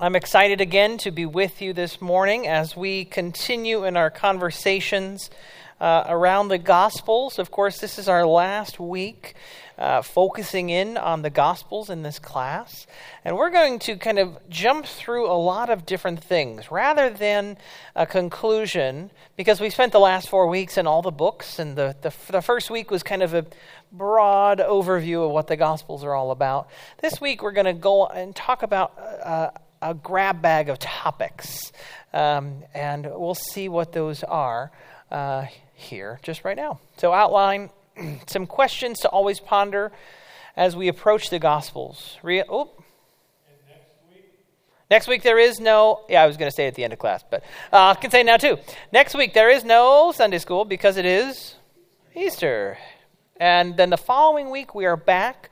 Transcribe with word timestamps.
I'm 0.00 0.16
excited 0.16 0.60
again 0.60 0.98
to 0.98 1.12
be 1.12 1.24
with 1.24 1.62
you 1.62 1.72
this 1.72 2.00
morning 2.00 2.48
as 2.48 2.76
we 2.76 3.04
continue 3.04 3.84
in 3.84 3.96
our 3.96 4.10
conversations 4.10 5.30
uh, 5.80 6.02
around 6.08 6.48
the 6.48 6.58
Gospels. 6.58 7.38
Of 7.38 7.52
course, 7.52 7.78
this 7.78 7.96
is 7.96 8.08
our 8.08 8.26
last 8.26 8.80
week 8.80 9.34
uh, 9.78 10.02
focusing 10.02 10.68
in 10.68 10.96
on 10.96 11.22
the 11.22 11.30
Gospels 11.30 11.90
in 11.90 12.02
this 12.02 12.18
class. 12.18 12.88
And 13.24 13.36
we're 13.36 13.50
going 13.50 13.78
to 13.80 13.96
kind 13.96 14.18
of 14.18 14.36
jump 14.48 14.84
through 14.84 15.30
a 15.30 15.38
lot 15.38 15.70
of 15.70 15.86
different 15.86 16.24
things 16.24 16.72
rather 16.72 17.08
than 17.08 17.56
a 17.94 18.04
conclusion, 18.04 19.12
because 19.36 19.60
we 19.60 19.70
spent 19.70 19.92
the 19.92 20.00
last 20.00 20.28
four 20.28 20.48
weeks 20.48 20.76
in 20.76 20.88
all 20.88 21.02
the 21.02 21.12
books, 21.12 21.60
and 21.60 21.76
the, 21.76 21.94
the, 22.02 22.12
the 22.32 22.42
first 22.42 22.68
week 22.68 22.90
was 22.90 23.04
kind 23.04 23.22
of 23.22 23.32
a 23.32 23.46
broad 23.92 24.58
overview 24.58 25.24
of 25.24 25.30
what 25.30 25.46
the 25.46 25.56
Gospels 25.56 26.02
are 26.02 26.14
all 26.14 26.32
about. 26.32 26.68
This 27.00 27.20
week, 27.20 27.44
we're 27.44 27.52
going 27.52 27.66
to 27.66 27.72
go 27.72 28.06
and 28.06 28.34
talk 28.34 28.64
about. 28.64 28.98
Uh, 29.22 29.50
a 29.84 29.92
grab 29.92 30.40
bag 30.40 30.70
of 30.70 30.78
topics, 30.78 31.70
um, 32.14 32.64
and 32.72 33.04
we'll 33.04 33.34
see 33.34 33.68
what 33.68 33.92
those 33.92 34.24
are 34.24 34.72
uh, 35.10 35.44
here 35.74 36.18
just 36.22 36.42
right 36.42 36.56
now. 36.56 36.80
So, 36.96 37.12
outline 37.12 37.68
some 38.26 38.46
questions 38.46 39.00
to 39.00 39.08
always 39.08 39.38
ponder 39.40 39.92
as 40.56 40.74
we 40.74 40.88
approach 40.88 41.28
the 41.28 41.38
Gospels. 41.38 42.16
Re- 42.22 42.44
oh. 42.48 42.70
Next 43.68 43.86
week? 44.10 44.24
next 44.90 45.08
week 45.08 45.22
there 45.22 45.38
is 45.38 45.60
no, 45.60 46.00
yeah, 46.08 46.22
I 46.22 46.26
was 46.26 46.38
going 46.38 46.50
to 46.50 46.54
say 46.54 46.66
at 46.66 46.74
the 46.74 46.84
end 46.84 46.94
of 46.94 46.98
class, 46.98 47.22
but 47.30 47.44
uh, 47.70 47.88
I 47.88 47.94
can 47.94 48.10
say 48.10 48.22
now 48.22 48.38
too. 48.38 48.56
Next 48.90 49.14
week 49.14 49.34
there 49.34 49.50
is 49.50 49.64
no 49.64 50.12
Sunday 50.12 50.38
school 50.38 50.64
because 50.64 50.96
it 50.96 51.04
is 51.04 51.56
Easter. 52.14 52.78
And 53.36 53.76
then 53.76 53.90
the 53.90 53.98
following 53.98 54.50
week 54.50 54.74
we 54.74 54.86
are 54.86 54.96
back, 54.96 55.50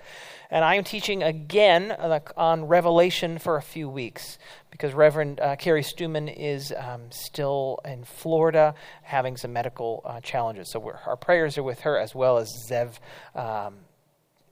and 0.52 0.66
I 0.66 0.74
am 0.74 0.84
teaching 0.84 1.22
again 1.22 1.96
on 2.36 2.66
Revelation 2.66 3.38
for 3.38 3.56
a 3.56 3.62
few 3.62 3.88
weeks 3.88 4.38
because 4.70 4.92
Reverend 4.92 5.40
uh, 5.40 5.56
Carrie 5.56 5.82
Stuman 5.82 6.32
is 6.32 6.74
um, 6.76 7.10
still 7.10 7.80
in 7.86 8.04
Florida 8.04 8.74
having 9.02 9.38
some 9.38 9.54
medical 9.54 10.02
uh, 10.04 10.20
challenges. 10.20 10.68
So 10.68 10.92
our 11.06 11.16
prayers 11.16 11.56
are 11.56 11.62
with 11.62 11.80
her 11.80 11.98
as 11.98 12.14
well 12.14 12.36
as 12.36 12.52
Zev. 12.68 12.98
Um, 13.34 13.76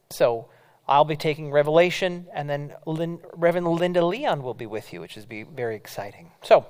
so 0.08 0.48
I'll 0.88 1.04
be 1.04 1.16
taking 1.16 1.50
Revelation, 1.50 2.26
and 2.32 2.48
then 2.48 2.72
Lin- 2.86 3.20
Reverend 3.34 3.68
Linda 3.68 4.04
Leon 4.04 4.42
will 4.42 4.54
be 4.54 4.66
with 4.66 4.94
you, 4.94 5.02
which 5.02 5.18
is 5.18 5.26
be 5.26 5.42
very 5.42 5.76
exciting. 5.76 6.30
So 6.42 6.64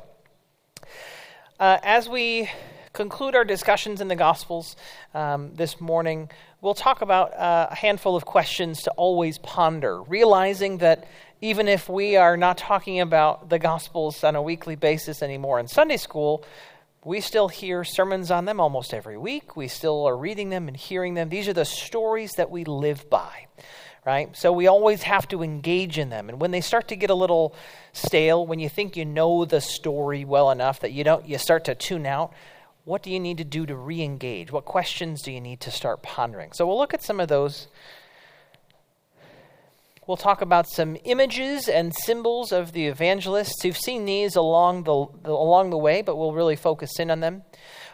uh, 1.60 1.78
as 1.84 2.08
we 2.08 2.50
conclude 2.92 3.36
our 3.36 3.44
discussions 3.44 4.00
in 4.00 4.08
the 4.08 4.16
Gospels 4.16 4.74
um, 5.14 5.54
this 5.54 5.80
morning, 5.80 6.30
we'll 6.60 6.74
talk 6.74 7.00
about 7.00 7.32
uh, 7.34 7.68
a 7.70 7.74
handful 7.74 8.16
of 8.16 8.24
questions 8.24 8.82
to 8.82 8.90
always 8.92 9.38
ponder, 9.38 10.02
realizing 10.02 10.78
that 10.78 11.06
even 11.40 11.68
if 11.68 11.88
we 11.88 12.16
are 12.16 12.36
not 12.36 12.58
talking 12.58 13.00
about 13.00 13.48
the 13.48 13.58
Gospels 13.58 14.22
on 14.24 14.36
a 14.36 14.42
weekly 14.42 14.76
basis 14.76 15.22
anymore 15.22 15.58
in 15.58 15.68
Sunday 15.68 15.96
school, 15.96 16.44
we 17.02 17.22
still 17.22 17.48
hear 17.48 17.82
sermons 17.82 18.30
on 18.30 18.44
them 18.44 18.60
almost 18.60 18.92
every 18.92 19.16
week. 19.16 19.56
We 19.56 19.68
still 19.68 20.06
are 20.06 20.16
reading 20.16 20.50
them 20.50 20.68
and 20.68 20.76
hearing 20.76 21.14
them. 21.14 21.30
These 21.30 21.48
are 21.48 21.54
the 21.54 21.64
stories 21.64 22.32
that 22.32 22.50
we 22.50 22.64
live 22.64 23.08
by, 23.08 23.46
right? 24.04 24.36
So 24.36 24.52
we 24.52 24.66
always 24.66 25.02
have 25.04 25.26
to 25.28 25.42
engage 25.42 25.96
in 25.96 26.10
them. 26.10 26.28
And 26.28 26.38
when 26.42 26.50
they 26.50 26.60
start 26.60 26.88
to 26.88 26.96
get 26.96 27.08
a 27.08 27.14
little 27.14 27.54
stale, 27.94 28.46
when 28.46 28.58
you 28.58 28.68
think 28.68 28.98
you 28.98 29.06
know 29.06 29.46
the 29.46 29.62
story 29.62 30.26
well 30.26 30.50
enough 30.50 30.80
that 30.80 30.92
you 30.92 31.04
don't 31.04 31.26
you 31.26 31.38
start 31.38 31.64
to 31.64 31.74
tune 31.74 32.04
out, 32.04 32.34
what 32.90 33.04
do 33.04 33.10
you 33.12 33.20
need 33.20 33.38
to 33.38 33.44
do 33.44 33.64
to 33.66 33.76
re-engage? 33.76 34.50
What 34.50 34.64
questions 34.64 35.22
do 35.22 35.30
you 35.30 35.40
need 35.40 35.60
to 35.60 35.70
start 35.70 36.02
pondering? 36.02 36.50
So 36.50 36.66
we'll 36.66 36.76
look 36.76 36.92
at 36.92 37.04
some 37.04 37.20
of 37.20 37.28
those 37.28 37.68
We'll 40.06 40.16
talk 40.16 40.42
about 40.42 40.68
some 40.68 40.96
images 41.04 41.68
and 41.68 41.94
symbols 41.94 42.50
of 42.50 42.72
the 42.72 42.86
evangelists. 42.86 43.64
You've 43.64 43.76
seen 43.76 44.06
these 44.06 44.34
along 44.34 44.82
the, 44.82 45.06
the, 45.22 45.30
along 45.30 45.70
the 45.70 45.78
way, 45.78 46.02
but 46.02 46.16
we'll 46.16 46.32
really 46.32 46.56
focus 46.56 46.98
in 46.98 47.12
on 47.12 47.20
them. 47.20 47.42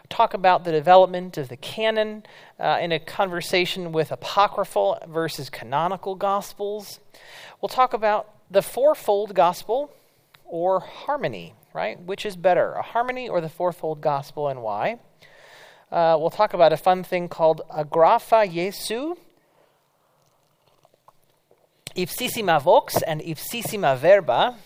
Talk 0.08 0.32
about 0.32 0.64
the 0.64 0.72
development 0.72 1.36
of 1.36 1.50
the 1.50 1.58
canon 1.58 2.22
uh, 2.58 2.78
in 2.80 2.90
a 2.90 2.98
conversation 2.98 3.92
with 3.92 4.10
apocryphal 4.10 4.98
versus 5.06 5.50
canonical 5.50 6.14
gospels. 6.14 7.00
We'll 7.60 7.68
talk 7.68 7.92
about 7.92 8.30
the 8.50 8.62
fourfold 8.62 9.34
gospel 9.34 9.92
or 10.46 10.80
harmony, 10.80 11.52
right? 11.76 12.00
Which 12.00 12.24
is 12.24 12.36
better, 12.36 12.72
a 12.72 12.82
harmony 12.82 13.28
or 13.28 13.42
the 13.42 13.50
fourfold 13.50 14.00
gospel, 14.00 14.48
and 14.48 14.62
why? 14.62 14.98
Uh, 15.92 16.16
we'll 16.18 16.30
talk 16.30 16.54
about 16.54 16.72
a 16.72 16.76
fun 16.78 17.04
thing 17.04 17.28
called 17.28 17.60
agrapha 17.70 18.50
Jesu, 18.50 19.14
ipsissima 21.94 22.62
vox 22.62 23.02
and 23.02 23.20
ipsissima 23.20 23.94
verba. 23.98 24.56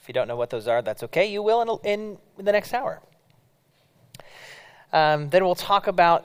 If 0.00 0.06
you 0.06 0.14
don't 0.14 0.28
know 0.28 0.36
what 0.36 0.50
those 0.50 0.68
are, 0.68 0.80
that's 0.80 1.02
okay. 1.02 1.26
You 1.26 1.42
will 1.42 1.80
in, 1.82 2.18
in 2.38 2.44
the 2.44 2.52
next 2.52 2.72
hour. 2.72 3.02
Um, 4.92 5.28
then 5.28 5.44
we'll 5.44 5.54
talk 5.54 5.86
about 5.86 6.24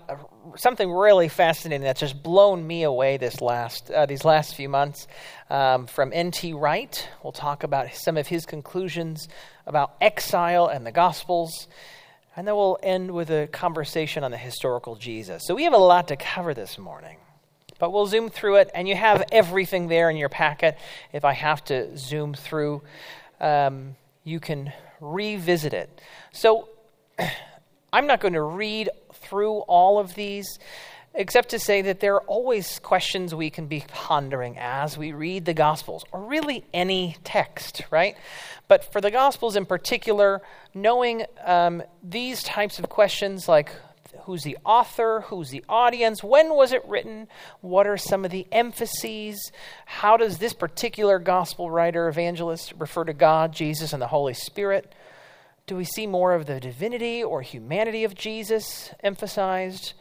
something 0.56 0.92
really 0.92 1.28
fascinating 1.28 1.84
that's 1.84 2.00
just 2.00 2.22
blown 2.24 2.66
me 2.66 2.84
away 2.84 3.18
this 3.18 3.42
last 3.42 3.92
uh, 3.92 4.06
these 4.06 4.24
last 4.24 4.56
few 4.56 4.70
months 4.70 5.08
um, 5.50 5.88
from 5.88 6.12
N.T. 6.14 6.54
Wright. 6.54 7.08
We'll 7.24 7.34
talk 7.34 7.64
about 7.64 7.94
some 7.94 8.18
of 8.18 8.28
his 8.28 8.46
conclusions 8.46 9.28
about 9.66 9.96
exile 10.00 10.68
and 10.68 10.86
the 10.86 10.92
Gospels, 10.92 11.68
and 12.36 12.48
then 12.48 12.56
we'll 12.56 12.80
end 12.82 13.12
with 13.12 13.30
a 13.30 13.48
conversation 13.48 14.24
on 14.24 14.32
the 14.32 14.38
historical 14.38 14.96
Jesus. 14.96 15.44
So 15.46 15.56
we 15.56 15.64
have 15.64 15.74
a 15.74 15.78
lot 15.78 16.08
to 16.10 16.16
cover 16.16 16.54
this 16.54 16.78
morning 16.78 17.18
but 17.80 17.92
we'll 17.92 18.06
zoom 18.06 18.30
through 18.30 18.56
it, 18.56 18.72
and 18.74 18.88
you 18.88 18.96
have 18.96 19.26
everything 19.30 19.90
there 19.90 20.10
in 20.10 20.16
your 20.16 20.30
packet. 20.30 20.78
If 21.12 21.26
I 21.26 21.34
have 21.34 21.66
to 21.66 21.98
zoom 21.98 22.34
through, 22.34 22.82
um, 23.42 23.98
you 24.24 24.40
can 24.40 24.72
revisit 25.02 25.74
it. 25.74 26.02
So 26.32 26.70
I'm 27.94 28.08
not 28.08 28.20
going 28.20 28.34
to 28.34 28.42
read 28.42 28.90
through 29.14 29.60
all 29.60 30.00
of 30.00 30.16
these, 30.16 30.58
except 31.14 31.50
to 31.50 31.60
say 31.60 31.84
that 31.84 32.00
there 32.00 32.16
are 32.16 32.24
always 32.24 32.80
questions 32.80 33.36
we 33.36 33.52
can 33.52 33.68
be 33.68 33.84
pondering 33.88 34.58
as 34.58 34.98
we 34.98 35.12
read 35.12 35.46
the 35.46 35.54
Gospels, 35.54 36.04
or 36.12 36.24
really 36.24 36.66
any 36.74 37.18
text, 37.24 37.84
right? 37.92 38.18
But 38.68 38.92
for 38.92 39.00
the 39.00 39.12
Gospels 39.12 39.56
in 39.56 39.68
particular, 39.68 40.42
knowing 40.74 41.26
um, 41.46 41.84
these 42.02 42.42
types 42.42 42.80
of 42.80 42.90
questions 42.90 43.48
like 43.48 43.72
who's 44.22 44.42
the 44.42 44.58
author, 44.66 45.22
who's 45.28 45.52
the 45.52 45.64
audience, 45.70 46.24
when 46.24 46.56
was 46.56 46.72
it 46.72 46.84
written, 46.88 47.28
what 47.62 47.86
are 47.86 47.98
some 47.98 48.26
of 48.26 48.32
the 48.32 48.48
emphases, 48.52 49.52
how 49.86 50.18
does 50.18 50.40
this 50.40 50.54
particular 50.54 51.20
gospel 51.20 51.70
writer, 51.70 52.08
evangelist 52.08 52.74
refer 52.80 53.04
to 53.04 53.14
God, 53.14 53.52
Jesus, 53.52 53.94
and 53.94 54.02
the 54.02 54.08
Holy 54.08 54.34
Spirit? 54.34 54.92
Do 55.66 55.78
we 55.78 55.86
see 55.86 56.08
more 56.08 56.34
of 56.34 56.46
the 56.46 56.60
divinity 56.60 57.24
or 57.24 57.42
humanity 57.42 58.04
of 58.04 58.16
Jesus 58.16 58.92
emphasized? 59.02 59.94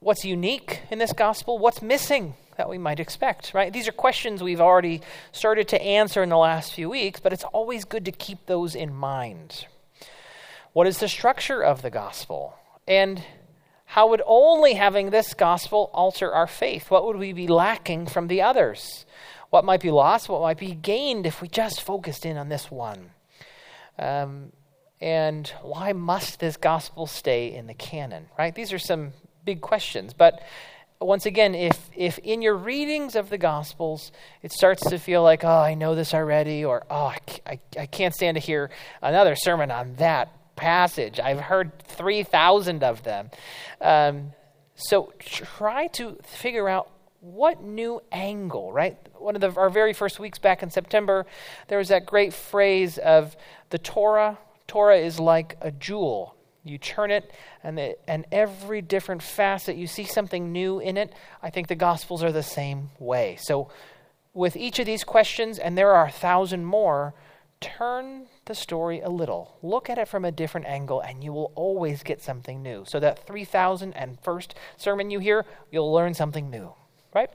What's 0.00 0.24
unique 0.24 0.80
in 0.90 0.98
this 0.98 1.12
gospel? 1.12 1.58
What's 1.58 1.80
missing 1.80 2.34
that 2.56 2.68
we 2.68 2.78
might 2.78 2.98
expect, 2.98 3.54
right? 3.54 3.72
These 3.72 3.86
are 3.86 3.92
questions 3.92 4.42
we've 4.42 4.60
already 4.60 5.02
started 5.30 5.68
to 5.68 5.80
answer 5.80 6.22
in 6.22 6.28
the 6.28 6.36
last 6.36 6.72
few 6.72 6.90
weeks, 6.90 7.20
but 7.20 7.32
it's 7.32 7.44
always 7.44 7.84
good 7.84 8.04
to 8.06 8.12
keep 8.12 8.46
those 8.46 8.74
in 8.74 8.92
mind. 8.92 9.66
What 10.72 10.86
is 10.86 10.98
the 10.98 11.08
structure 11.08 11.62
of 11.62 11.82
the 11.82 11.90
gospel? 11.90 12.54
And 12.88 13.22
how 13.84 14.08
would 14.08 14.22
only 14.26 14.74
having 14.74 15.10
this 15.10 15.32
gospel 15.34 15.90
alter 15.92 16.32
our 16.32 16.46
faith? 16.46 16.90
What 16.90 17.06
would 17.06 17.16
we 17.16 17.32
be 17.32 17.46
lacking 17.46 18.06
from 18.06 18.26
the 18.26 18.42
others? 18.42 19.06
What 19.50 19.64
might 19.64 19.80
be 19.80 19.90
lost? 19.90 20.28
What 20.28 20.40
might 20.40 20.58
be 20.58 20.74
gained 20.74 21.26
if 21.26 21.40
we 21.40 21.46
just 21.46 21.82
focused 21.82 22.26
in 22.26 22.36
on 22.36 22.48
this 22.48 22.70
one? 22.70 23.10
Um, 23.98 24.52
and 25.00 25.48
why 25.62 25.92
must 25.92 26.40
this 26.40 26.56
gospel 26.56 27.06
stay 27.06 27.52
in 27.52 27.66
the 27.66 27.74
canon? 27.74 28.26
Right? 28.38 28.54
These 28.54 28.72
are 28.72 28.78
some 28.78 29.12
big 29.44 29.60
questions. 29.60 30.14
But 30.14 30.42
once 31.00 31.26
again, 31.26 31.54
if 31.54 31.90
if 31.94 32.18
in 32.18 32.42
your 32.42 32.54
readings 32.54 33.16
of 33.16 33.28
the 33.28 33.38
Gospels 33.38 34.12
it 34.42 34.52
starts 34.52 34.88
to 34.88 34.98
feel 34.98 35.22
like, 35.22 35.44
oh, 35.44 35.48
I 35.48 35.74
know 35.74 35.94
this 35.94 36.14
already, 36.14 36.64
or 36.64 36.84
oh, 36.90 37.12
I, 37.46 37.58
I, 37.76 37.86
can't 37.86 38.14
stand 38.14 38.36
to 38.36 38.40
hear 38.40 38.70
another 39.00 39.34
sermon 39.34 39.70
on 39.70 39.96
that 39.96 40.56
passage. 40.56 41.18
I've 41.18 41.40
heard 41.40 41.82
3,000 41.84 42.84
of 42.84 43.02
them. 43.02 43.30
Um, 43.80 44.32
so 44.74 45.12
try 45.18 45.88
to 45.88 46.18
figure 46.24 46.68
out 46.68 46.90
what 47.22 47.62
new 47.62 48.02
angle, 48.10 48.72
right? 48.72 48.98
One 49.16 49.36
of 49.36 49.40
the, 49.40 49.52
our 49.58 49.70
very 49.70 49.92
first 49.92 50.18
weeks 50.18 50.40
back 50.40 50.62
in 50.62 50.70
September, 50.70 51.24
there 51.68 51.78
was 51.78 51.88
that 51.88 52.04
great 52.04 52.34
phrase 52.34 52.98
of 52.98 53.36
the 53.70 53.78
Torah. 53.78 54.38
Torah 54.66 54.98
is 54.98 55.20
like 55.20 55.56
a 55.60 55.70
jewel. 55.70 56.34
You 56.64 56.78
turn 56.78 57.12
it, 57.12 57.32
and, 57.62 57.78
and 58.08 58.26
every 58.32 58.82
different 58.82 59.22
facet, 59.22 59.76
you 59.76 59.86
see 59.86 60.04
something 60.04 60.52
new 60.52 60.80
in 60.80 60.96
it. 60.96 61.12
I 61.42 61.50
think 61.50 61.68
the 61.68 61.76
Gospels 61.76 62.24
are 62.24 62.32
the 62.32 62.42
same 62.42 62.90
way. 62.98 63.36
So, 63.40 63.70
with 64.34 64.56
each 64.56 64.78
of 64.78 64.86
these 64.86 65.04
questions, 65.04 65.58
and 65.58 65.76
there 65.76 65.92
are 65.92 66.06
a 66.06 66.10
thousand 66.10 66.64
more, 66.64 67.14
turn 67.60 68.26
the 68.46 68.54
story 68.54 69.00
a 69.00 69.08
little. 69.08 69.58
Look 69.62 69.90
at 69.90 69.98
it 69.98 70.08
from 70.08 70.24
a 70.24 70.32
different 70.32 70.66
angle, 70.66 71.00
and 71.00 71.22
you 71.22 71.32
will 71.32 71.52
always 71.54 72.02
get 72.02 72.22
something 72.22 72.62
new. 72.62 72.84
So, 72.86 72.98
that 73.00 73.26
3001st 73.26 74.52
sermon 74.76 75.10
you 75.10 75.18
hear, 75.18 75.44
you'll 75.70 75.92
learn 75.92 76.14
something 76.14 76.48
new, 76.48 76.74
right? 77.14 77.30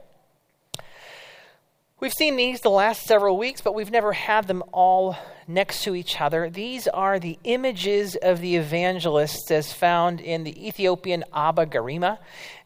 We've 2.00 2.12
seen 2.12 2.36
these 2.36 2.60
the 2.60 2.70
last 2.70 3.02
several 3.02 3.36
weeks, 3.36 3.60
but 3.60 3.74
we've 3.74 3.90
never 3.90 4.12
had 4.12 4.46
them 4.46 4.62
all 4.72 5.16
next 5.48 5.82
to 5.82 5.96
each 5.96 6.20
other. 6.20 6.48
These 6.48 6.86
are 6.86 7.18
the 7.18 7.40
images 7.42 8.14
of 8.14 8.40
the 8.40 8.54
evangelists 8.54 9.50
as 9.50 9.72
found 9.72 10.20
in 10.20 10.44
the 10.44 10.68
Ethiopian 10.68 11.24
Abba 11.34 11.66
Garima. 11.66 12.18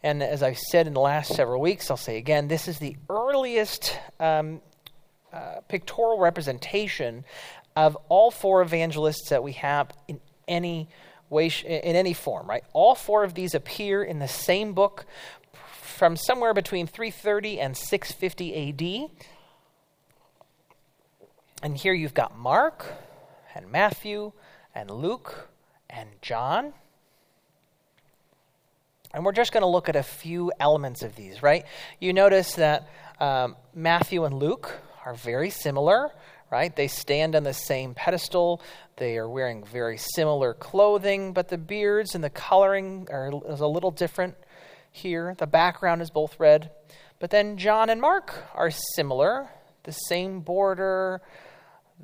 And 0.03 0.23
as 0.23 0.43
I've 0.43 0.59
said 0.59 0.87
in 0.87 0.93
the 0.93 1.01
last 1.01 1.35
several 1.35 1.63
weeks, 1.63 1.91
I'll 1.91 1.97
say 1.97 2.19
again, 2.19 2.49
this 2.49 2.69
is 2.69 2.79
the 2.79 2.95
earliest 3.09 3.99
um, 4.21 4.61
uh, 5.33 5.61
pictorial 5.67 6.19
representation 6.19 7.25
of 7.75 7.97
all 8.11 8.31
four 8.31 8.61
evangelists 8.61 9.31
that 9.31 9.43
we 9.43 9.53
have 9.53 9.91
in 10.09 10.21
any 10.47 10.91
way, 11.31 11.51
in 11.65 11.97
any 11.97 12.13
form, 12.13 12.47
right? 12.47 12.65
All 12.75 12.95
four 12.95 13.25
of 13.25 13.33
these 13.33 13.55
appear 13.55 14.03
in 14.03 14.19
the 14.19 14.29
same 14.29 14.75
book 14.75 15.07
from 16.03 16.17
somewhere 16.17 16.53
between 16.53 16.89
330 16.89 17.61
and 17.61 17.77
650 17.77 19.07
AD. 19.07 19.11
And 21.63 21.77
here 21.77 21.93
you've 21.93 22.13
got 22.13 22.37
Mark 22.37 22.85
and 23.55 23.71
Matthew 23.71 24.33
and 24.75 24.91
Luke 24.91 25.49
and 25.89 26.09
John. 26.21 26.73
And 29.15 29.25
we're 29.25 29.31
just 29.31 29.53
going 29.53 29.61
to 29.61 29.69
look 29.69 29.89
at 29.89 29.95
a 29.95 30.03
few 30.03 30.51
elements 30.59 31.05
of 31.05 31.15
these, 31.15 31.41
right? 31.41 31.65
You 32.01 32.13
notice 32.13 32.55
that 32.57 32.89
um, 33.21 33.55
Matthew 33.73 34.25
and 34.25 34.35
Luke 34.35 34.73
are 35.07 35.15
very 35.15 35.51
similar, 35.51 36.11
right? 36.51 36.75
They 36.75 36.89
stand 36.89 37.37
on 37.37 37.45
the 37.45 37.55
same 37.55 37.95
pedestal. 37.95 38.61
They 38.97 39.19
are 39.19 39.29
wearing 39.29 39.63
very 39.63 39.99
similar 39.99 40.53
clothing, 40.53 41.33
but 41.33 41.47
the 41.47 41.59
beards 41.59 42.17
and 42.17 42.25
the 42.25 42.31
coloring 42.31 43.07
are 43.09 43.31
is 43.49 43.61
a 43.61 43.69
little 43.69 43.93
different 43.93 44.35
here. 44.93 45.35
The 45.39 45.47
background 45.47 46.03
is 46.03 46.11
both 46.11 46.39
red. 46.39 46.71
But 47.19 47.31
then 47.31 47.57
John 47.57 47.91
and 47.91 48.01
Mark 48.01 48.35
are 48.55 48.71
similar, 48.71 49.49
the 49.85 49.93
same 49.93 50.41
border. 50.41 51.21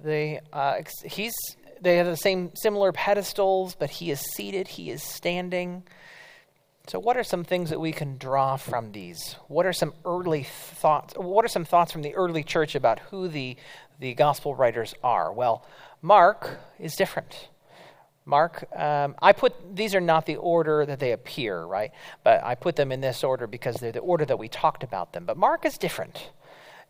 They, 0.03 0.41
uh, 0.53 0.83
he's, 1.05 1.35
they 1.81 1.97
have 1.99 2.07
the 2.07 2.17
same 2.17 2.53
similar 2.55 2.93
pedestals, 2.93 3.75
but 3.75 3.91
he 3.91 4.11
is 4.11 4.21
seated, 4.21 4.69
he 4.69 4.91
is 4.91 5.03
standing. 5.03 5.85
So, 6.89 6.99
what 6.99 7.19
are 7.19 7.25
some 7.25 7.45
things 7.45 7.69
that 7.69 7.81
we 7.81 7.93
can 7.93 8.17
draw 8.17 8.57
from 8.57 8.93
these? 8.93 9.37
What 9.49 9.67
are 9.67 9.75
some 9.75 9.93
early 10.07 10.45
thoughts? 10.45 11.13
What 11.17 11.45
are 11.45 11.49
some 11.49 11.67
thoughts 11.67 11.93
from 11.93 12.01
the 12.01 12.15
early 12.15 12.43
church 12.43 12.75
about 12.75 12.99
who 12.99 13.29
the, 13.29 13.59
the 13.99 14.15
gospel 14.15 14.55
writers 14.55 14.95
are? 15.05 15.31
Well, 15.31 15.67
Mark 16.01 16.59
is 16.79 16.97
different. 16.97 17.49
Mark, 18.29 18.65
um, 18.79 19.17
I 19.23 19.33
put 19.33 19.75
these 19.75 19.95
are 19.95 20.01
not 20.01 20.27
the 20.27 20.37
order 20.37 20.85
that 20.85 21.01
they 21.01 21.13
appear, 21.13 21.65
right? 21.65 21.93
But 22.23 22.45
I 22.45 22.55
put 22.55 22.77
them 22.77 22.93
in 22.93 23.01
this 23.01 23.25
order 23.25 23.47
because 23.47 23.77
they're 23.77 23.91
the 23.91 24.01
order 24.01 24.27
that 24.27 24.39
we 24.39 24.49
talked 24.49 24.83
about 24.83 25.15
them. 25.15 25.25
But 25.25 25.39
Mark 25.39 25.65
is 25.65 25.79
different. 25.79 26.31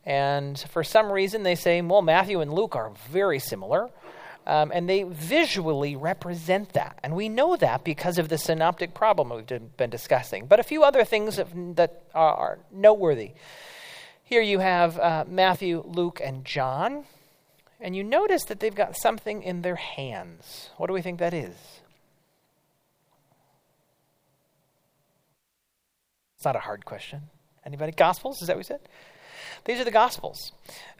And 0.05 0.59
for 0.59 0.83
some 0.83 1.11
reason, 1.11 1.43
they 1.43 1.55
say, 1.55 1.81
well, 1.81 2.01
Matthew 2.01 2.41
and 2.41 2.53
Luke 2.53 2.75
are 2.75 2.91
very 3.09 3.39
similar. 3.39 3.89
Um, 4.47 4.71
and 4.73 4.89
they 4.89 5.03
visually 5.03 5.95
represent 5.95 6.73
that. 6.73 6.99
And 7.03 7.15
we 7.15 7.29
know 7.29 7.55
that 7.55 7.83
because 7.83 8.17
of 8.17 8.29
the 8.29 8.37
synoptic 8.37 8.93
problem 8.93 9.29
we've 9.29 9.77
been 9.77 9.89
discussing. 9.89 10.45
But 10.45 10.59
a 10.59 10.63
few 10.63 10.83
other 10.83 11.03
things 11.03 11.39
that 11.75 12.03
are 12.13 12.59
noteworthy. 12.71 13.31
Here 14.23 14.41
you 14.41 14.59
have 14.59 14.99
uh, 14.99 15.25
Matthew, 15.27 15.83
Luke, 15.85 16.19
and 16.23 16.43
John. 16.43 17.05
And 17.79 17.95
you 17.95 18.03
notice 18.03 18.43
that 18.45 18.59
they've 18.59 18.75
got 18.75 18.97
something 18.97 19.41
in 19.41 19.61
their 19.61 19.75
hands. 19.75 20.69
What 20.77 20.87
do 20.87 20.93
we 20.93 21.01
think 21.01 21.19
that 21.19 21.33
is? 21.33 21.55
It's 26.35 26.45
not 26.45 26.55
a 26.55 26.59
hard 26.59 26.85
question. 26.85 27.23
Anybody? 27.65 27.91
Gospels? 27.91 28.41
Is 28.41 28.47
that 28.47 28.53
what 28.53 28.59
we 28.59 28.63
said? 28.63 28.81
These 29.65 29.79
are 29.79 29.83
the 29.83 29.91
Gospels. 29.91 30.51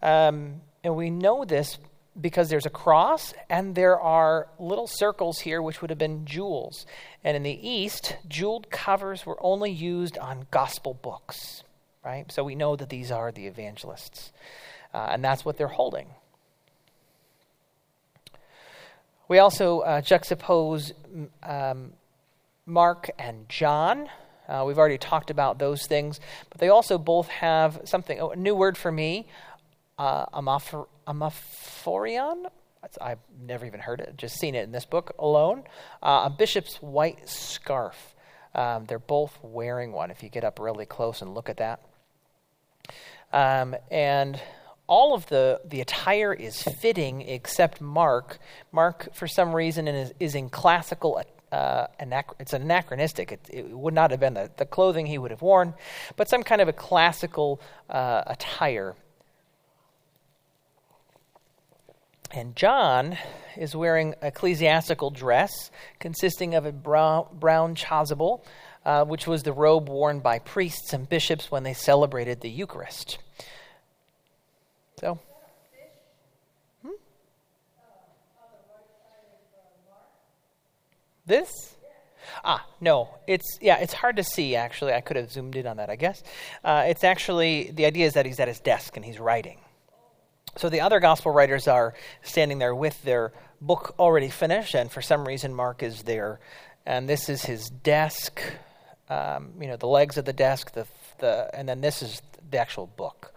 Um, 0.01 0.61
and 0.83 0.95
we 0.95 1.09
know 1.09 1.45
this 1.45 1.77
because 2.19 2.49
there's 2.49 2.65
a 2.65 2.69
cross 2.69 3.33
and 3.49 3.75
there 3.75 3.99
are 3.99 4.47
little 4.59 4.87
circles 4.87 5.39
here 5.39 5.61
which 5.61 5.81
would 5.81 5.89
have 5.89 5.99
been 5.99 6.25
jewels. 6.25 6.85
And 7.23 7.37
in 7.37 7.43
the 7.43 7.69
East, 7.69 8.17
jeweled 8.27 8.69
covers 8.69 9.25
were 9.25 9.37
only 9.41 9.71
used 9.71 10.17
on 10.17 10.47
gospel 10.51 10.93
books, 10.93 11.63
right? 12.03 12.29
So 12.31 12.43
we 12.43 12.55
know 12.55 12.75
that 12.75 12.89
these 12.89 13.11
are 13.11 13.31
the 13.31 13.47
evangelists. 13.47 14.31
Uh, 14.93 15.07
and 15.11 15.23
that's 15.23 15.45
what 15.45 15.57
they're 15.57 15.67
holding. 15.67 16.07
We 19.29 19.37
also 19.37 19.81
uh, 19.81 20.01
juxtapose 20.01 20.91
um, 21.43 21.93
Mark 22.65 23.11
and 23.19 23.47
John. 23.47 24.09
Uh, 24.47 24.63
we've 24.65 24.79
already 24.79 24.97
talked 24.97 25.29
about 25.29 25.59
those 25.59 25.85
things, 25.85 26.19
but 26.49 26.59
they 26.59 26.69
also 26.69 26.97
both 26.97 27.27
have 27.27 27.79
something, 27.83 28.19
oh, 28.19 28.31
a 28.31 28.35
new 28.35 28.55
word 28.55 28.75
for 28.75 28.91
me, 28.91 29.27
uh, 29.99 30.25
amaphor- 30.27 30.87
amaphorion. 31.07 32.47
I've 32.99 33.19
never 33.45 33.67
even 33.67 33.81
heard 33.81 33.99
it, 33.99 34.17
just 34.17 34.39
seen 34.39 34.55
it 34.55 34.63
in 34.63 34.71
this 34.71 34.85
book 34.85 35.13
alone. 35.19 35.63
Uh, 36.01 36.23
a 36.25 36.29
bishop's 36.35 36.77
white 36.77 37.29
scarf. 37.29 38.15
Um, 38.55 38.85
they're 38.85 38.97
both 38.97 39.37
wearing 39.43 39.91
one 39.91 40.09
if 40.09 40.23
you 40.23 40.29
get 40.29 40.43
up 40.43 40.57
really 40.57 40.87
close 40.87 41.21
and 41.21 41.35
look 41.35 41.49
at 41.49 41.57
that. 41.57 41.81
Um, 43.31 43.75
and 43.91 44.41
all 44.89 45.13
of 45.13 45.27
the, 45.27 45.61
the 45.63 45.79
attire 45.81 46.33
is 46.33 46.61
fitting 46.63 47.21
except 47.21 47.79
Mark. 47.79 48.39
Mark, 48.71 49.13
for 49.13 49.27
some 49.27 49.55
reason, 49.55 49.87
is, 49.87 50.11
is 50.19 50.35
in 50.35 50.49
classical 50.49 51.21
uh, 51.51 51.87
anach- 51.99 52.33
it's 52.39 52.53
anachronistic. 52.53 53.31
It, 53.31 53.49
it, 53.51 53.69
would 53.69 53.93
not 53.93 54.11
have 54.11 54.19
been 54.19 54.33
the, 54.33 54.51
the 54.57 54.65
clothing 54.65 55.05
he 55.05 55.17
would 55.17 55.31
have 55.31 55.41
worn, 55.41 55.75
but 56.15 56.27
some 56.27 56.43
kind 56.43 56.59
of 56.59 56.67
a 56.67 56.73
classical 56.73 57.61
uh, 57.89 58.23
attire. 58.27 58.95
And 62.31 62.55
John 62.55 63.17
is 63.57 63.75
wearing 63.75 64.15
ecclesiastical 64.21 65.11
dress 65.11 65.71
consisting 65.99 66.53
of 66.55 66.65
a 66.65 66.71
brown, 66.71 67.27
brown 67.33 67.75
chasuble, 67.75 68.43
uh, 68.85 69.05
which 69.05 69.27
was 69.27 69.43
the 69.43 69.53
robe 69.53 69.89
worn 69.89 70.19
by 70.19 70.39
priests 70.39 70.93
and 70.93 71.07
bishops 71.09 71.51
when 71.51 71.63
they 71.63 71.73
celebrated 71.73 72.41
the 72.41 72.49
Eucharist. 72.49 73.19
So. 74.99 75.17
Hmm? 76.83 76.89
This? 81.25 81.49
Ah, 82.43 82.65
no. 82.81 83.09
It's 83.27 83.57
yeah. 83.61 83.77
It's 83.77 83.93
hard 83.93 84.17
to 84.17 84.23
see. 84.23 84.55
Actually, 84.55 84.93
I 84.93 85.01
could 85.01 85.15
have 85.17 85.31
zoomed 85.31 85.55
in 85.55 85.65
on 85.67 85.77
that. 85.77 85.89
I 85.89 85.95
guess 85.95 86.21
uh, 86.63 86.85
it's 86.87 87.03
actually 87.03 87.71
the 87.71 87.85
idea 87.85 88.05
is 88.05 88.13
that 88.13 88.25
he's 88.25 88.39
at 88.39 88.47
his 88.47 88.59
desk 88.59 88.95
and 88.95 89.05
he's 89.05 89.19
writing. 89.19 89.59
So 90.57 90.69
the 90.69 90.81
other 90.81 90.99
gospel 90.99 91.31
writers 91.31 91.67
are 91.67 91.93
standing 92.23 92.59
there 92.59 92.75
with 92.75 93.01
their 93.03 93.31
book 93.61 93.95
already 93.99 94.29
finished, 94.29 94.73
and 94.75 94.91
for 94.91 95.01
some 95.01 95.27
reason 95.27 95.53
Mark 95.53 95.83
is 95.83 96.03
there, 96.03 96.39
and 96.85 97.07
this 97.07 97.29
is 97.29 97.43
his 97.43 97.69
desk. 97.69 98.41
Um, 99.09 99.53
you 99.59 99.67
know, 99.67 99.77
the 99.77 99.87
legs 99.87 100.17
of 100.17 100.25
the 100.25 100.33
desk, 100.33 100.73
the 100.73 100.85
the, 101.19 101.49
and 101.53 101.67
then 101.67 101.81
this 101.81 102.01
is 102.01 102.21
the 102.51 102.57
actual 102.57 102.87
book. 102.87 103.33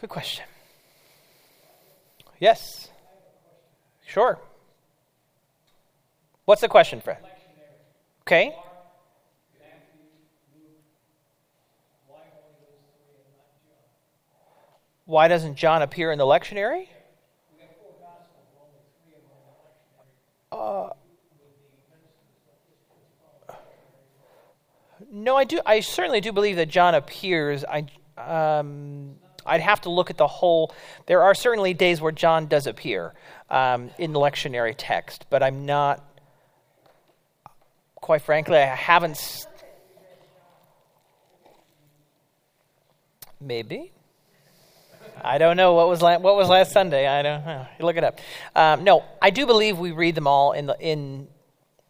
Good 0.00 0.10
question. 0.10 0.44
Yes. 2.38 2.88
Sure. 4.06 4.38
What's 6.44 6.60
the 6.60 6.68
question, 6.68 7.00
Fred? 7.00 7.18
Okay. 8.22 8.54
Why 15.04 15.26
doesn't 15.26 15.56
John 15.56 15.82
appear 15.82 16.12
in 16.12 16.18
the 16.18 16.24
lectionary? 16.24 16.86
Uh, 20.52 20.90
no, 25.10 25.36
I 25.36 25.44
do. 25.44 25.60
I 25.66 25.80
certainly 25.80 26.20
do 26.20 26.30
believe 26.30 26.56
that 26.56 26.68
John 26.68 26.94
appears. 26.94 27.64
I 27.64 27.86
um, 28.16 29.16
I'd 29.48 29.60
have 29.60 29.80
to 29.82 29.90
look 29.90 30.10
at 30.10 30.16
the 30.16 30.26
whole. 30.26 30.72
There 31.06 31.22
are 31.22 31.34
certainly 31.34 31.74
days 31.74 32.00
where 32.00 32.12
John 32.12 32.46
does 32.46 32.66
appear 32.66 33.14
um, 33.50 33.90
in 33.98 34.12
the 34.12 34.20
lectionary 34.20 34.74
text, 34.76 35.26
but 35.30 35.42
I'm 35.42 35.66
not. 35.66 36.04
Quite 37.96 38.22
frankly, 38.22 38.58
I 38.58 38.66
haven't. 38.66 39.46
Maybe. 43.40 43.92
I 45.22 45.38
don't 45.38 45.56
know 45.56 45.74
what 45.74 45.88
was 45.88 46.00
la- 46.00 46.18
what 46.18 46.36
was 46.36 46.48
last 46.48 46.72
Sunday. 46.72 47.06
I 47.06 47.22
don't 47.22 47.44
know. 47.44 47.66
You 47.78 47.84
look 47.84 47.96
it 47.96 48.04
up. 48.04 48.20
Um, 48.54 48.84
no, 48.84 49.04
I 49.20 49.30
do 49.30 49.46
believe 49.46 49.78
we 49.78 49.92
read 49.92 50.14
them 50.14 50.26
all 50.26 50.52
in 50.52 50.66
the 50.66 50.78
in 50.78 51.28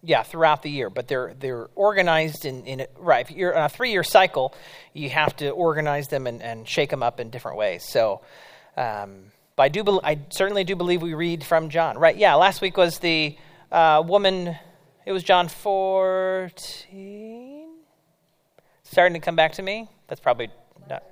yeah 0.02 0.23
throughout 0.23 0.62
the 0.62 0.71
year, 0.71 0.90
but 0.90 1.09
they're 1.09 1.35
they're 1.38 1.69
organized 1.75 2.45
in 2.45 2.64
in 2.64 2.87
right. 2.99 3.28
If 3.28 3.37
you're 3.37 3.57
on 3.57 3.64
a 3.64 3.69
three 3.69 3.90
year 3.90 4.02
cycle, 4.05 4.55
you 4.93 5.11
have 5.11 5.37
to 5.37 5.50
organize 5.50 6.09
them 6.09 6.26
and, 6.26 6.43
and 6.43 6.69
shake 6.69 6.90
them 6.90 7.02
up 7.02 7.21
in 7.21 7.31
different 7.31 7.59
ways. 7.59 7.85
So. 7.85 8.21
Um, 8.76 9.33
but 9.57 9.64
I 9.64 9.69
do, 9.71 9.83
be- 9.83 9.99
I 10.05 10.21
certainly 10.31 10.62
do 10.62 10.76
believe 10.76 11.02
we 11.02 11.14
read 11.14 11.43
from 11.43 11.69
John. 11.69 11.99
Right? 11.99 12.17
Yeah. 12.17 12.37
Last 12.37 12.61
week 12.61 12.76
was 12.76 13.00
the 13.00 13.37
uh, 13.73 14.05
woman. 14.07 14.57
It 15.05 15.11
was 15.11 15.25
John 15.25 15.49
fourteen. 15.49 16.99
Starting 18.85 19.14
to 19.14 19.21
come 19.21 19.35
back 19.35 19.55
to 19.55 19.62
me. 19.62 19.88
That's 20.07 20.21
probably 20.21 20.50
not. 20.88 21.02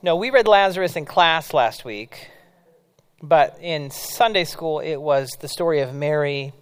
No, 0.00 0.16
we 0.16 0.30
read 0.30 0.48
Lazarus 0.48 0.96
in 0.96 1.04
class 1.04 1.52
last 1.52 1.84
week, 1.84 2.30
but 3.22 3.58
in 3.60 3.90
Sunday 3.90 4.44
school 4.44 4.80
it 4.80 4.96
was 4.96 5.28
the 5.40 5.48
story 5.48 5.80
of 5.80 5.92
Mary. 5.92 6.54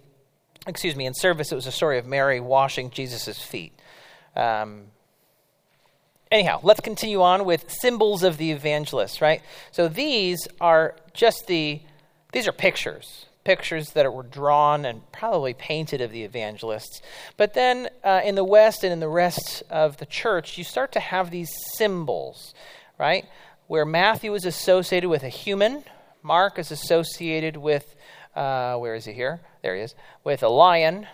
Excuse 0.69 0.95
me, 0.95 1.07
in 1.07 1.15
service 1.15 1.51
it 1.51 1.55
was 1.55 1.65
a 1.65 1.71
story 1.71 1.97
of 1.97 2.05
Mary 2.05 2.39
washing 2.39 2.91
Jesus' 2.91 3.41
feet. 3.41 3.73
Um, 4.35 4.83
anyhow, 6.31 6.59
let's 6.61 6.79
continue 6.79 7.23
on 7.23 7.43
with 7.43 7.71
symbols 7.71 8.21
of 8.21 8.37
the 8.37 8.51
evangelist, 8.51 9.19
right? 9.19 9.41
So 9.71 9.87
these 9.87 10.47
are 10.61 10.95
just 11.13 11.47
the, 11.47 11.81
these 12.31 12.47
are 12.47 12.51
pictures, 12.51 13.25
pictures 13.43 13.93
that 13.93 14.13
were 14.13 14.23
drawn 14.23 14.85
and 14.85 15.11
probably 15.11 15.55
painted 15.55 16.01
of 16.01 16.11
the 16.11 16.23
evangelists. 16.23 17.01
But 17.35 17.55
then 17.55 17.89
uh, 18.03 18.21
in 18.23 18.35
the 18.35 18.43
West 18.43 18.83
and 18.83 18.93
in 18.93 18.99
the 18.99 19.09
rest 19.09 19.63
of 19.71 19.97
the 19.97 20.05
church, 20.05 20.55
you 20.57 20.63
start 20.63 20.91
to 20.91 20.99
have 20.99 21.31
these 21.31 21.49
symbols, 21.73 22.53
right? 22.99 23.25
Where 23.65 23.85
Matthew 23.85 24.35
is 24.35 24.45
associated 24.45 25.09
with 25.09 25.23
a 25.23 25.29
human, 25.29 25.83
Mark 26.21 26.59
is 26.59 26.69
associated 26.69 27.57
with, 27.57 27.95
uh, 28.35 28.75
where 28.77 28.95
is 28.95 29.05
he 29.05 29.13
here? 29.13 29.41
There 29.61 29.75
he 29.75 29.81
is, 29.81 29.95
with 30.23 30.43
a 30.43 30.49
lion. 30.49 31.07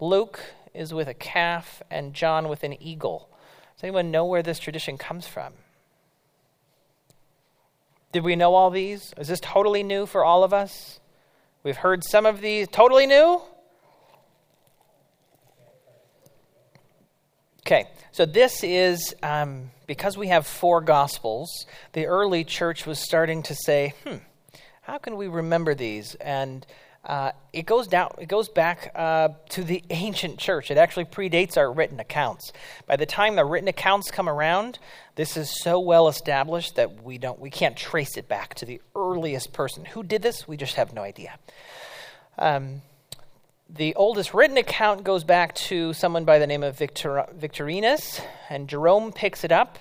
Luke 0.00 0.40
is 0.74 0.92
with 0.92 1.08
a 1.08 1.14
calf, 1.14 1.82
and 1.90 2.14
John 2.14 2.48
with 2.48 2.64
an 2.64 2.80
eagle. 2.82 3.28
Does 3.76 3.84
anyone 3.84 4.10
know 4.10 4.24
where 4.24 4.42
this 4.42 4.58
tradition 4.58 4.98
comes 4.98 5.26
from? 5.26 5.54
Did 8.12 8.24
we 8.24 8.36
know 8.36 8.54
all 8.54 8.70
these? 8.70 9.14
Is 9.18 9.28
this 9.28 9.40
totally 9.40 9.82
new 9.82 10.06
for 10.06 10.24
all 10.24 10.44
of 10.44 10.52
us? 10.52 11.00
We've 11.62 11.76
heard 11.76 12.04
some 12.04 12.26
of 12.26 12.40
these. 12.40 12.68
Totally 12.68 13.06
new? 13.06 13.40
Okay, 17.64 17.88
so 18.10 18.26
this 18.26 18.64
is 18.64 19.14
um, 19.22 19.70
because 19.86 20.18
we 20.18 20.28
have 20.28 20.46
four 20.46 20.80
gospels, 20.80 21.66
the 21.92 22.06
early 22.06 22.44
church 22.44 22.86
was 22.86 22.98
starting 22.98 23.42
to 23.44 23.54
say, 23.54 23.94
hmm, 24.04 24.16
how 24.82 24.98
can 24.98 25.16
we 25.16 25.28
remember 25.28 25.74
these? 25.74 26.16
And 26.16 26.66
uh, 27.04 27.32
it 27.52 27.66
goes 27.66 27.86
down. 27.86 28.10
It 28.18 28.28
goes 28.28 28.48
back 28.48 28.92
uh, 28.94 29.30
to 29.50 29.64
the 29.64 29.82
ancient 29.90 30.38
church. 30.38 30.70
It 30.70 30.76
actually 30.76 31.04
predates 31.04 31.56
our 31.56 31.72
written 31.72 31.98
accounts. 32.00 32.52
By 32.86 32.96
the 32.96 33.06
time 33.06 33.36
the 33.36 33.44
written 33.44 33.68
accounts 33.68 34.10
come 34.10 34.28
around, 34.28 34.78
this 35.14 35.36
is 35.36 35.62
so 35.62 35.78
well 35.80 36.08
established 36.08 36.76
that 36.76 37.02
we 37.02 37.18
don't, 37.18 37.38
we 37.38 37.50
can't 37.50 37.76
trace 37.76 38.16
it 38.16 38.28
back 38.28 38.54
to 38.54 38.66
the 38.66 38.80
earliest 38.94 39.52
person 39.52 39.84
who 39.84 40.02
did 40.02 40.22
this. 40.22 40.46
We 40.46 40.56
just 40.56 40.74
have 40.74 40.92
no 40.92 41.02
idea. 41.02 41.38
Um, 42.38 42.82
the 43.68 43.94
oldest 43.94 44.34
written 44.34 44.56
account 44.56 45.04
goes 45.04 45.24
back 45.24 45.54
to 45.54 45.92
someone 45.92 46.24
by 46.24 46.38
the 46.38 46.46
name 46.46 46.62
of 46.62 46.76
Victor, 46.76 47.24
Victorinus, 47.34 48.20
and 48.50 48.68
Jerome 48.68 49.12
picks 49.12 49.44
it 49.44 49.52
up 49.52 49.78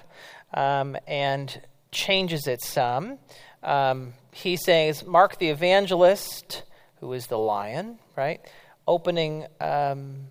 um, 0.53 0.95
and 1.07 1.61
changes 1.91 2.47
it 2.47 2.61
some. 2.61 3.17
Um, 3.63 4.13
he 4.31 4.55
says, 4.55 5.05
Mark 5.05 5.37
the 5.37 5.49
evangelist 5.49 6.63
who 7.01 7.11
is 7.13 7.27
the 7.27 7.37
lion, 7.37 7.97
right? 8.15 8.39
Opening, 8.87 9.45
um, 9.59 10.27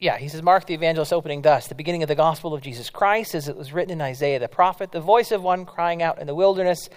yeah, 0.00 0.16
he 0.16 0.28
says, 0.28 0.42
Mark 0.42 0.66
the 0.66 0.74
evangelist 0.74 1.12
opening 1.12 1.42
thus, 1.42 1.68
the 1.68 1.74
beginning 1.74 2.02
of 2.02 2.08
the 2.08 2.14
gospel 2.14 2.54
of 2.54 2.62
Jesus 2.62 2.90
Christ, 2.90 3.34
as 3.34 3.48
it 3.48 3.56
was 3.56 3.72
written 3.72 3.92
in 3.92 4.00
Isaiah 4.00 4.38
the 4.38 4.48
prophet, 4.48 4.92
the 4.92 5.00
voice 5.00 5.30
of 5.30 5.42
one 5.42 5.66
crying 5.66 6.02
out 6.02 6.18
in 6.18 6.26
the 6.26 6.34
wilderness 6.34 6.88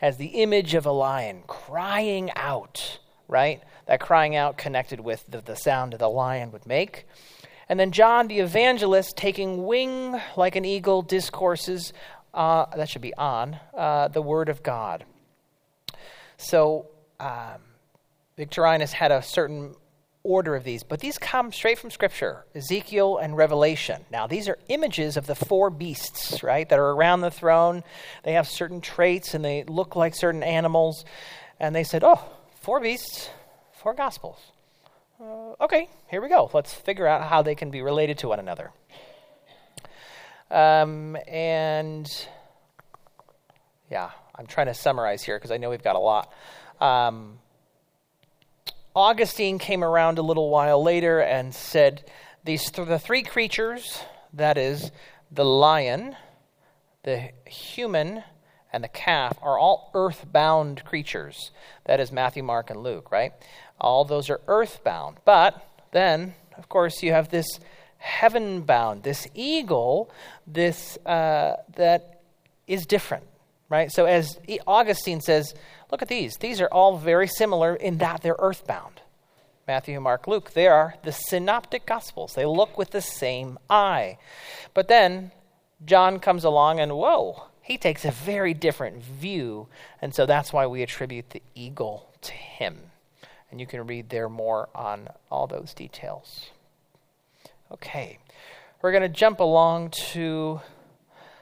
as 0.00 0.16
the 0.16 0.26
image 0.26 0.74
of 0.74 0.84
a 0.84 0.92
lion, 0.92 1.42
crying 1.46 2.30
out, 2.36 2.98
right? 3.28 3.62
That 3.86 4.00
crying 4.00 4.36
out 4.36 4.58
connected 4.58 5.00
with 5.00 5.24
the, 5.28 5.40
the 5.40 5.54
sound 5.54 5.94
the 5.94 6.08
lion 6.08 6.50
would 6.52 6.66
make. 6.66 7.06
And 7.68 7.80
then 7.80 7.92
John 7.92 8.28
the 8.28 8.40
evangelist 8.40 9.16
taking 9.16 9.64
wing 9.64 10.20
like 10.36 10.56
an 10.56 10.64
eagle 10.64 11.02
discourses, 11.02 11.92
uh, 12.36 12.66
that 12.76 12.88
should 12.88 13.02
be 13.02 13.14
on, 13.14 13.58
uh, 13.74 14.08
the 14.08 14.22
word 14.22 14.48
of 14.48 14.62
God. 14.62 15.04
So 16.36 16.86
um, 17.18 17.60
Victorinus 18.36 18.92
had 18.92 19.10
a 19.10 19.22
certain 19.22 19.74
order 20.22 20.54
of 20.54 20.64
these, 20.64 20.82
but 20.82 21.00
these 21.00 21.18
come 21.18 21.50
straight 21.52 21.78
from 21.78 21.90
Scripture 21.90 22.44
Ezekiel 22.54 23.16
and 23.16 23.36
Revelation. 23.36 24.04
Now, 24.10 24.26
these 24.26 24.48
are 24.48 24.58
images 24.68 25.16
of 25.16 25.26
the 25.26 25.34
four 25.34 25.70
beasts, 25.70 26.42
right, 26.42 26.68
that 26.68 26.78
are 26.78 26.90
around 26.90 27.22
the 27.22 27.30
throne. 27.30 27.82
They 28.24 28.32
have 28.32 28.46
certain 28.48 28.80
traits 28.80 29.34
and 29.34 29.44
they 29.44 29.64
look 29.64 29.96
like 29.96 30.14
certain 30.14 30.42
animals. 30.42 31.04
And 31.58 31.74
they 31.74 31.84
said, 31.84 32.04
oh, 32.04 32.22
four 32.60 32.80
beasts, 32.80 33.30
four 33.72 33.94
gospels. 33.94 34.38
Uh, 35.18 35.52
okay, 35.62 35.88
here 36.08 36.20
we 36.20 36.28
go. 36.28 36.50
Let's 36.52 36.74
figure 36.74 37.06
out 37.06 37.28
how 37.28 37.40
they 37.40 37.54
can 37.54 37.70
be 37.70 37.80
related 37.80 38.18
to 38.18 38.28
one 38.28 38.40
another. 38.40 38.72
Um, 40.50 41.16
and 41.26 42.28
yeah, 43.90 44.10
I'm 44.34 44.46
trying 44.46 44.66
to 44.66 44.74
summarize 44.74 45.22
here 45.22 45.36
because 45.38 45.50
I 45.50 45.56
know 45.56 45.70
we've 45.70 45.82
got 45.82 45.96
a 45.96 46.00
lot. 46.00 46.32
Um, 46.80 47.38
Augustine 48.94 49.58
came 49.58 49.84
around 49.84 50.18
a 50.18 50.22
little 50.22 50.48
while 50.50 50.82
later 50.82 51.20
and 51.20 51.54
said 51.54 52.04
these 52.44 52.70
th- 52.70 52.88
the 52.88 52.98
three 52.98 53.22
creatures 53.22 54.00
that 54.32 54.56
is 54.56 54.90
the 55.30 55.44
lion 55.44 56.16
the 57.02 57.30
human 57.46 58.24
and 58.72 58.82
the 58.82 58.88
calf 58.88 59.38
are 59.42 59.58
all 59.58 59.90
earthbound 59.94 60.84
creatures. 60.84 61.50
That 61.84 62.00
is 62.00 62.10
matthew 62.10 62.42
mark 62.42 62.70
and 62.70 62.82
luke 62.82 63.10
right? 63.10 63.32
All 63.80 64.04
those 64.04 64.30
are 64.30 64.40
earthbound. 64.48 65.18
But 65.24 65.62
then 65.92 66.34
of 66.56 66.68
course 66.68 67.02
you 67.02 67.12
have 67.12 67.28
this 67.28 67.60
heaven 68.06 68.62
bound 68.62 69.02
this 69.02 69.26
eagle 69.34 70.10
this 70.46 70.96
uh, 71.06 71.56
that 71.76 72.20
is 72.66 72.86
different 72.86 73.24
right 73.68 73.90
so 73.90 74.04
as 74.04 74.38
augustine 74.66 75.20
says 75.20 75.54
Look 75.90 76.02
at 76.02 76.08
these. 76.08 76.36
These 76.36 76.60
are 76.60 76.68
all 76.68 76.98
very 76.98 77.28
similar 77.28 77.74
in 77.74 77.98
that 77.98 78.22
they're 78.22 78.36
earthbound. 78.38 79.00
Matthew, 79.66 80.00
Mark, 80.00 80.26
Luke, 80.26 80.52
they 80.52 80.66
are 80.66 80.94
the 81.02 81.12
synoptic 81.12 81.86
gospels. 81.86 82.34
They 82.34 82.46
look 82.46 82.78
with 82.78 82.90
the 82.90 83.00
same 83.00 83.58
eye. 83.68 84.18
But 84.74 84.88
then 84.88 85.32
John 85.84 86.18
comes 86.20 86.44
along 86.44 86.80
and 86.80 86.92
whoa, 86.96 87.44
he 87.62 87.76
takes 87.78 88.04
a 88.04 88.10
very 88.10 88.54
different 88.54 89.02
view. 89.02 89.66
And 90.00 90.14
so 90.14 90.24
that's 90.26 90.52
why 90.52 90.66
we 90.66 90.82
attribute 90.82 91.30
the 91.30 91.42
eagle 91.54 92.08
to 92.22 92.32
him. 92.32 92.78
And 93.50 93.60
you 93.60 93.66
can 93.66 93.86
read 93.86 94.08
there 94.08 94.28
more 94.28 94.68
on 94.74 95.08
all 95.30 95.46
those 95.46 95.72
details. 95.74 96.50
Okay, 97.72 98.18
we're 98.80 98.92
going 98.92 99.02
to 99.02 99.08
jump 99.08 99.40
along 99.40 99.90
to 99.90 100.60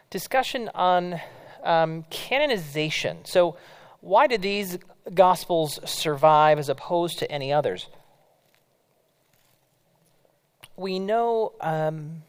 discussion 0.08 0.70
on 0.74 1.20
um, 1.62 2.04
canonization. 2.08 3.18
So, 3.24 3.58
why 4.00 4.26
did 4.26 4.40
these 4.40 4.78
Gospels 5.12 5.80
survive 5.84 6.58
as 6.58 6.70
opposed 6.70 7.18
to 7.18 7.30
any 7.30 7.52
others? 7.52 7.88
We 10.76 10.98
know, 10.98 11.52
um, 11.60 12.22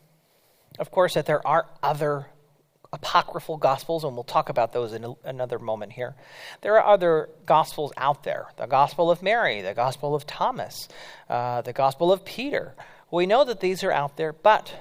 of 0.77 0.91
course, 0.91 1.13
that 1.13 1.25
there 1.25 1.45
are 1.47 1.65
other 1.81 2.27
apocryphal 2.91 3.57
gospels, 3.57 4.03
and 4.03 4.13
we'll 4.13 4.23
talk 4.23 4.49
about 4.49 4.73
those 4.73 4.93
in 4.93 5.05
a, 5.05 5.13
another 5.23 5.57
moment 5.57 5.93
here. 5.93 6.15
There 6.61 6.77
are 6.79 6.93
other 6.93 7.29
gospels 7.45 7.93
out 7.95 8.23
there 8.23 8.47
the 8.57 8.65
Gospel 8.65 9.09
of 9.09 9.23
Mary, 9.23 9.61
the 9.61 9.73
Gospel 9.73 10.15
of 10.15 10.27
Thomas, 10.27 10.89
uh, 11.29 11.61
the 11.61 11.73
Gospel 11.73 12.11
of 12.11 12.25
Peter. 12.25 12.75
We 13.12 13.25
know 13.25 13.43
that 13.45 13.59
these 13.59 13.83
are 13.83 13.91
out 13.91 14.17
there, 14.17 14.33
but 14.33 14.74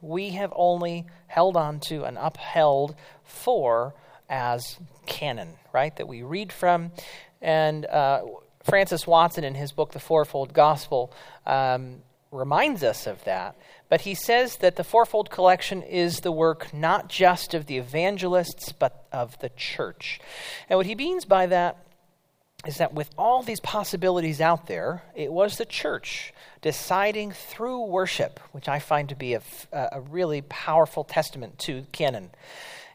we 0.00 0.30
have 0.30 0.52
only 0.56 1.06
held 1.26 1.56
on 1.56 1.80
to 1.80 2.04
and 2.04 2.18
upheld 2.18 2.94
four 3.24 3.94
as 4.28 4.78
canon, 5.06 5.54
right, 5.72 5.94
that 5.96 6.08
we 6.08 6.22
read 6.22 6.52
from. 6.52 6.92
And 7.40 7.86
uh, 7.86 8.22
Francis 8.64 9.06
Watson, 9.06 9.44
in 9.44 9.54
his 9.54 9.72
book, 9.72 9.92
The 9.92 10.00
Fourfold 10.00 10.52
Gospel, 10.52 11.12
um, 11.46 12.02
reminds 12.30 12.82
us 12.82 13.06
of 13.06 13.24
that. 13.24 13.56
But 13.88 14.02
he 14.02 14.14
says 14.14 14.56
that 14.58 14.76
the 14.76 14.84
Fourfold 14.84 15.30
Collection 15.30 15.82
is 15.82 16.20
the 16.20 16.32
work 16.32 16.72
not 16.72 17.08
just 17.08 17.54
of 17.54 17.66
the 17.66 17.78
evangelists, 17.78 18.72
but 18.72 19.04
of 19.12 19.38
the 19.40 19.48
church. 19.50 20.20
And 20.68 20.76
what 20.76 20.86
he 20.86 20.94
means 20.94 21.24
by 21.24 21.46
that 21.46 21.76
is 22.66 22.76
that 22.76 22.92
with 22.92 23.10
all 23.16 23.42
these 23.42 23.60
possibilities 23.60 24.40
out 24.40 24.66
there, 24.66 25.02
it 25.14 25.32
was 25.32 25.56
the 25.56 25.64
church 25.64 26.34
deciding 26.60 27.32
through 27.32 27.86
worship, 27.86 28.38
which 28.52 28.68
I 28.68 28.78
find 28.78 29.08
to 29.08 29.14
be 29.14 29.34
a, 29.34 29.42
a 29.72 30.00
really 30.00 30.42
powerful 30.42 31.04
testament 31.04 31.58
to 31.60 31.86
canon, 31.92 32.30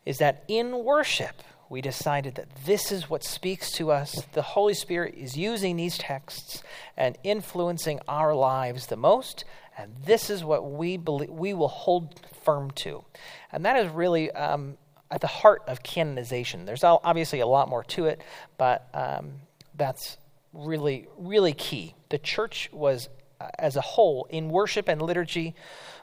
is 0.05 0.19
that 0.19 0.43
in 0.47 0.83
worship, 0.83 1.41
we 1.67 1.81
decided 1.81 2.35
that 2.35 2.47
this 2.65 2.91
is 2.91 3.09
what 3.09 3.23
speaks 3.23 3.71
to 3.71 3.91
us. 3.91 4.21
The 4.33 4.43
Holy 4.43 4.75
Spirit 4.75 5.15
is 5.17 5.35
using 5.35 5.77
these 5.77 5.97
texts 5.97 6.61
and 6.95 7.17
influencing 7.23 7.99
our 8.07 8.35
lives 8.35 8.85
the 8.85 8.95
most, 8.95 9.45
and 9.75 9.95
this 10.05 10.29
is 10.29 10.43
what 10.43 10.71
we 10.71 10.95
believe 10.95 11.31
we 11.31 11.55
will 11.55 11.67
hold 11.67 12.21
firm 12.43 12.69
to. 12.71 13.03
And 13.51 13.65
that 13.65 13.83
is 13.83 13.91
really 13.91 14.29
um, 14.31 14.77
at 15.09 15.21
the 15.21 15.27
heart 15.27 15.63
of 15.67 15.81
canonization. 15.81 16.65
There's 16.65 16.83
obviously 16.83 17.39
a 17.39 17.47
lot 17.47 17.67
more 17.67 17.83
to 17.85 18.05
it, 18.05 18.21
but 18.57 18.87
um, 18.93 19.33
that's 19.77 20.17
really, 20.53 21.07
really 21.17 21.53
key. 21.53 21.95
The 22.09 22.17
church 22.17 22.69
was, 22.71 23.09
uh, 23.39 23.49
as 23.59 23.75
a 23.75 23.81
whole, 23.81 24.27
in 24.29 24.49
worship 24.49 24.87
and 24.87 25.01
liturgy, 25.01 25.55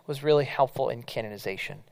was 0.06 0.22
really 0.22 0.44
helpful 0.44 0.88
in 0.88 1.02
canonization. 1.02 1.82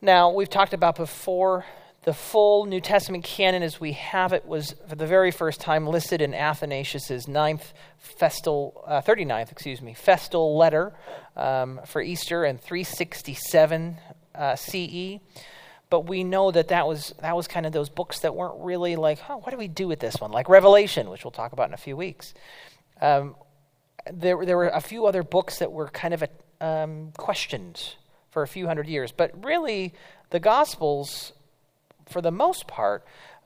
Now, 0.00 0.30
we've 0.30 0.50
talked 0.50 0.74
about 0.74 0.96
before 0.96 1.64
the 2.04 2.12
full 2.12 2.66
New 2.66 2.80
Testament 2.80 3.22
canon 3.22 3.62
as 3.62 3.80
we 3.80 3.92
have 3.92 4.32
it 4.32 4.44
was 4.44 4.74
for 4.88 4.96
the 4.96 5.06
very 5.06 5.30
first 5.30 5.60
time 5.60 5.86
listed 5.86 6.20
in 6.20 6.34
Athanasius's 6.34 7.28
ninth 7.28 7.72
festal, 7.98 8.82
uh, 8.86 9.00
39th, 9.00 9.52
excuse 9.52 9.80
me, 9.80 9.94
festal 9.94 10.56
letter 10.56 10.92
um, 11.36 11.80
for 11.86 12.02
Easter 12.02 12.44
in 12.44 12.58
367 12.58 13.98
uh, 14.34 14.56
CE. 14.56 15.20
But 15.92 16.06
we 16.06 16.24
know 16.24 16.50
that 16.50 16.68
that 16.68 16.88
was, 16.88 17.14
that 17.20 17.36
was 17.36 17.46
kind 17.46 17.66
of 17.66 17.72
those 17.72 17.90
books 17.90 18.20
that 18.20 18.34
weren't 18.34 18.64
really 18.64 18.96
like, 18.96 19.18
oh, 19.28 19.36
what 19.36 19.50
do 19.50 19.58
we 19.58 19.68
do 19.68 19.86
with 19.86 20.00
this 20.00 20.18
one? 20.22 20.32
Like 20.32 20.48
Revelation, 20.48 21.10
which 21.10 21.22
we'll 21.22 21.32
talk 21.32 21.52
about 21.52 21.68
in 21.68 21.74
a 21.74 21.76
few 21.76 21.98
weeks. 21.98 22.32
Um, 22.98 23.36
there, 24.10 24.42
there 24.46 24.56
were 24.56 24.68
a 24.68 24.80
few 24.80 25.04
other 25.04 25.22
books 25.22 25.58
that 25.58 25.70
were 25.70 25.88
kind 25.88 26.14
of 26.14 26.22
a, 26.22 26.66
um, 26.66 27.12
questioned 27.18 27.96
for 28.30 28.42
a 28.42 28.48
few 28.48 28.66
hundred 28.68 28.88
years. 28.88 29.12
But 29.12 29.44
really, 29.44 29.92
the 30.30 30.40
Gospels 30.40 31.34
for 32.06 32.22
the 32.22 32.32
most 32.32 32.66
part, 32.66 33.04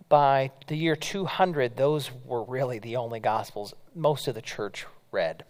by 0.08 0.52
the 0.68 0.76
year 0.76 0.94
200, 0.94 1.76
those 1.76 2.12
were 2.24 2.44
really 2.44 2.78
the 2.78 2.94
only 2.94 3.18
Gospels 3.18 3.74
most 3.92 4.28
of 4.28 4.36
the 4.36 4.40
church 4.40 4.86
read. 5.10 5.44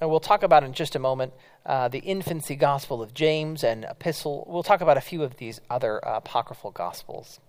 And 0.00 0.08
we'll 0.08 0.20
talk 0.20 0.44
about 0.44 0.62
in 0.62 0.72
just 0.72 0.94
a 0.94 0.98
moment 0.98 1.32
uh, 1.66 1.88
the 1.88 1.98
infancy 1.98 2.54
gospel 2.54 3.02
of 3.02 3.12
James 3.12 3.64
and 3.64 3.84
epistle. 3.84 4.46
We'll 4.48 4.62
talk 4.62 4.80
about 4.80 4.96
a 4.96 5.00
few 5.00 5.22
of 5.22 5.36
these 5.36 5.60
other 5.68 6.02
uh, 6.06 6.18
apocryphal 6.18 6.70
gospels. 6.70 7.40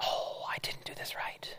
Oh, 0.00 0.42
I 0.48 0.56
didn't 0.62 0.84
do 0.84 0.94
this 0.96 1.14
right. 1.14 1.54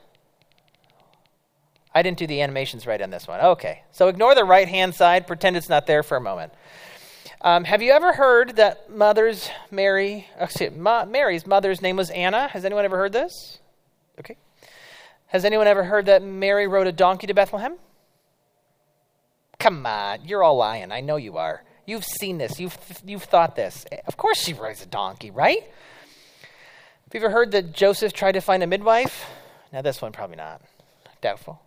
I 1.93 2.01
didn't 2.01 2.17
do 2.17 2.27
the 2.27 2.41
animations 2.41 2.87
right 2.87 3.01
on 3.01 3.09
this 3.09 3.27
one. 3.27 3.39
Okay, 3.41 3.83
so 3.91 4.07
ignore 4.07 4.33
the 4.33 4.43
right 4.43 4.67
hand 4.67 4.95
side, 4.95 5.27
pretend 5.27 5.55
it's 5.55 5.69
not 5.69 5.87
there 5.87 6.03
for 6.03 6.17
a 6.17 6.21
moment. 6.21 6.53
Um, 7.41 7.63
have 7.63 7.81
you 7.81 7.91
ever 7.91 8.13
heard 8.13 8.57
that 8.57 8.91
mother's 8.91 9.49
Mary, 9.71 10.27
excuse, 10.39 10.75
Ma, 10.75 11.05
Mary's 11.05 11.47
mother's 11.47 11.81
name 11.81 11.95
was 11.95 12.09
Anna? 12.09 12.47
Has 12.49 12.65
anyone 12.65 12.85
ever 12.85 12.97
heard 12.97 13.13
this? 13.13 13.59
Okay. 14.19 14.35
Has 15.27 15.45
anyone 15.45 15.67
ever 15.67 15.83
heard 15.83 16.07
that 16.07 16.21
Mary 16.21 16.67
rode 16.67 16.87
a 16.87 16.91
donkey 16.91 17.27
to 17.27 17.33
Bethlehem? 17.33 17.77
Come 19.59 19.85
on, 19.85 20.25
you're 20.25 20.43
all 20.43 20.57
lying. 20.57 20.91
I 20.91 21.01
know 21.01 21.17
you 21.17 21.37
are. 21.37 21.63
You've 21.85 22.05
seen 22.05 22.37
this. 22.37 22.59
You've 22.59 22.77
you've 23.05 23.23
thought 23.23 23.55
this. 23.55 23.85
Of 24.07 24.15
course, 24.15 24.39
she 24.41 24.53
rides 24.53 24.83
a 24.83 24.85
donkey, 24.85 25.31
right? 25.31 25.63
Have 25.63 27.13
you 27.13 27.19
ever 27.19 27.29
heard 27.29 27.51
that 27.51 27.73
Joseph 27.73 28.13
tried 28.13 28.33
to 28.33 28.41
find 28.41 28.61
a 28.61 28.67
midwife? 28.67 29.25
Now, 29.73 29.81
this 29.81 30.01
one 30.01 30.11
probably 30.11 30.35
not. 30.35 30.61
Doubtful. 31.21 31.59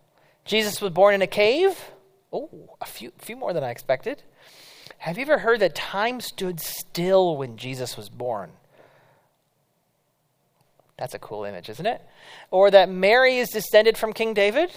Jesus 0.45 0.81
was 0.81 0.91
born 0.91 1.13
in 1.13 1.21
a 1.21 1.27
cave. 1.27 1.77
Oh, 2.31 2.49
a 2.81 2.85
few 2.85 3.11
few 3.19 3.35
more 3.35 3.53
than 3.53 3.63
I 3.63 3.69
expected. 3.69 4.23
Have 4.97 5.17
you 5.17 5.23
ever 5.23 5.39
heard 5.39 5.59
that 5.59 5.75
time 5.75 6.21
stood 6.21 6.59
still 6.59 7.37
when 7.37 7.57
Jesus 7.57 7.97
was 7.97 8.09
born? 8.09 8.51
That's 10.97 11.13
a 11.13 11.19
cool 11.19 11.43
image, 11.43 11.69
isn't 11.69 11.85
it? 11.85 12.01
Or 12.49 12.71
that 12.71 12.89
Mary 12.89 13.37
is 13.37 13.49
descended 13.49 13.97
from 13.97 14.13
King 14.13 14.33
David? 14.33 14.71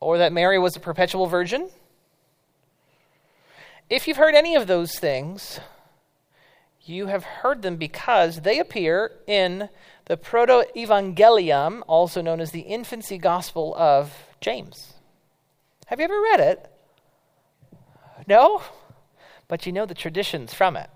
Or 0.00 0.18
that 0.18 0.32
Mary 0.32 0.58
was 0.58 0.74
a 0.76 0.80
perpetual 0.80 1.26
virgin? 1.26 1.68
If 3.88 4.08
you've 4.08 4.16
heard 4.16 4.34
any 4.34 4.54
of 4.54 4.66
those 4.66 4.98
things, 4.98 5.60
you 6.82 7.06
have 7.06 7.24
heard 7.24 7.62
them 7.62 7.76
because 7.76 8.40
they 8.40 8.58
appear 8.58 9.12
in 9.26 9.68
the 10.06 10.16
Proto 10.16 10.64
Evangelium, 10.74 11.82
also 11.86 12.22
known 12.22 12.40
as 12.40 12.50
the 12.50 12.60
Infancy 12.60 13.18
Gospel 13.18 13.74
of 13.76 14.12
James. 14.40 14.94
Have 15.86 16.00
you 16.00 16.04
ever 16.04 16.20
read 16.20 16.40
it? 16.40 16.70
No? 18.26 18.62
But 19.48 19.66
you 19.66 19.72
know 19.72 19.86
the 19.86 19.94
traditions 19.94 20.54
from 20.54 20.76
it. 20.76 20.88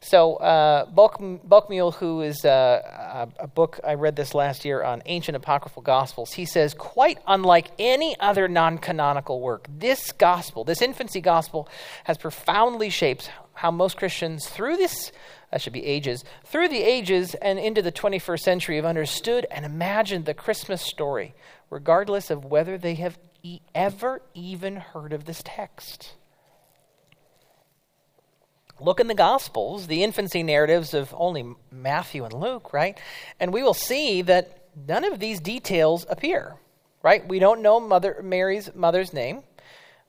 So, 0.00 0.36
uh, 0.36 0.86
Bockmuehl, 0.86 1.94
who 1.94 2.20
is 2.20 2.44
uh, 2.44 3.28
a, 3.38 3.44
a 3.44 3.46
book 3.48 3.80
I 3.84 3.94
read 3.94 4.14
this 4.14 4.32
last 4.32 4.64
year 4.64 4.82
on 4.82 5.02
ancient 5.06 5.36
apocryphal 5.36 5.82
gospels, 5.82 6.32
he 6.32 6.44
says, 6.44 6.72
quite 6.72 7.18
unlike 7.26 7.68
any 7.78 8.18
other 8.20 8.46
non 8.46 8.78
canonical 8.78 9.40
work, 9.40 9.66
this 9.68 10.12
gospel, 10.12 10.62
this 10.62 10.82
infancy 10.82 11.20
gospel, 11.20 11.68
has 12.04 12.16
profoundly 12.16 12.90
shaped 12.90 13.30
how 13.54 13.72
most 13.72 13.96
Christians, 13.96 14.46
through 14.46 14.76
this, 14.76 15.10
that 15.50 15.60
should 15.60 15.72
be 15.72 15.84
ages, 15.84 16.22
through 16.44 16.68
the 16.68 16.82
ages 16.82 17.34
and 17.34 17.58
into 17.58 17.82
the 17.82 17.90
21st 17.90 18.40
century, 18.40 18.76
have 18.76 18.84
understood 18.84 19.46
and 19.50 19.66
imagined 19.66 20.26
the 20.26 20.34
Christmas 20.34 20.80
story, 20.80 21.34
regardless 21.70 22.30
of 22.30 22.44
whether 22.44 22.78
they 22.78 22.94
have 22.94 23.18
e- 23.42 23.60
ever 23.74 24.22
even 24.32 24.76
heard 24.76 25.12
of 25.12 25.24
this 25.24 25.42
text. 25.44 26.14
Look 28.80 29.00
in 29.00 29.06
the 29.08 29.14
Gospels, 29.14 29.86
the 29.86 30.04
infancy 30.04 30.42
narratives 30.42 30.94
of 30.94 31.14
only 31.16 31.54
Matthew 31.70 32.24
and 32.24 32.32
Luke, 32.32 32.72
right? 32.72 32.98
And 33.40 33.52
we 33.52 33.62
will 33.62 33.74
see 33.74 34.22
that 34.22 34.68
none 34.86 35.04
of 35.04 35.18
these 35.18 35.40
details 35.40 36.06
appear, 36.08 36.54
right? 37.02 37.26
We 37.26 37.38
don't 37.38 37.62
know 37.62 37.80
Mother 37.80 38.20
Mary's 38.22 38.74
mother's 38.74 39.12
name. 39.12 39.42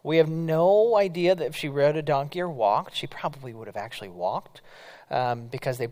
We 0.03 0.17
have 0.17 0.29
no 0.29 0.95
idea 0.95 1.35
that 1.35 1.45
if 1.45 1.55
she 1.55 1.67
rode 1.67 1.97
a 1.97 2.01
donkey 2.01 2.41
or 2.41 2.49
walked, 2.49 2.95
she 2.95 3.07
probably 3.07 3.53
would 3.53 3.67
have 3.67 3.75
actually 3.75 4.09
walked, 4.09 4.61
um, 5.09 5.47
because 5.47 5.77
they 5.77 5.89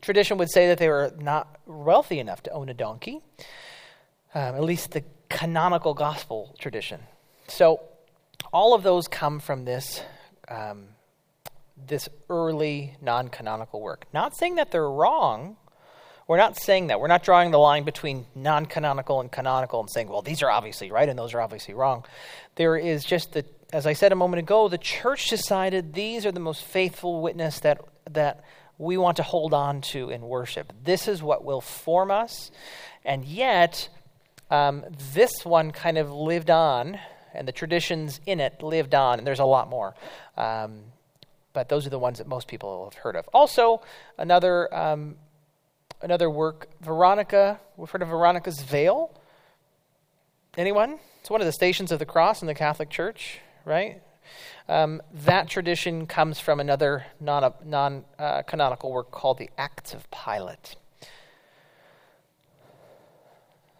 tradition 0.00 0.38
would 0.38 0.50
say 0.50 0.68
that 0.68 0.78
they 0.78 0.88
were 0.88 1.12
not 1.18 1.60
wealthy 1.66 2.18
enough 2.18 2.42
to 2.44 2.50
own 2.50 2.68
a 2.68 2.74
donkey. 2.74 3.20
Um, 4.34 4.54
at 4.54 4.62
least 4.62 4.92
the 4.92 5.04
canonical 5.28 5.92
gospel 5.92 6.54
tradition. 6.58 7.00
So 7.48 7.80
all 8.52 8.74
of 8.74 8.82
those 8.82 9.08
come 9.08 9.40
from 9.40 9.64
this 9.64 10.02
um, 10.48 10.88
this 11.86 12.08
early 12.28 12.96
non 13.00 13.28
canonical 13.28 13.80
work. 13.80 14.06
Not 14.12 14.36
saying 14.36 14.56
that 14.56 14.70
they're 14.70 14.90
wrong. 14.90 15.56
We're 16.26 16.36
not 16.36 16.56
saying 16.56 16.86
that. 16.88 17.00
We're 17.00 17.08
not 17.08 17.24
drawing 17.24 17.50
the 17.50 17.58
line 17.58 17.82
between 17.84 18.26
non 18.34 18.66
canonical 18.66 19.20
and 19.20 19.32
canonical 19.32 19.80
and 19.80 19.90
saying, 19.90 20.08
well, 20.08 20.22
these 20.22 20.42
are 20.42 20.50
obviously 20.50 20.90
right 20.90 21.08
and 21.08 21.18
those 21.18 21.34
are 21.34 21.40
obviously 21.40 21.74
wrong. 21.74 22.04
There 22.54 22.76
is 22.76 23.04
just 23.04 23.32
the, 23.32 23.44
as 23.72 23.86
I 23.86 23.94
said 23.94 24.12
a 24.12 24.16
moment 24.16 24.38
ago, 24.38 24.68
the 24.68 24.78
church 24.78 25.28
decided 25.28 25.92
these 25.92 26.24
are 26.26 26.32
the 26.32 26.40
most 26.40 26.62
faithful 26.62 27.20
witness 27.20 27.60
that, 27.60 27.80
that 28.10 28.44
we 28.78 28.96
want 28.96 29.16
to 29.16 29.22
hold 29.22 29.52
on 29.52 29.80
to 29.80 30.10
in 30.10 30.22
worship. 30.22 30.72
This 30.84 31.08
is 31.08 31.22
what 31.22 31.44
will 31.44 31.60
form 31.60 32.10
us. 32.10 32.50
And 33.04 33.24
yet, 33.24 33.88
um, 34.50 34.84
this 35.14 35.44
one 35.44 35.70
kind 35.70 35.98
of 35.98 36.10
lived 36.10 36.50
on, 36.50 36.98
and 37.34 37.46
the 37.46 37.52
traditions 37.52 38.20
in 38.26 38.40
it 38.40 38.62
lived 38.62 38.94
on, 38.94 39.18
and 39.18 39.26
there's 39.26 39.38
a 39.38 39.44
lot 39.44 39.68
more. 39.68 39.94
Um, 40.36 40.84
but 41.52 41.68
those 41.68 41.86
are 41.86 41.90
the 41.90 41.98
ones 41.98 42.18
that 42.18 42.26
most 42.26 42.48
people 42.48 42.84
have 42.84 43.02
heard 43.02 43.16
of. 43.16 43.28
Also, 43.32 43.82
another 44.18 44.72
um, 44.74 45.16
another 46.00 46.30
work, 46.30 46.68
Veronica. 46.80 47.60
We've 47.76 47.90
heard 47.90 48.02
of 48.02 48.08
Veronica's 48.08 48.60
veil. 48.60 49.14
Anyone? 50.56 50.98
It's 51.20 51.30
one 51.30 51.40
of 51.40 51.46
the 51.46 51.52
Stations 51.52 51.92
of 51.92 51.98
the 51.98 52.06
Cross 52.06 52.42
in 52.42 52.46
the 52.46 52.54
Catholic 52.54 52.90
Church, 52.90 53.40
right? 53.64 54.02
Um, 54.68 55.02
that 55.12 55.48
tradition 55.48 56.06
comes 56.06 56.40
from 56.40 56.60
another 56.60 57.06
non, 57.20 57.52
non 57.64 58.04
uh, 58.18 58.42
canonical 58.42 58.92
work 58.92 59.10
called 59.10 59.38
the 59.38 59.50
Acts 59.58 59.92
of 59.92 60.08
Pilate. 60.10 60.76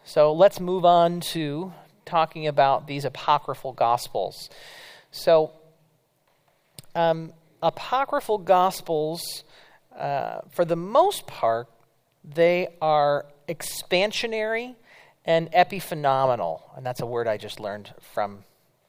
So 0.04 0.33
let's 0.33 0.59
move 0.59 0.85
on 0.85 1.20
to 1.20 1.72
talking 2.04 2.46
about 2.46 2.88
these 2.88 3.04
apocryphal 3.04 3.72
gospels. 3.72 4.50
So, 5.12 5.52
um, 6.94 7.33
apocryphal 7.62 8.38
gospels, 8.38 9.44
uh, 9.96 10.40
for 10.50 10.64
the 10.64 10.76
most 10.76 11.26
part, 11.26 11.68
they 12.24 12.68
are 12.80 13.26
expansionary 13.48 14.76
and 15.24 15.50
epiphenomenal. 15.52 16.62
And 16.76 16.84
that's 16.84 17.00
a 17.00 17.06
word 17.06 17.26
I 17.26 17.36
just 17.36 17.60
learned 17.60 17.92
from 18.00 18.44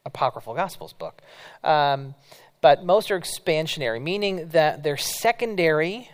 Apocryphal 0.05 0.55
Gospels 0.55 0.93
book. 0.93 1.21
Um, 1.63 2.15
but 2.61 2.83
most 2.85 3.11
are 3.11 3.19
expansionary, 3.19 4.01
meaning 4.01 4.49
that 4.49 4.83
they're 4.83 4.97
secondary 4.97 6.09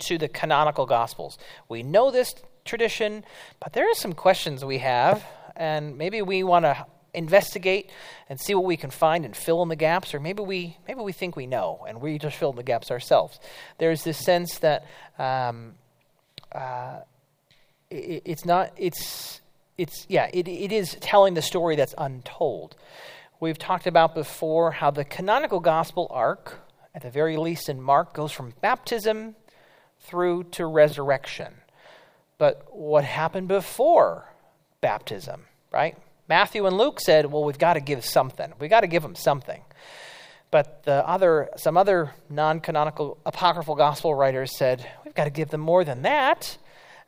to 0.00 0.18
the 0.18 0.28
canonical 0.28 0.86
Gospels. 0.86 1.38
We 1.68 1.82
know 1.82 2.10
this 2.10 2.34
tradition, 2.64 3.24
but 3.60 3.72
there 3.72 3.84
are 3.84 3.94
some 3.94 4.14
questions 4.14 4.64
we 4.64 4.78
have, 4.78 5.24
and 5.56 5.96
maybe 5.98 6.22
we 6.22 6.42
want 6.42 6.64
to 6.64 6.86
investigate 7.14 7.90
and 8.28 8.40
see 8.40 8.54
what 8.54 8.64
we 8.64 8.76
can 8.76 8.90
find 8.90 9.24
and 9.24 9.36
fill 9.36 9.62
in 9.62 9.68
the 9.68 9.76
gaps 9.76 10.14
or 10.14 10.20
maybe 10.20 10.42
we 10.42 10.76
maybe 10.86 11.00
we 11.00 11.12
think 11.12 11.36
we 11.36 11.46
know 11.46 11.84
and 11.88 12.00
we 12.00 12.18
just 12.18 12.36
fill 12.36 12.50
in 12.50 12.56
the 12.56 12.62
gaps 12.62 12.90
ourselves. 12.90 13.38
There's 13.78 14.04
this 14.04 14.18
sense 14.18 14.58
that 14.58 14.86
um, 15.18 15.74
uh, 16.52 17.00
it, 17.90 18.22
it's 18.24 18.44
not 18.44 18.72
it's 18.76 19.40
it's 19.76 20.06
yeah 20.08 20.28
it, 20.32 20.46
it 20.48 20.72
is 20.72 20.96
telling 21.00 21.34
the 21.34 21.42
story 21.42 21.76
that's 21.76 21.94
untold. 21.98 22.76
We've 23.40 23.58
talked 23.58 23.86
about 23.86 24.14
before 24.14 24.72
how 24.72 24.90
the 24.90 25.04
canonical 25.04 25.60
gospel 25.60 26.06
arc 26.10 26.60
at 26.94 27.02
the 27.02 27.10
very 27.10 27.36
least 27.36 27.68
in 27.68 27.80
mark 27.80 28.12
goes 28.12 28.32
from 28.32 28.54
baptism 28.60 29.36
through 30.00 30.44
to 30.44 30.66
resurrection. 30.66 31.54
But 32.38 32.66
what 32.70 33.04
happened 33.04 33.48
before 33.48 34.32
baptism 34.80 35.46
right 35.70 35.96
Matthew 36.30 36.64
and 36.64 36.78
Luke 36.78 37.00
said, 37.00 37.26
well, 37.26 37.42
we've 37.42 37.58
got 37.58 37.74
to 37.74 37.80
give 37.80 38.04
something. 38.04 38.52
We've 38.60 38.70
got 38.70 38.82
to 38.82 38.86
give 38.86 39.02
them 39.02 39.16
something. 39.16 39.62
But 40.52 40.84
the 40.84 41.04
other, 41.04 41.50
some 41.56 41.76
other 41.76 42.12
non 42.28 42.60
canonical 42.60 43.18
apocryphal 43.26 43.74
gospel 43.74 44.14
writers 44.14 44.56
said, 44.56 44.88
we've 45.04 45.14
got 45.14 45.24
to 45.24 45.30
give 45.30 45.48
them 45.48 45.60
more 45.60 45.82
than 45.82 46.02
that. 46.02 46.56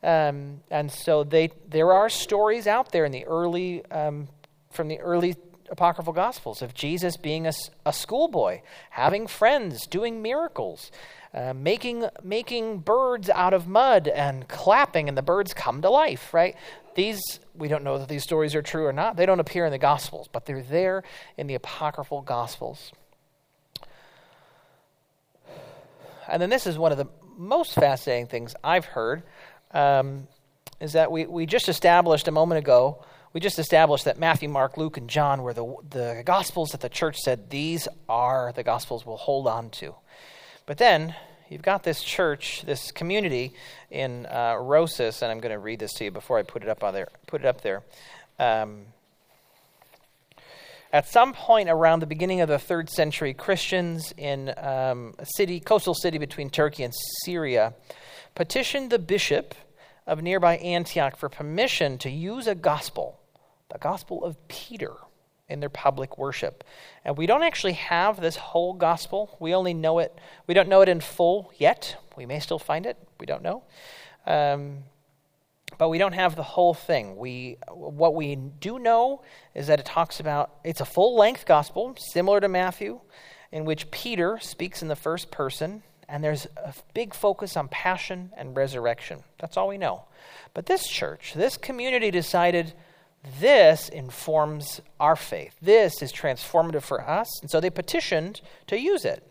Um, 0.03 0.59
and 0.69 0.91
so 0.91 1.23
they, 1.23 1.51
there 1.69 1.93
are 1.93 2.09
stories 2.09 2.67
out 2.67 2.91
there 2.91 3.05
in 3.05 3.13
the 3.13 3.23
early, 3.23 3.85
um, 3.85 4.27
from 4.71 4.89
the 4.89 4.99
early 4.99 5.37
apocryphal 5.69 6.11
gospels 6.11 6.61
of 6.61 6.73
Jesus 6.73 7.15
being 7.15 7.47
a, 7.47 7.53
a 7.85 7.93
schoolboy, 7.93 8.59
having 8.89 9.27
friends, 9.27 9.87
doing 9.87 10.21
miracles, 10.21 10.91
uh, 11.33 11.53
making, 11.53 12.05
making 12.23 12.79
birds 12.79 13.29
out 13.29 13.53
of 13.53 13.67
mud 13.67 14.07
and 14.07 14.47
clapping, 14.47 15.09
and 15.09 15.17
the 15.17 15.23
birds 15.23 15.53
come 15.53 15.81
to 15.81 15.89
life, 15.89 16.33
right? 16.33 16.55
These, 16.95 17.21
we 17.55 17.67
don't 17.67 17.83
know 17.83 17.97
that 17.97 18.07
these 18.07 18.23
stories 18.23 18.53
are 18.53 18.61
true 18.61 18.85
or 18.85 18.93
not. 18.93 19.15
They 19.15 19.25
don't 19.25 19.39
appear 19.39 19.65
in 19.65 19.71
the 19.71 19.79
gospels, 19.79 20.29
but 20.31 20.45
they're 20.45 20.61
there 20.61 21.03
in 21.37 21.47
the 21.47 21.55
apocryphal 21.55 22.21
gospels. 22.21 22.91
And 26.27 26.41
then 26.41 26.49
this 26.49 26.67
is 26.67 26.77
one 26.77 26.91
of 26.91 26.97
the 26.97 27.07
most 27.35 27.73
fascinating 27.73 28.27
things 28.27 28.55
I've 28.63 28.85
heard 28.85 29.23
um, 29.71 30.27
is 30.79 30.93
that 30.93 31.11
we, 31.11 31.25
we 31.25 31.45
just 31.45 31.67
established 31.67 32.27
a 32.27 32.31
moment 32.31 32.59
ago, 32.59 33.03
we 33.33 33.39
just 33.39 33.57
established 33.57 34.05
that 34.05 34.19
Matthew, 34.19 34.47
Mark, 34.47 34.77
Luke, 34.77 34.97
and 34.97 35.09
John 35.09 35.41
were 35.41 35.53
the, 35.53 35.75
the 35.89 36.21
Gospels 36.23 36.69
that 36.69 36.81
the 36.81 36.89
church 36.89 37.17
said 37.17 37.49
these 37.49 37.87
are 38.07 38.53
the 38.53 38.63
Gospels 38.63 39.05
we'll 39.05 39.17
hold 39.17 39.47
on 39.47 39.71
to. 39.71 39.95
But 40.65 40.77
then 40.77 41.15
you've 41.49 41.61
got 41.61 41.83
this 41.83 42.01
church, 42.01 42.63
this 42.65 42.91
community 42.91 43.53
in 43.91 44.25
uh, 44.27 44.57
Rhossus, 44.59 45.21
and 45.21 45.31
I'm 45.31 45.39
going 45.39 45.51
to 45.51 45.59
read 45.59 45.79
this 45.79 45.93
to 45.93 46.05
you 46.05 46.11
before 46.11 46.37
I 46.37 46.43
put 46.43 46.63
it 46.63 46.69
up 46.69 46.83
on 46.83 46.93
there. 46.93 47.07
Put 47.27 47.41
it 47.41 47.47
up 47.47 47.61
there. 47.61 47.83
Um, 48.39 48.85
at 50.93 51.07
some 51.07 51.33
point 51.33 51.69
around 51.69 52.01
the 52.01 52.05
beginning 52.05 52.41
of 52.41 52.47
the 52.47 52.59
third 52.59 52.89
century, 52.89 53.33
Christians 53.33 54.13
in 54.15 54.53
um, 54.57 55.15
a 55.17 55.25
city, 55.25 55.59
coastal 55.59 55.95
city 55.95 56.17
between 56.17 56.49
Turkey 56.49 56.83
and 56.83 56.93
Syria, 57.23 57.73
petitioned 58.35 58.91
the 58.91 58.99
bishop 58.99 59.55
of 60.05 60.21
nearby 60.21 60.57
Antioch 60.57 61.17
for 61.17 61.29
permission 61.29 61.97
to 61.97 62.09
use 62.09 62.47
a 62.47 62.55
gospel, 62.55 63.19
the 63.71 63.79
gospel 63.79 64.23
of 64.23 64.47
Peter, 64.47 64.93
in 65.49 65.59
their 65.59 65.69
public 65.69 66.17
worship. 66.17 66.63
And 67.03 67.17
we 67.17 67.25
don't 67.25 67.43
actually 67.43 67.73
have 67.73 68.19
this 68.19 68.35
whole 68.35 68.73
gospel. 68.73 69.35
We 69.39 69.53
only 69.53 69.73
know 69.73 69.99
it, 69.99 70.17
we 70.47 70.53
don't 70.53 70.69
know 70.69 70.81
it 70.81 70.89
in 70.89 71.01
full 71.01 71.51
yet. 71.57 71.97
We 72.15 72.25
may 72.25 72.39
still 72.39 72.59
find 72.59 72.85
it, 72.85 72.97
we 73.19 73.25
don't 73.25 73.43
know. 73.43 73.63
Um, 74.25 74.83
but 75.77 75.89
we 75.89 75.97
don't 75.97 76.13
have 76.13 76.35
the 76.35 76.43
whole 76.43 76.73
thing. 76.73 77.17
We, 77.17 77.57
what 77.69 78.13
we 78.13 78.35
do 78.35 78.79
know 78.79 79.23
is 79.55 79.67
that 79.67 79.79
it 79.79 79.85
talks 79.85 80.19
about, 80.19 80.51
it's 80.63 80.81
a 80.81 80.85
full 80.85 81.17
length 81.17 81.45
gospel, 81.45 81.95
similar 81.97 82.39
to 82.39 82.47
Matthew, 82.47 83.01
in 83.51 83.65
which 83.65 83.89
Peter 83.89 84.39
speaks 84.39 84.81
in 84.81 84.87
the 84.87 84.95
first 84.95 85.31
person 85.31 85.83
and 86.09 86.23
there's 86.23 86.47
a 86.57 86.73
big 86.93 87.13
focus 87.13 87.57
on 87.57 87.67
passion 87.69 88.31
and 88.37 88.55
resurrection. 88.55 89.23
That's 89.39 89.57
all 89.57 89.67
we 89.67 89.77
know. 89.77 90.03
But 90.53 90.65
this 90.65 90.87
church, 90.87 91.33
this 91.33 91.57
community 91.57 92.11
decided 92.11 92.73
this 93.39 93.89
informs 93.89 94.81
our 94.99 95.15
faith. 95.15 95.55
This 95.61 96.01
is 96.01 96.11
transformative 96.11 96.83
for 96.83 97.01
us. 97.01 97.27
And 97.41 97.49
so 97.49 97.59
they 97.59 97.69
petitioned 97.69 98.41
to 98.67 98.79
use 98.79 99.05
it. 99.05 99.25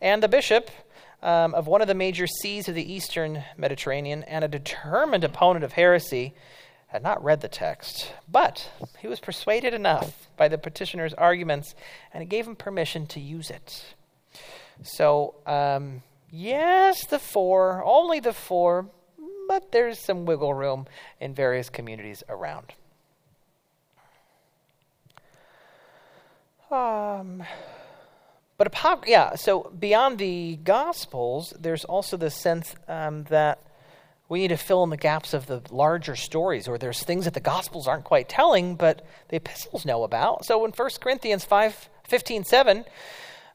And 0.00 0.22
the 0.22 0.28
bishop 0.28 0.70
um, 1.22 1.54
of 1.54 1.66
one 1.66 1.80
of 1.80 1.88
the 1.88 1.94
major 1.94 2.26
sees 2.26 2.68
of 2.68 2.74
the 2.74 2.92
eastern 2.92 3.44
Mediterranean 3.56 4.22
and 4.24 4.44
a 4.44 4.48
determined 4.48 5.24
opponent 5.24 5.64
of 5.64 5.72
heresy 5.72 6.34
had 6.88 7.02
not 7.02 7.22
read 7.22 7.40
the 7.40 7.48
text, 7.48 8.12
but 8.28 8.70
he 9.00 9.08
was 9.08 9.20
persuaded 9.20 9.74
enough 9.74 10.28
by 10.36 10.48
the 10.48 10.58
petitioner's 10.58 11.14
arguments 11.14 11.74
and 12.12 12.22
it 12.22 12.28
gave 12.28 12.46
him 12.46 12.56
permission 12.56 13.06
to 13.08 13.20
use 13.20 13.50
it. 13.50 13.94
So, 14.82 15.34
um, 15.46 16.02
Yes, 16.30 17.06
the 17.06 17.18
four, 17.18 17.84
only 17.84 18.20
the 18.20 18.32
four, 18.32 18.90
but 19.48 19.70
there's 19.72 19.98
some 19.98 20.26
wiggle 20.26 20.54
room 20.54 20.86
in 21.20 21.34
various 21.34 21.70
communities 21.70 22.22
around. 22.28 22.74
Um, 26.70 27.44
but 28.58 28.74
yeah, 29.06 29.34
so 29.34 29.70
beyond 29.78 30.18
the 30.18 30.56
Gospels, 30.56 31.52
there's 31.58 31.84
also 31.84 32.16
the 32.16 32.30
sense 32.30 32.74
um, 32.88 33.24
that 33.24 33.62
we 34.28 34.40
need 34.40 34.48
to 34.48 34.56
fill 34.56 34.82
in 34.82 34.90
the 34.90 34.96
gaps 34.96 35.34
of 35.34 35.46
the 35.46 35.62
larger 35.70 36.16
stories, 36.16 36.66
or 36.66 36.78
there's 36.78 37.02
things 37.02 37.26
that 37.26 37.34
the 37.34 37.40
Gospels 37.40 37.86
aren't 37.86 38.04
quite 38.04 38.28
telling, 38.28 38.74
but 38.74 39.06
the 39.28 39.36
epistles 39.36 39.84
know 39.84 40.02
about. 40.02 40.44
So 40.44 40.64
in 40.64 40.72
1 40.72 40.90
Corinthians 41.00 41.44
5 41.44 41.88
15, 42.08 42.44
7, 42.44 42.84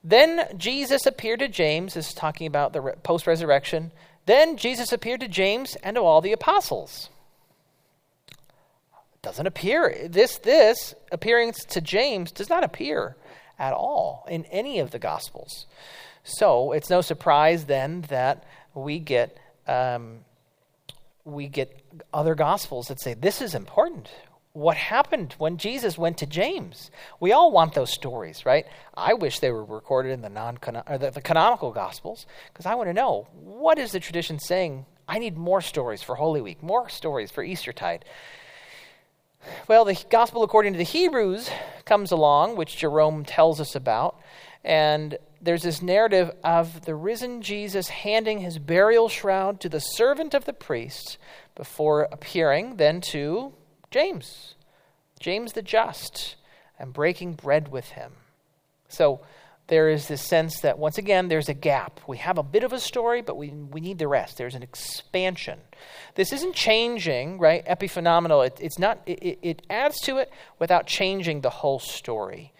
then 0.03 0.45
Jesus 0.57 1.05
appeared 1.05 1.39
to 1.39 1.47
James, 1.47 1.93
this 1.93 2.09
is 2.09 2.13
talking 2.13 2.47
about 2.47 2.73
the 2.73 2.81
post 3.03 3.27
resurrection. 3.27 3.91
Then 4.25 4.57
Jesus 4.57 4.91
appeared 4.91 5.21
to 5.21 5.27
James 5.27 5.75
and 5.83 5.95
to 5.95 6.01
all 6.01 6.21
the 6.21 6.33
apostles. 6.33 7.09
Doesn't 9.23 9.45
appear. 9.45 10.07
This, 10.09 10.37
this 10.39 10.95
appearance 11.11 11.63
to 11.65 11.81
James 11.81 12.31
does 12.31 12.49
not 12.49 12.63
appear 12.63 13.15
at 13.59 13.73
all 13.73 14.25
in 14.29 14.45
any 14.45 14.79
of 14.79 14.91
the 14.91 14.99
Gospels. 14.99 15.67
So 16.23 16.71
it's 16.71 16.89
no 16.89 17.01
surprise 17.01 17.65
then 17.65 18.01
that 18.09 18.43
we 18.73 18.99
get 18.99 19.37
um, 19.67 20.19
we 21.23 21.47
get 21.47 21.79
other 22.13 22.33
Gospels 22.33 22.87
that 22.87 22.99
say 22.99 23.13
this 23.13 23.41
is 23.41 23.53
important 23.53 24.09
what 24.53 24.75
happened 24.75 25.33
when 25.37 25.57
Jesus 25.57 25.97
went 25.97 26.17
to 26.17 26.25
James. 26.25 26.91
We 27.19 27.31
all 27.31 27.51
want 27.51 27.73
those 27.73 27.91
stories, 27.91 28.45
right? 28.45 28.65
I 28.95 29.13
wish 29.13 29.39
they 29.39 29.51
were 29.51 29.63
recorded 29.63 30.11
in 30.11 30.21
the 30.21 30.29
non 30.29 30.57
the, 30.61 31.11
the 31.13 31.21
canonical 31.21 31.71
gospels 31.71 32.25
because 32.51 32.65
I 32.65 32.75
want 32.75 32.89
to 32.89 32.93
know 32.93 33.27
what 33.33 33.77
is 33.77 33.91
the 33.91 33.99
tradition 33.99 34.39
saying. 34.39 34.85
I 35.07 35.19
need 35.19 35.37
more 35.37 35.61
stories 35.61 36.01
for 36.01 36.15
Holy 36.15 36.41
Week, 36.41 36.61
more 36.63 36.89
stories 36.89 37.31
for 37.31 37.43
Eastertide. 37.43 38.05
Well, 39.67 39.85
the 39.85 40.01
gospel 40.09 40.43
according 40.43 40.73
to 40.73 40.77
the 40.77 40.83
Hebrews 40.83 41.49
comes 41.85 42.11
along, 42.11 42.55
which 42.55 42.77
Jerome 42.77 43.25
tells 43.25 43.59
us 43.59 43.75
about, 43.75 44.19
and 44.63 45.17
there's 45.41 45.63
this 45.63 45.81
narrative 45.81 46.31
of 46.43 46.85
the 46.85 46.93
risen 46.93 47.41
Jesus 47.41 47.89
handing 47.89 48.39
his 48.39 48.59
burial 48.59 49.09
shroud 49.09 49.59
to 49.61 49.69
the 49.69 49.79
servant 49.79 50.33
of 50.33 50.45
the 50.45 50.53
priest 50.53 51.17
before 51.55 52.07
appearing 52.11 52.77
then 52.77 53.01
to 53.01 53.53
James, 53.89 54.55
James 55.19 55.53
the 55.53 55.61
just, 55.61 56.35
and 56.77 56.93
breaking 56.93 57.33
bread 57.33 57.69
with 57.69 57.89
him. 57.89 58.13
So 58.87 59.21
there 59.71 59.89
is 59.89 60.09
this 60.09 60.21
sense 60.21 60.59
that, 60.59 60.77
once 60.77 60.97
again, 60.97 61.29
there's 61.29 61.47
a 61.47 61.53
gap. 61.53 62.01
We 62.05 62.17
have 62.17 62.37
a 62.37 62.43
bit 62.43 62.65
of 62.65 62.73
a 62.73 62.79
story, 62.79 63.21
but 63.21 63.37
we, 63.37 63.51
we 63.51 63.79
need 63.79 63.99
the 63.99 64.07
rest. 64.09 64.37
There's 64.37 64.53
an 64.53 64.63
expansion. 64.63 65.59
This 66.15 66.33
isn't 66.33 66.55
changing, 66.55 67.39
right? 67.39 67.65
Epiphenomenal. 67.65 68.45
It, 68.45 68.57
it's 68.59 68.77
not, 68.77 68.99
it, 69.05 69.39
it 69.41 69.61
adds 69.69 70.01
to 70.01 70.17
it 70.17 70.29
without 70.59 70.87
changing 70.87 71.39
the 71.39 71.49
whole 71.49 71.79
story, 71.79 72.51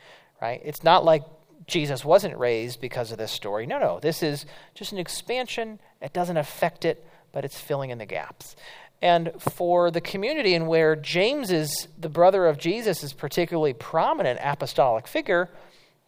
right? 0.42 0.62
It's 0.64 0.86
not 0.86 1.04
like 1.04 1.24
Jesus 1.68 2.06
wasn't 2.06 2.38
raised 2.38 2.80
because 2.80 3.12
of 3.12 3.18
this 3.18 3.34
story. 3.34 3.66
No, 3.66 3.78
no. 3.78 4.00
This 4.00 4.24
is 4.24 4.46
just 4.74 4.94
an 4.94 4.98
expansion. 4.98 5.82
It 6.02 6.14
doesn't 6.14 6.38
affect 6.38 6.86
it, 6.86 7.06
but 7.34 7.44
it's 7.44 7.60
filling 7.60 7.90
in 7.90 7.98
the 7.98 8.06
gaps. 8.06 8.56
And 9.02 9.34
for 9.38 9.92
the 9.92 10.00
community 10.00 10.54
in 10.54 10.66
where 10.66 10.96
James 10.96 11.52
is 11.52 11.90
the 12.00 12.08
brother 12.08 12.46
of 12.46 12.58
Jesus 12.58 13.04
is 13.04 13.12
particularly 13.12 13.74
prominent 13.74 14.40
apostolic 14.42 15.08
figure, 15.08 15.50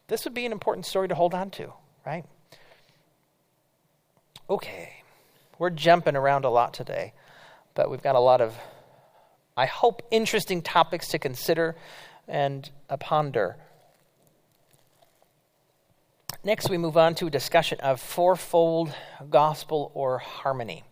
this 0.08 0.24
would 0.24 0.34
be 0.34 0.46
an 0.46 0.52
important 0.52 0.86
story 0.86 1.08
to 1.08 1.14
hold 1.14 1.34
on 1.34 1.50
to, 1.52 1.72
right? 2.06 2.24
Okay. 4.48 4.92
We're 5.58 5.70
jumping 5.70 6.16
around 6.16 6.44
a 6.44 6.50
lot 6.50 6.74
today, 6.74 7.12
but 7.74 7.90
we've 7.90 8.02
got 8.02 8.16
a 8.16 8.20
lot 8.20 8.40
of 8.40 8.56
I 9.56 9.66
hope 9.66 10.02
interesting 10.10 10.62
topics 10.62 11.08
to 11.08 11.18
consider 11.18 11.76
and 12.26 12.68
ponder. 12.98 13.56
Next, 16.42 16.68
we 16.68 16.76
move 16.76 16.96
on 16.96 17.14
to 17.16 17.28
a 17.28 17.30
discussion 17.30 17.78
of 17.80 18.00
fourfold 18.00 18.92
gospel 19.30 19.92
or 19.94 20.18
harmony. 20.18 20.82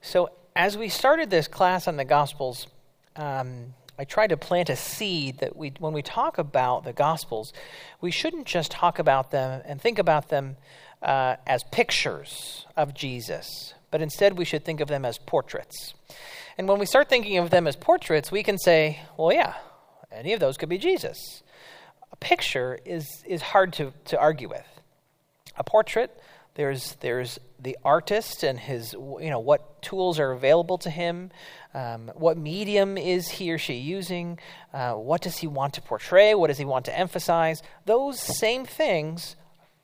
So, 0.00 0.30
as 0.54 0.78
we 0.78 0.88
started 0.88 1.30
this 1.30 1.48
class 1.48 1.86
on 1.86 1.96
the 1.96 2.04
Gospels, 2.04 2.68
um, 3.16 3.74
I 3.98 4.04
tried 4.04 4.28
to 4.28 4.36
plant 4.36 4.68
a 4.68 4.76
seed 4.76 5.38
that 5.38 5.56
we, 5.56 5.72
when 5.78 5.92
we 5.92 6.02
talk 6.02 6.38
about 6.38 6.84
the 6.84 6.92
Gospels, 6.92 7.52
we 8.00 8.10
shouldn't 8.10 8.46
just 8.46 8.70
talk 8.70 8.98
about 8.98 9.30
them 9.30 9.62
and 9.64 9.80
think 9.80 9.98
about 9.98 10.28
them 10.28 10.56
uh, 11.02 11.36
as 11.46 11.64
pictures 11.64 12.66
of 12.76 12.94
Jesus, 12.94 13.74
but 13.90 14.02
instead 14.02 14.36
we 14.36 14.44
should 14.44 14.64
think 14.64 14.80
of 14.80 14.88
them 14.88 15.04
as 15.04 15.18
portraits. 15.18 15.94
And 16.58 16.68
when 16.68 16.78
we 16.78 16.86
start 16.86 17.08
thinking 17.08 17.38
of 17.38 17.50
them 17.50 17.66
as 17.66 17.76
portraits, 17.76 18.30
we 18.30 18.42
can 18.42 18.58
say, 18.58 19.00
well, 19.16 19.32
yeah, 19.32 19.54
any 20.12 20.32
of 20.32 20.40
those 20.40 20.56
could 20.56 20.68
be 20.68 20.78
Jesus. 20.78 21.42
A 22.12 22.16
picture 22.16 22.78
is, 22.84 23.06
is 23.26 23.42
hard 23.42 23.72
to, 23.74 23.92
to 24.06 24.18
argue 24.18 24.48
with. 24.48 24.66
A 25.56 25.64
portrait, 25.64 26.18
There's, 26.56 26.94
there's 27.00 27.38
the 27.60 27.76
artist 27.84 28.42
and 28.42 28.58
his, 28.58 28.94
you 28.94 29.28
know, 29.28 29.38
what 29.38 29.82
tools 29.82 30.18
are 30.18 30.32
available 30.32 30.78
to 30.78 30.90
him, 30.90 31.30
um, 31.74 32.10
what 32.14 32.38
medium 32.38 32.96
is 32.96 33.28
he 33.28 33.52
or 33.52 33.58
she 33.58 33.74
using, 33.74 34.38
uh, 34.72 34.94
what 34.94 35.20
does 35.20 35.36
he 35.36 35.46
want 35.46 35.74
to 35.74 35.82
portray, 35.82 36.34
what 36.34 36.46
does 36.46 36.56
he 36.56 36.64
want 36.64 36.86
to 36.86 36.98
emphasize. 36.98 37.62
Those 37.84 38.18
same 38.18 38.64
things 38.64 39.36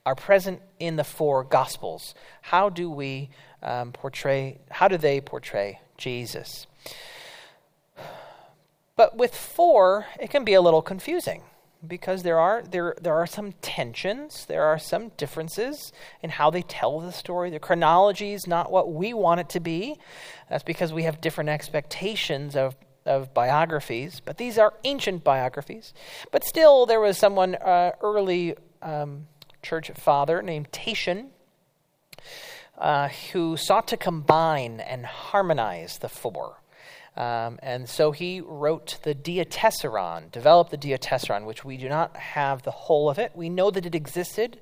are 0.03 0.15
present 0.15 0.61
in 0.79 0.95
the 0.95 1.03
four 1.03 1.43
Gospels. 1.43 2.15
How 2.41 2.69
do 2.69 2.89
we 2.89 3.29
um, 3.61 3.91
portray, 3.91 4.59
how 4.71 4.87
do 4.87 4.97
they 4.97 5.21
portray 5.21 5.79
Jesus? 5.97 6.65
But 8.95 9.15
with 9.15 9.35
four, 9.35 10.07
it 10.19 10.31
can 10.31 10.43
be 10.43 10.55
a 10.55 10.61
little 10.61 10.81
confusing 10.81 11.43
because 11.85 12.23
there 12.23 12.39
are 12.39 12.63
there 12.63 12.95
there 13.01 13.15
are 13.15 13.27
some 13.27 13.53
tensions, 13.61 14.45
there 14.45 14.63
are 14.63 14.79
some 14.79 15.09
differences 15.17 15.91
in 16.21 16.29
how 16.29 16.49
they 16.49 16.61
tell 16.61 16.99
the 16.99 17.11
story. 17.11 17.49
The 17.49 17.59
chronology 17.59 18.33
is 18.33 18.47
not 18.47 18.71
what 18.71 18.93
we 18.93 19.13
want 19.13 19.41
it 19.41 19.49
to 19.49 19.59
be. 19.59 19.97
That's 20.49 20.63
because 20.63 20.93
we 20.93 21.03
have 21.03 21.21
different 21.21 21.49
expectations 21.49 22.55
of 22.55 22.75
of 23.05 23.33
biographies, 23.33 24.21
but 24.23 24.37
these 24.37 24.57
are 24.57 24.73
ancient 24.85 25.25
biographies. 25.25 25.93
But 26.31 26.45
still, 26.45 26.85
there 26.85 27.01
was 27.01 27.17
someone 27.17 27.55
uh, 27.55 27.91
early 28.01 28.55
um, 28.81 29.27
church 29.61 29.91
father 29.91 30.41
named 30.41 30.71
Tatian. 30.71 31.29
Uh, 32.75 33.07
who 33.31 33.55
sought 33.55 33.87
to 33.87 33.95
combine 33.95 34.79
and 34.79 35.05
harmonize 35.05 35.99
the 35.99 36.09
four. 36.09 36.57
Um, 37.15 37.59
and 37.61 37.87
so 37.87 38.11
he 38.11 38.41
wrote 38.41 38.97
the 39.03 39.13
Diatessaron, 39.13 40.31
developed 40.31 40.71
the 40.71 40.77
Diatessaron, 40.77 41.45
which 41.45 41.63
we 41.63 41.77
do 41.77 41.87
not 41.87 42.15
have 42.17 42.63
the 42.63 42.71
whole 42.71 43.09
of 43.09 43.19
it. 43.19 43.31
We 43.35 43.49
know 43.49 43.69
that 43.69 43.85
it 43.85 43.93
existed, 43.93 44.59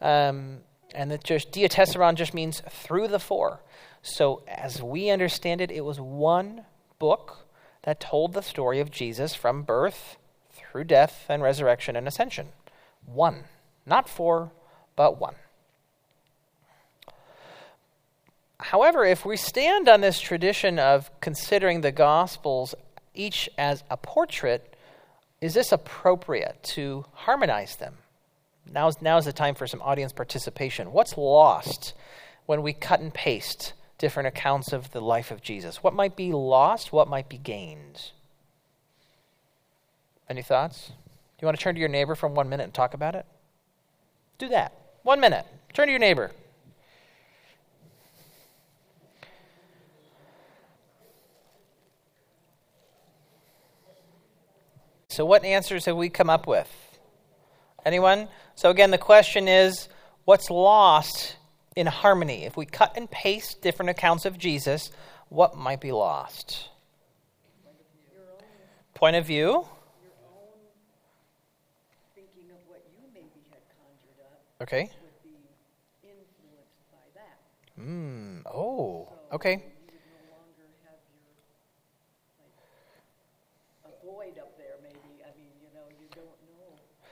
um, 0.00 0.58
and 0.94 1.10
that 1.10 1.24
just 1.24 1.52
Diatessaron 1.52 2.14
just 2.14 2.34
means 2.34 2.62
through 2.68 3.08
the 3.08 3.18
four. 3.18 3.60
So 4.02 4.42
as 4.46 4.82
we 4.82 5.08
understand 5.10 5.60
it, 5.60 5.70
it 5.70 5.84
was 5.84 5.98
one 5.98 6.66
book 6.98 7.48
that 7.84 8.00
told 8.00 8.34
the 8.34 8.42
story 8.42 8.78
of 8.80 8.90
Jesus 8.90 9.34
from 9.34 9.62
birth 9.62 10.16
through 10.52 10.84
death 10.84 11.24
and 11.28 11.42
resurrection 11.42 11.96
and 11.96 12.06
ascension. 12.06 12.48
One, 13.06 13.44
not 13.86 14.08
four, 14.08 14.52
but 14.96 15.18
one. 15.18 15.36
However, 18.58 19.04
if 19.04 19.26
we 19.26 19.36
stand 19.36 19.88
on 19.88 20.00
this 20.00 20.20
tradition 20.20 20.78
of 20.78 21.10
considering 21.20 21.80
the 21.80 21.92
Gospels 21.92 22.74
each 23.14 23.48
as 23.58 23.84
a 23.90 23.96
portrait, 23.96 24.74
is 25.40 25.54
this 25.54 25.72
appropriate 25.72 26.62
to 26.62 27.04
harmonize 27.12 27.76
them? 27.76 27.94
Now's, 28.72 29.00
now's 29.00 29.26
the 29.26 29.32
time 29.32 29.54
for 29.54 29.66
some 29.66 29.82
audience 29.82 30.12
participation. 30.12 30.92
What's 30.92 31.16
lost 31.16 31.94
when 32.46 32.62
we 32.62 32.72
cut 32.72 33.00
and 33.00 33.12
paste 33.12 33.74
different 33.98 34.26
accounts 34.26 34.72
of 34.72 34.90
the 34.90 35.00
life 35.00 35.30
of 35.30 35.42
Jesus? 35.42 35.82
What 35.82 35.94
might 35.94 36.16
be 36.16 36.32
lost? 36.32 36.92
What 36.92 37.08
might 37.08 37.28
be 37.28 37.38
gained? 37.38 38.10
Any 40.28 40.42
thoughts? 40.42 40.88
Do 40.88 40.94
you 41.42 41.46
want 41.46 41.58
to 41.58 41.62
turn 41.62 41.74
to 41.74 41.80
your 41.80 41.88
neighbor 41.88 42.14
for 42.14 42.28
one 42.28 42.48
minute 42.48 42.64
and 42.64 42.74
talk 42.74 42.94
about 42.94 43.14
it? 43.14 43.26
Do 44.38 44.48
that. 44.48 44.72
One 45.02 45.20
minute. 45.20 45.46
Turn 45.72 45.86
to 45.86 45.92
your 45.92 46.00
neighbor. 46.00 46.32
So, 55.16 55.24
what 55.24 55.46
answers 55.46 55.86
have 55.86 55.96
we 55.96 56.10
come 56.10 56.28
up 56.28 56.46
with? 56.46 56.68
Anyone? 57.86 58.28
So, 58.54 58.68
again, 58.68 58.90
the 58.90 58.98
question 58.98 59.48
is 59.48 59.88
what's 60.26 60.50
lost 60.50 61.36
in 61.74 61.86
harmony? 61.86 62.44
If 62.44 62.54
we 62.54 62.66
cut 62.66 62.92
and 62.98 63.10
paste 63.10 63.62
different 63.62 63.88
accounts 63.88 64.26
of 64.26 64.36
Jesus, 64.36 64.90
what 65.30 65.56
might 65.56 65.80
be 65.80 65.90
lost? 65.90 66.68
Point 68.92 69.16
of 69.16 69.24
view. 69.24 69.66
Okay. 74.60 74.90
Hmm. 77.74 78.40
Oh. 78.44 79.08
Okay. 79.32 79.64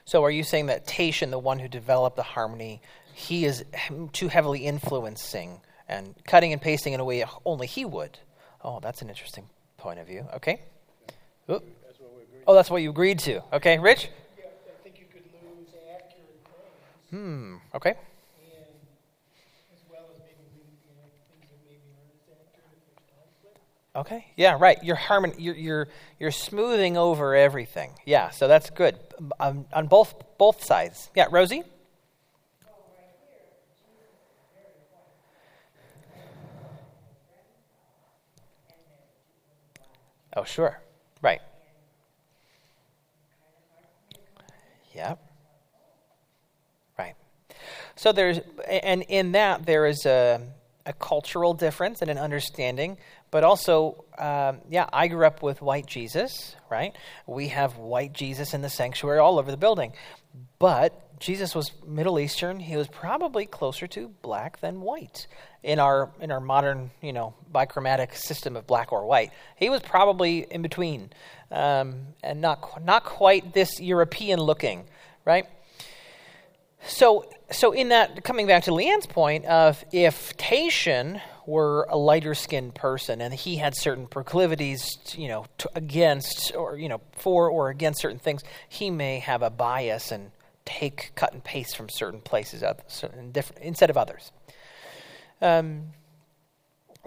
So 0.05 0.23
are 0.25 0.31
you 0.31 0.43
saying 0.43 0.67
that 0.67 0.87
Tatian, 0.87 1.31
the 1.31 1.39
one 1.39 1.59
who 1.59 1.69
developed 1.69 2.17
the 2.17 2.23
harmony, 2.23 2.83
he 3.15 3.45
is 3.45 3.65
too 4.13 4.29
heavily 4.29 4.67
influencing 4.67 5.61
and 5.89 6.15
cutting 6.27 6.53
and 6.53 6.61
pasting 6.61 6.93
in 6.93 7.01
a 7.01 7.05
way 7.05 7.25
only 7.45 7.67
he 7.67 7.85
would? 7.85 8.19
Oh, 8.63 8.81
that's 8.81 9.03
an 9.03 9.09
interesting 9.09 9.49
point 9.77 9.99
of 9.99 10.07
view. 10.07 10.27
Okay. 10.35 10.61
That's 11.47 11.65
oh, 12.47 12.55
that's 12.55 12.71
what 12.71 12.83
you 12.83 12.91
agreed 12.91 13.19
to. 13.21 13.43
Okay, 13.53 13.79
Rich? 13.79 14.11
Yeah, 14.39 14.45
I 14.47 14.83
think 14.83 14.99
you 14.99 15.07
could 15.13 15.25
lose 15.33 15.69
accurate. 15.95 16.41
Hmm. 17.11 17.57
Okay. 17.75 17.95
Okay. 23.97 24.27
Yeah. 24.37 24.57
Right. 24.59 24.79
You're 24.83 24.97
harmon. 24.97 25.35
You're 25.39 25.55
you're 25.55 25.89
you're 26.19 26.33
smoothing 26.33 26.97
over 26.97 27.35
everything. 27.35 27.93
Yeah. 28.05 28.31
So 28.31 28.49
that's 28.49 28.71
good 28.71 28.99
um, 29.39 29.67
on 29.73 29.87
both 29.87 30.15
both 30.37 30.65
sides. 30.65 31.11
Yeah, 31.15 31.27
Rosie. 31.31 31.63
Oh, 40.37 40.45
sure. 40.45 40.81
Right. 41.23 41.41
Yeah. 44.95 45.15
Right. 46.99 47.15
So 47.97 48.13
there's, 48.13 48.41
and 48.69 49.03
in 49.03 49.33
that 49.33 49.67
there 49.67 49.87
is 49.87 50.07
a, 50.07 50.41
a 50.87 50.93
cultural 50.93 51.55
difference 51.55 52.03
and 52.03 52.11
an 52.11 52.19
understanding 52.19 52.99
but 53.35 53.43
also, 53.43 54.05
um, 54.17 54.61
yeah, 54.71 54.89
I 54.93 55.09
grew 55.09 55.27
up 55.27 55.43
with 55.43 55.61
white 55.61 55.87
Jesus, 55.87 56.55
right? 56.71 56.95
We 57.27 57.49
have 57.49 57.79
white 57.79 58.13
Jesus 58.13 58.55
in 58.55 58.63
the 58.63 58.69
sanctuary 58.69 59.19
all 59.19 59.41
over 59.41 59.51
the 59.51 59.57
building. 59.57 59.93
But 60.61 61.19
Jesus 61.19 61.53
was 61.53 61.73
Middle 61.85 62.21
Eastern. 62.21 62.61
He 62.61 62.77
was 62.77 62.87
probably 62.87 63.45
closer 63.45 63.89
to 63.89 64.07
black 64.23 64.61
than 64.61 64.83
white 64.83 65.27
in 65.65 65.81
our 65.81 66.13
in 66.21 66.31
our 66.31 66.39
modern, 66.39 66.93
you 67.03 67.13
know, 67.13 67.35
bichromatic 67.53 68.15
system 68.15 68.55
of 68.55 68.69
black 68.69 68.93
or 68.93 69.05
white. 69.05 69.33
He 69.57 69.69
was 69.69 69.83
probably 69.83 70.47
in 70.49 70.63
between, 70.63 71.11
um, 71.51 72.07
and 72.23 72.41
not 72.41 72.85
not 72.85 73.03
quite 73.03 73.53
this 73.53 73.81
European 73.81 74.39
looking, 74.39 74.85
right? 75.25 75.47
So 76.87 77.29
so 77.51 77.73
in 77.73 77.89
that, 77.89 78.23
coming 78.23 78.47
back 78.47 78.63
to 78.65 78.71
Leanne's 78.71 79.07
point 79.07 79.45
of 79.47 79.85
if 79.91 80.37
Tatian 80.37 81.21
were 81.47 81.87
a 81.91 81.97
lighter 81.97 82.35
skinned 82.35 82.75
person 82.75 83.21
and 83.21 83.35
he 83.35 83.57
had 83.57 83.77
certain 83.77 84.07
proclivities, 84.07 84.99
you 85.17 85.29
know, 85.29 85.47
to, 85.59 85.71
against 85.75 86.53
or 86.55 86.77
you 86.77 86.89
know 86.89 87.01
for 87.13 87.49
or 87.49 87.71
against 87.71 88.01
certain 88.01 88.19
things, 88.19 88.43
he 88.69 88.91
may 88.91 89.19
have 89.19 89.43
a 89.43 89.51
bias 89.51 90.11
and 90.11 90.31
take 90.65 91.13
cut 91.15 91.33
and 91.33 91.45
paste 91.45 91.77
from 91.77 91.89
certain 91.89 92.21
places 92.21 92.63
instead 93.61 93.91
of 93.91 93.97
others. 93.97 94.33
Um, 95.43 95.93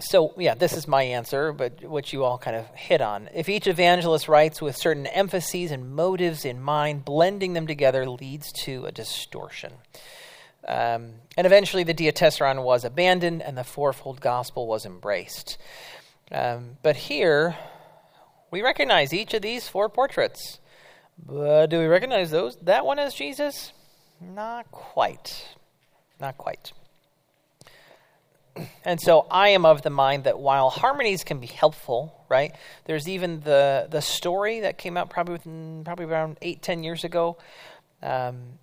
so 0.00 0.32
yeah, 0.38 0.54
this 0.54 0.72
is 0.72 0.86
my 0.86 1.02
answer, 1.02 1.52
but 1.52 1.82
what 1.82 2.12
you 2.12 2.24
all 2.24 2.38
kind 2.38 2.56
of 2.56 2.66
hit 2.74 3.00
on. 3.00 3.28
If 3.34 3.48
each 3.48 3.66
evangelist 3.66 4.28
writes 4.28 4.62
with 4.62 4.76
certain 4.76 5.06
emphases 5.06 5.72
and 5.72 5.90
motives 5.90 6.44
in 6.44 6.62
mind, 6.62 7.04
blending 7.04 7.52
them 7.54 7.66
together 7.66 8.08
leads 8.08 8.52
to 8.64 8.86
a 8.86 8.92
distortion. 8.92 9.72
Um, 10.68 11.14
and 11.36 11.46
eventually 11.46 11.82
the 11.82 11.94
Diatessaron 11.94 12.62
was 12.62 12.84
abandoned 12.84 13.42
and 13.42 13.56
the 13.56 13.64
fourfold 13.64 14.20
gospel 14.20 14.66
was 14.66 14.84
embraced. 14.84 15.56
Um, 16.30 16.76
but 16.82 16.94
here, 16.94 17.56
we 18.50 18.60
recognize 18.60 19.14
each 19.14 19.32
of 19.32 19.40
these 19.40 19.66
four 19.66 19.88
portraits. 19.88 20.58
But 21.18 21.68
do 21.68 21.78
we 21.78 21.86
recognize 21.86 22.30
those 22.30 22.56
that 22.62 22.84
one 22.84 22.98
as 22.98 23.14
Jesus? 23.14 23.72
Not 24.20 24.70
quite. 24.70 25.56
Not 26.20 26.36
quite. 26.36 26.72
And 28.84 29.00
so 29.00 29.24
I 29.30 29.50
am 29.50 29.64
of 29.64 29.82
the 29.82 29.90
mind 29.90 30.24
that 30.24 30.40
while 30.40 30.68
harmonies 30.68 31.22
can 31.22 31.38
be 31.38 31.46
helpful, 31.46 32.24
right? 32.28 32.52
There's 32.86 33.08
even 33.08 33.40
the 33.40 33.86
the 33.88 34.02
story 34.02 34.60
that 34.60 34.78
came 34.78 34.96
out 34.96 35.10
probably 35.10 35.34
within, 35.34 35.82
probably 35.84 36.06
around 36.06 36.38
eight 36.42 36.60
ten 36.60 36.82
years 36.82 37.04
ago. 37.04 37.38
Um, 38.02 38.58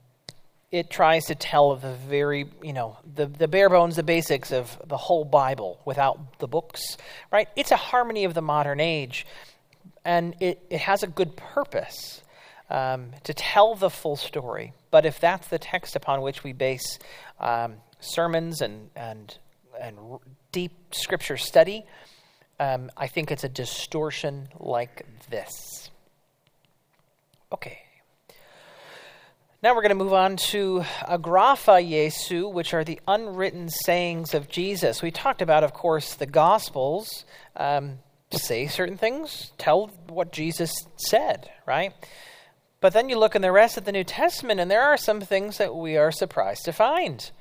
it 0.71 0.89
tries 0.89 1.25
to 1.25 1.35
tell 1.35 1.75
the 1.75 1.93
very, 1.93 2.49
you 2.61 2.73
know, 2.73 2.97
the, 3.15 3.27
the 3.27 3.47
bare 3.47 3.69
bones, 3.69 3.95
the 3.95 4.03
basics 4.03 4.51
of 4.51 4.81
the 4.85 4.97
whole 4.97 5.23
Bible 5.23 5.79
without 5.85 6.39
the 6.39 6.47
books, 6.47 6.97
right? 7.31 7.47
It's 7.55 7.71
a 7.71 7.77
harmony 7.77 8.25
of 8.25 8.33
the 8.33 8.41
modern 8.41 8.79
age, 8.79 9.25
and 10.03 10.35
it, 10.39 10.65
it 10.69 10.81
has 10.81 11.03
a 11.03 11.07
good 11.07 11.35
purpose 11.35 12.21
um, 12.69 13.11
to 13.23 13.33
tell 13.33 13.75
the 13.75 13.89
full 13.89 14.15
story. 14.15 14.73
But 14.91 15.05
if 15.05 15.19
that's 15.19 15.47
the 15.47 15.59
text 15.59 15.95
upon 15.95 16.21
which 16.21 16.43
we 16.43 16.51
base 16.51 16.99
um, 17.39 17.75
sermons 17.99 18.61
and, 18.61 18.89
and, 18.95 19.37
and 19.79 19.97
deep 20.51 20.73
scripture 20.91 21.37
study, 21.37 21.85
um, 22.59 22.89
I 22.97 23.07
think 23.07 23.31
it's 23.31 23.43
a 23.43 23.49
distortion 23.49 24.49
like 24.59 25.05
this. 25.29 25.89
Okay. 27.51 27.84
Now 29.65 29.73
we're 29.73 29.81
going 29.81 29.97
to 29.97 30.03
move 30.03 30.13
on 30.13 30.37
to 30.51 30.85
agrapha 31.09 31.81
Jesu, 31.81 32.47
which 32.47 32.75
are 32.75 32.83
the 32.83 32.99
unwritten 33.07 33.67
sayings 33.67 34.35
of 34.35 34.47
Jesus. 34.47 35.01
We 35.01 35.09
talked 35.09 35.41
about, 35.41 35.63
of 35.63 35.73
course, 35.73 36.13
the 36.13 36.27
Gospels 36.27 37.25
um, 37.55 37.97
say 38.29 38.67
certain 38.67 38.95
things, 38.95 39.53
tell 39.57 39.87
what 40.07 40.31
Jesus 40.31 40.71
said, 40.97 41.49
right? 41.65 41.93
But 42.79 42.93
then 42.93 43.09
you 43.09 43.17
look 43.17 43.35
in 43.35 43.41
the 43.41 43.51
rest 43.51 43.75
of 43.75 43.85
the 43.85 43.91
New 43.91 44.03
Testament, 44.03 44.59
and 44.59 44.69
there 44.69 44.83
are 44.83 44.97
some 44.97 45.19
things 45.19 45.57
that 45.57 45.75
we 45.75 45.97
are 45.97 46.11
surprised 46.11 46.65
to 46.65 46.71
find. 46.71 47.31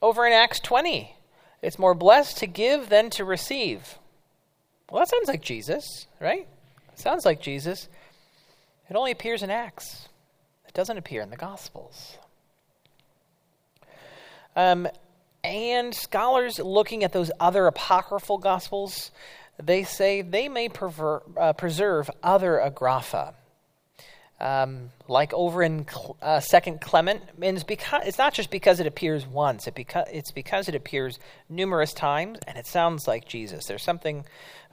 Over 0.00 0.26
in 0.26 0.32
Acts 0.32 0.60
20, 0.60 1.14
it's 1.60 1.78
more 1.78 1.94
blessed 1.94 2.38
to 2.38 2.46
give 2.46 2.88
than 2.88 3.10
to 3.10 3.24
receive. 3.26 3.98
Well, 4.90 5.00
that 5.00 5.10
sounds 5.10 5.28
like 5.28 5.42
Jesus, 5.42 6.06
right? 6.20 6.48
sounds 6.94 7.26
like 7.26 7.42
Jesus. 7.42 7.90
It 8.88 8.96
only 8.96 9.12
appears 9.12 9.42
in 9.42 9.50
Acts, 9.50 10.08
doesn't 10.76 10.98
appear 10.98 11.22
in 11.22 11.30
the 11.30 11.36
Gospels. 11.36 12.18
Um, 14.54 14.86
and 15.42 15.94
scholars 15.94 16.58
looking 16.58 17.02
at 17.02 17.14
those 17.14 17.30
other 17.40 17.66
apocryphal 17.66 18.36
Gospels, 18.36 19.10
they 19.60 19.84
say 19.84 20.20
they 20.20 20.50
may 20.50 20.68
uh, 20.68 21.52
preserve 21.54 22.10
other 22.22 22.62
agrapha. 22.62 23.32
Um, 24.38 24.90
like 25.08 25.32
over 25.32 25.62
in 25.62 25.86
uh, 26.20 26.40
Second 26.40 26.82
Clement, 26.82 27.22
and 27.40 27.56
it's, 27.56 27.64
because, 27.64 28.02
it's 28.04 28.18
not 28.18 28.34
just 28.34 28.50
because 28.50 28.80
it 28.80 28.86
appears 28.86 29.26
once; 29.26 29.66
it 29.66 29.74
beca- 29.74 30.12
it's 30.12 30.30
because 30.30 30.68
it 30.68 30.74
appears 30.74 31.18
numerous 31.48 31.94
times, 31.94 32.38
and 32.46 32.58
it 32.58 32.66
sounds 32.66 33.08
like 33.08 33.26
Jesus. 33.26 33.64
There's 33.64 33.82
something 33.82 34.26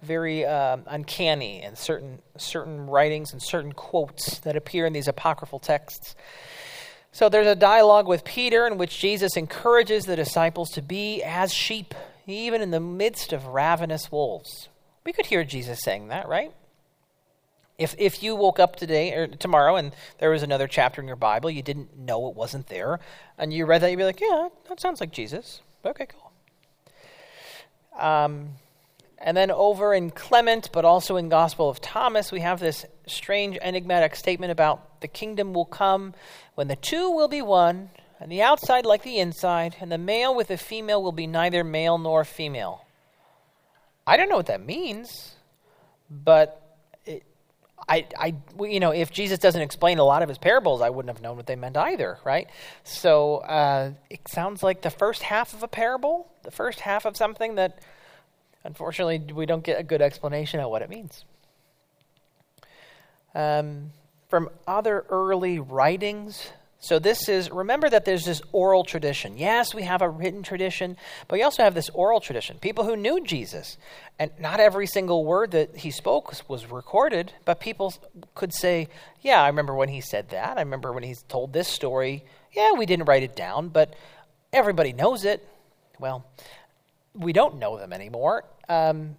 very 0.04 0.46
um, 0.46 0.84
uncanny 0.88 1.64
in 1.64 1.76
certain 1.76 2.20
certain 2.38 2.88
writings 2.88 3.32
and 3.32 3.42
certain 3.42 3.72
quotes 3.72 4.40
that 4.40 4.56
appear 4.56 4.86
in 4.86 4.94
these 4.94 5.08
apocryphal 5.08 5.60
texts. 5.60 6.16
So 7.12 7.30
there's 7.30 7.48
a 7.48 7.56
dialogue 7.56 8.08
with 8.08 8.24
Peter 8.24 8.66
in 8.66 8.78
which 8.78 9.00
Jesus 9.00 9.38
encourages 9.38 10.06
the 10.06 10.16
disciples 10.16 10.72
to 10.72 10.82
be 10.82 11.22
as 11.22 11.54
sheep, 11.54 11.94
even 12.26 12.62
in 12.62 12.72
the 12.72 12.80
midst 12.80 13.34
of 13.34 13.46
ravenous 13.46 14.12
wolves. 14.12 14.70
We 15.06 15.14
could 15.14 15.28
hear 15.28 15.44
Jesus 15.44 15.80
saying 15.82 16.08
that, 16.08 16.28
right? 16.28 16.52
If, 17.78 17.96
if 17.98 18.24
you 18.24 18.36
woke 18.36 18.60
up 18.60 18.76
today 18.76 19.14
or 19.14 19.28
tomorrow 19.28 19.76
and 19.76 19.96
there 20.20 20.30
was 20.30 20.44
another 20.44 20.68
chapter 20.68 21.02
in 21.02 21.08
your 21.08 21.16
Bible, 21.16 21.52
you 21.52 21.62
didn't 21.62 21.98
know 21.98 22.30
it 22.30 22.36
wasn't 22.36 22.68
there, 22.68 23.00
and 23.38 23.54
you 23.54 23.66
read 23.66 23.82
that, 23.82 23.90
you'd 23.92 23.98
be 23.98 24.04
like, 24.04 24.22
yeah, 24.22 24.50
that 24.70 24.80
sounds 24.80 25.00
like 25.00 25.12
Jesus. 25.12 25.62
Okay, 25.86 26.08
cool. 26.08 26.32
Um, 28.00 28.50
and 29.24 29.36
then 29.36 29.50
over 29.50 29.94
in 29.94 30.12
Clement, 30.12 30.70
but 30.74 30.84
also 30.84 31.16
in 31.16 31.30
Gospel 31.30 31.70
of 31.70 31.80
Thomas, 31.80 32.32
we 32.32 32.42
have 32.42 32.60
this 32.60 32.86
strange 33.08 33.58
enigmatic 33.62 34.16
statement 34.18 34.52
about 34.52 35.02
the 35.02 35.08
kingdom 35.08 35.54
will 35.54 35.66
come 35.66 36.14
when 36.56 36.68
the 36.68 36.76
two 36.76 37.10
will 37.10 37.30
be 37.30 37.42
one, 37.42 37.90
and 38.20 38.30
the 38.30 38.42
outside 38.42 38.86
like 38.86 39.04
the 39.04 39.18
inside, 39.18 39.78
and 39.80 39.90
the 39.92 39.98
male 39.98 40.36
with 40.36 40.50
the 40.50 40.58
female 40.58 41.02
will 41.02 41.14
be 41.14 41.26
neither 41.26 41.64
male 41.64 41.98
nor 41.98 42.26
female. 42.26 42.86
I 44.06 44.18
don't 44.18 44.28
know 44.28 44.36
what 44.36 44.48
that 44.48 44.66
means, 44.66 45.36
but 46.10 46.60
I, 47.88 48.06
I, 48.18 48.36
you 48.60 48.80
know, 48.80 48.92
if 48.92 49.12
Jesus 49.12 49.40
doesn't 49.40 49.62
explain 49.62 50.00
a 50.00 50.04
lot 50.04 50.22
of 50.22 50.30
his 50.30 50.38
parables, 50.38 50.82
I 50.82 50.90
wouldn't 50.90 51.14
have 51.16 51.22
known 51.22 51.38
what 51.38 51.48
they 51.48 51.56
meant 51.56 51.78
either, 51.78 52.18
right? 52.24 52.50
So 52.84 53.38
uh, 53.38 53.92
it 54.10 54.28
sounds 54.28 54.64
like 54.64 54.82
the 54.82 54.90
first 54.90 55.24
half 55.24 55.54
of 55.54 55.64
a 55.64 55.68
parable, 55.68 56.32
the 56.44 56.52
first 56.52 56.82
half 56.82 57.06
of 57.06 57.18
something 57.18 57.56
that, 57.56 57.80
unfortunately, 58.64 59.34
we 59.34 59.46
don't 59.46 59.64
get 59.64 59.80
a 59.80 59.84
good 59.84 60.02
explanation 60.02 60.60
of 60.60 60.70
what 60.70 60.82
it 60.82 60.90
means. 60.90 61.26
Um, 63.36 63.92
from 64.30 64.50
other 64.68 65.06
early 65.10 65.60
writings, 65.60 66.52
so 66.84 67.00
this 67.00 67.30
is, 67.30 67.50
remember 67.50 67.90
that 67.90 68.04
there's 68.04 68.26
this 68.26 68.42
oral 68.52 68.84
tradition. 68.84 69.38
Yes, 69.38 69.74
we 69.74 69.84
have 69.84 70.02
a 70.02 70.10
written 70.10 70.44
tradition, 70.44 70.98
but 71.30 71.38
we 71.38 71.44
also 71.44 71.64
have 71.64 71.74
this 71.74 71.90
oral 71.90 72.20
tradition. 72.20 72.58
People 72.60 72.84
who 72.84 72.98
knew 72.98 73.24
Jesus, 73.24 73.78
and 74.20 74.32
not 74.38 74.60
every 74.60 74.86
single 74.86 75.24
word 75.24 75.52
that 75.52 75.78
he 75.78 75.92
spoke 75.92 76.34
was 76.50 76.70
recorded, 76.70 77.32
but 77.46 77.62
people 77.62 77.94
could 78.36 78.54
say, 78.54 78.90
Yeah, 79.22 79.42
I 79.42 79.48
remember 79.48 79.74
when 79.74 79.88
he 79.88 80.02
said 80.02 80.32
that. 80.32 80.58
I 80.58 80.62
remember 80.62 80.92
when 80.92 81.04
he 81.04 81.16
told 81.30 81.54
this 81.54 81.70
story. 81.70 82.26
Yeah, 82.52 82.74
we 82.74 82.86
didn't 82.86 83.06
write 83.06 83.24
it 83.24 83.34
down, 83.36 83.70
but 83.70 83.94
everybody 84.52 84.92
knows 84.92 85.24
it. 85.24 85.48
Well, 86.00 86.26
we 87.16 87.32
don't 87.32 87.60
know 87.60 87.78
them 87.78 87.94
anymore. 87.94 88.44
Um, 88.70 89.16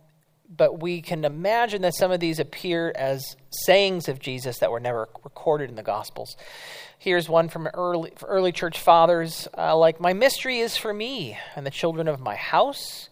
but 0.56 0.80
we 0.80 1.00
can 1.00 1.24
imagine 1.24 1.82
that 1.82 1.94
some 1.94 2.10
of 2.10 2.20
these 2.20 2.38
appear 2.38 2.92
as 2.94 3.36
sayings 3.50 4.08
of 4.08 4.20
Jesus 4.20 4.58
that 4.58 4.70
were 4.70 4.80
never 4.80 5.08
recorded 5.22 5.70
in 5.70 5.76
the 5.76 5.82
Gospels. 5.82 6.36
Here's 6.98 7.28
one 7.28 7.48
from 7.48 7.66
early, 7.68 8.12
early 8.22 8.52
church 8.52 8.78
fathers 8.78 9.48
uh, 9.56 9.76
like, 9.76 10.00
My 10.00 10.12
mystery 10.12 10.58
is 10.58 10.76
for 10.76 10.92
me 10.92 11.38
and 11.56 11.66
the 11.66 11.70
children 11.70 12.08
of 12.08 12.20
my 12.20 12.36
house. 12.36 13.08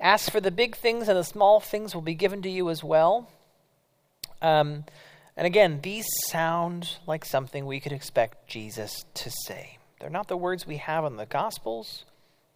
Ask 0.00 0.32
for 0.32 0.40
the 0.40 0.50
big 0.50 0.76
things, 0.76 1.08
and 1.08 1.16
the 1.16 1.22
small 1.22 1.60
things 1.60 1.94
will 1.94 2.02
be 2.02 2.14
given 2.14 2.42
to 2.42 2.50
you 2.50 2.68
as 2.70 2.82
well. 2.82 3.28
Um, 4.40 4.84
and 5.36 5.46
again, 5.46 5.78
these 5.82 6.06
sound 6.26 6.98
like 7.06 7.24
something 7.24 7.64
we 7.64 7.78
could 7.78 7.92
expect 7.92 8.48
Jesus 8.48 9.04
to 9.14 9.30
say. 9.46 9.78
They're 10.00 10.10
not 10.10 10.26
the 10.26 10.36
words 10.36 10.66
we 10.66 10.78
have 10.78 11.04
in 11.04 11.16
the 11.16 11.26
Gospels, 11.26 12.04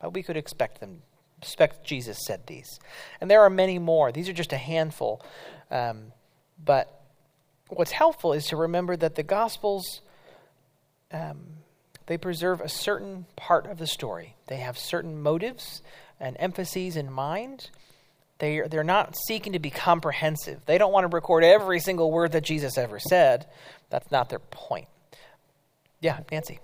but 0.00 0.12
we 0.12 0.24
could 0.24 0.36
expect 0.36 0.80
them 0.80 1.02
expect 1.38 1.85
Jesus 1.85 2.18
said 2.27 2.46
these. 2.46 2.79
And 3.20 3.31
there 3.31 3.42
are 3.42 3.51
many 3.51 3.79
more. 3.79 4.12
These 4.12 4.29
are 4.29 4.33
just 4.33 4.53
a 4.53 4.57
handful. 4.57 5.25
Um, 5.70 6.12
but 6.62 7.01
what's 7.68 7.92
helpful 7.92 8.33
is 8.33 8.46
to 8.46 8.57
remember 8.57 8.96
that 8.96 9.14
the 9.14 9.22
Gospels, 9.22 10.01
um, 11.12 11.40
they 12.07 12.16
preserve 12.16 12.61
a 12.61 12.68
certain 12.68 13.27
part 13.37 13.66
of 13.66 13.79
the 13.79 13.87
story. 13.87 14.37
They 14.46 14.57
have 14.57 14.79
certain 14.79 15.20
motives 15.20 15.83
and 16.18 16.37
emphases 16.38 16.96
in 16.96 17.12
mind. 17.12 17.70
They, 18.38 18.62
they're 18.68 18.85
not 18.85 19.16
seeking 19.27 19.55
to 19.55 19.59
be 19.59 19.70
comprehensive. 19.70 20.61
They 20.66 20.79
don't 20.79 20.92
want 20.92 21.11
to 21.11 21.14
record 21.14 21.42
every 21.42 21.81
single 21.81 22.11
word 22.11 22.33
that 22.33 22.44
Jesus 22.44 22.77
ever 22.79 22.99
said. 22.99 23.46
That's 23.90 24.11
not 24.11 24.29
their 24.29 24.38
point. 24.38 24.88
Yeah, 26.01 26.20
Nancy. 26.31 26.61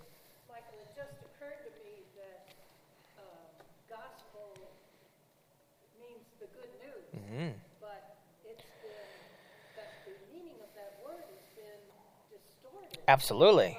Mm. 7.16 7.53
But 7.81 8.16
it's 8.44 8.62
been, 8.83 9.85
the 10.07 10.35
meaning 10.35 10.57
of 10.62 10.68
that 10.75 10.98
word 11.05 11.20
has 11.20 11.44
been 11.57 11.83
distorted. 12.31 13.01
Absolutely. 13.07 13.79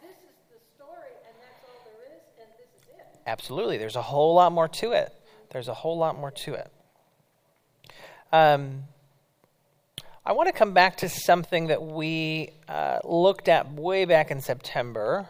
this 0.00 0.10
is 0.10 0.36
the 0.50 0.60
story, 0.76 1.14
and 1.26 1.34
that's 1.40 1.64
all 1.66 1.82
there 1.84 2.16
is, 2.16 2.22
and 2.38 2.48
this 2.58 2.70
is 2.80 2.88
it. 2.96 3.20
Absolutely. 3.26 3.78
There's 3.78 3.96
a 3.96 4.02
whole 4.02 4.34
lot 4.34 4.52
more 4.52 4.68
to 4.68 4.92
it. 4.92 5.12
There's 5.50 5.68
a 5.68 5.74
whole 5.74 5.98
lot 5.98 6.16
more 6.18 6.30
to 6.30 6.54
it. 6.54 6.70
Um, 8.32 8.84
I 10.24 10.32
want 10.32 10.46
to 10.46 10.52
come 10.52 10.74
back 10.74 10.98
to 10.98 11.08
something 11.08 11.68
that 11.68 11.82
we 11.82 12.50
uh, 12.68 13.00
looked 13.02 13.48
at 13.48 13.72
way 13.72 14.04
back 14.04 14.30
in 14.30 14.40
September, 14.40 15.28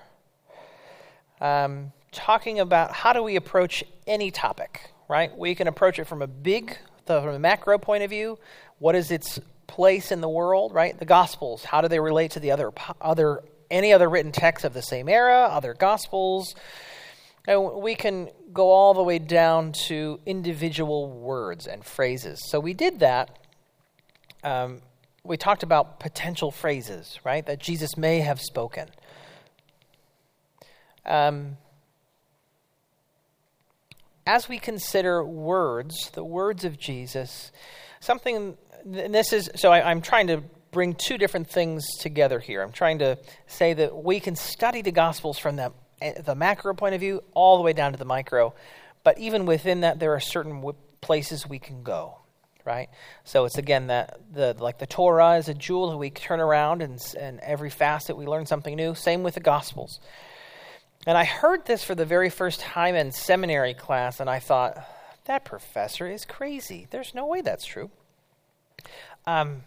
um, 1.40 1.92
talking 2.12 2.60
about 2.60 2.92
how 2.92 3.14
do 3.14 3.22
we 3.22 3.36
approach 3.36 3.82
any 4.06 4.30
topic, 4.30 4.92
right? 5.08 5.34
We 5.36 5.54
can 5.54 5.68
approach 5.68 5.98
it 5.98 6.04
from 6.04 6.20
a 6.20 6.26
big 6.26 6.76
the, 7.10 7.20
from 7.20 7.34
a 7.34 7.38
macro 7.38 7.78
point 7.78 8.02
of 8.02 8.10
view, 8.10 8.38
what 8.78 8.94
is 8.94 9.10
its 9.10 9.40
place 9.66 10.10
in 10.12 10.20
the 10.20 10.28
world, 10.28 10.72
right? 10.72 10.98
The 10.98 11.04
Gospels, 11.04 11.64
how 11.64 11.80
do 11.80 11.88
they 11.88 12.00
relate 12.00 12.32
to 12.32 12.40
the 12.40 12.50
other, 12.52 12.72
other 13.00 13.42
any 13.70 13.92
other 13.92 14.08
written 14.08 14.32
texts 14.32 14.64
of 14.64 14.74
the 14.74 14.82
same 14.82 15.08
era, 15.08 15.48
other 15.50 15.74
Gospels? 15.74 16.54
And 17.46 17.82
we 17.82 17.94
can 17.94 18.28
go 18.52 18.70
all 18.70 18.94
the 18.94 19.02
way 19.02 19.18
down 19.18 19.72
to 19.88 20.20
individual 20.26 21.10
words 21.10 21.66
and 21.66 21.84
phrases. 21.84 22.40
So 22.48 22.60
we 22.60 22.74
did 22.74 23.00
that. 23.00 23.38
Um, 24.44 24.82
we 25.24 25.36
talked 25.36 25.62
about 25.62 26.00
potential 26.00 26.50
phrases, 26.50 27.18
right, 27.24 27.44
that 27.46 27.58
Jesus 27.58 27.96
may 27.96 28.20
have 28.20 28.40
spoken. 28.40 28.88
Um, 31.04 31.56
as 34.30 34.48
we 34.48 34.60
consider 34.60 35.24
words, 35.24 36.10
the 36.10 36.22
words 36.22 36.64
of 36.64 36.78
Jesus, 36.78 37.50
something, 37.98 38.56
this 38.84 39.32
is, 39.32 39.50
so 39.56 39.72
I, 39.72 39.90
I'm 39.90 40.00
trying 40.00 40.28
to 40.28 40.44
bring 40.70 40.94
two 40.94 41.18
different 41.18 41.50
things 41.50 41.84
together 41.98 42.38
here. 42.38 42.62
I'm 42.62 42.70
trying 42.70 43.00
to 43.00 43.18
say 43.48 43.74
that 43.74 44.04
we 44.04 44.20
can 44.20 44.36
study 44.36 44.82
the 44.82 44.92
Gospels 44.92 45.36
from 45.36 45.56
the, 45.56 45.72
the 46.24 46.36
macro 46.36 46.74
point 46.74 46.94
of 46.94 47.00
view 47.00 47.24
all 47.34 47.56
the 47.56 47.64
way 47.64 47.72
down 47.72 47.90
to 47.90 47.98
the 47.98 48.04
micro, 48.04 48.54
but 49.02 49.18
even 49.18 49.46
within 49.46 49.80
that, 49.80 49.98
there 49.98 50.14
are 50.14 50.20
certain 50.20 50.62
places 51.00 51.48
we 51.48 51.58
can 51.58 51.82
go. 51.82 52.16
Right, 52.62 52.90
so 53.24 53.46
it's 53.46 53.56
again 53.56 53.86
that 53.86 54.20
the 54.30 54.54
like 54.58 54.78
the 54.78 54.86
Torah 54.86 55.38
is 55.38 55.48
a 55.48 55.54
jewel 55.54 55.90
that 55.90 55.96
we 55.96 56.10
turn 56.10 56.40
around 56.40 56.82
and 56.82 57.00
and 57.18 57.40
every 57.40 57.70
facet 57.70 58.18
we 58.18 58.26
learn 58.26 58.44
something 58.44 58.76
new. 58.76 58.94
Same 58.94 59.22
with 59.22 59.34
the 59.34 59.40
Gospels. 59.40 59.98
And 61.06 61.16
I 61.16 61.24
heard 61.24 61.64
this 61.66 61.82
for 61.82 61.94
the 61.94 62.04
very 62.04 62.30
first 62.30 62.60
time 62.60 62.94
in 62.94 63.10
seminary 63.12 63.74
class, 63.74 64.20
and 64.20 64.28
I 64.28 64.38
thought, 64.38 64.76
that 65.24 65.44
professor 65.44 66.08
is 66.08 66.24
crazy. 66.24 66.86
There's 66.90 67.14
no 67.14 67.26
way 67.26 67.40
that's 67.40 67.64
true. 67.64 67.90
Um, 69.26 69.62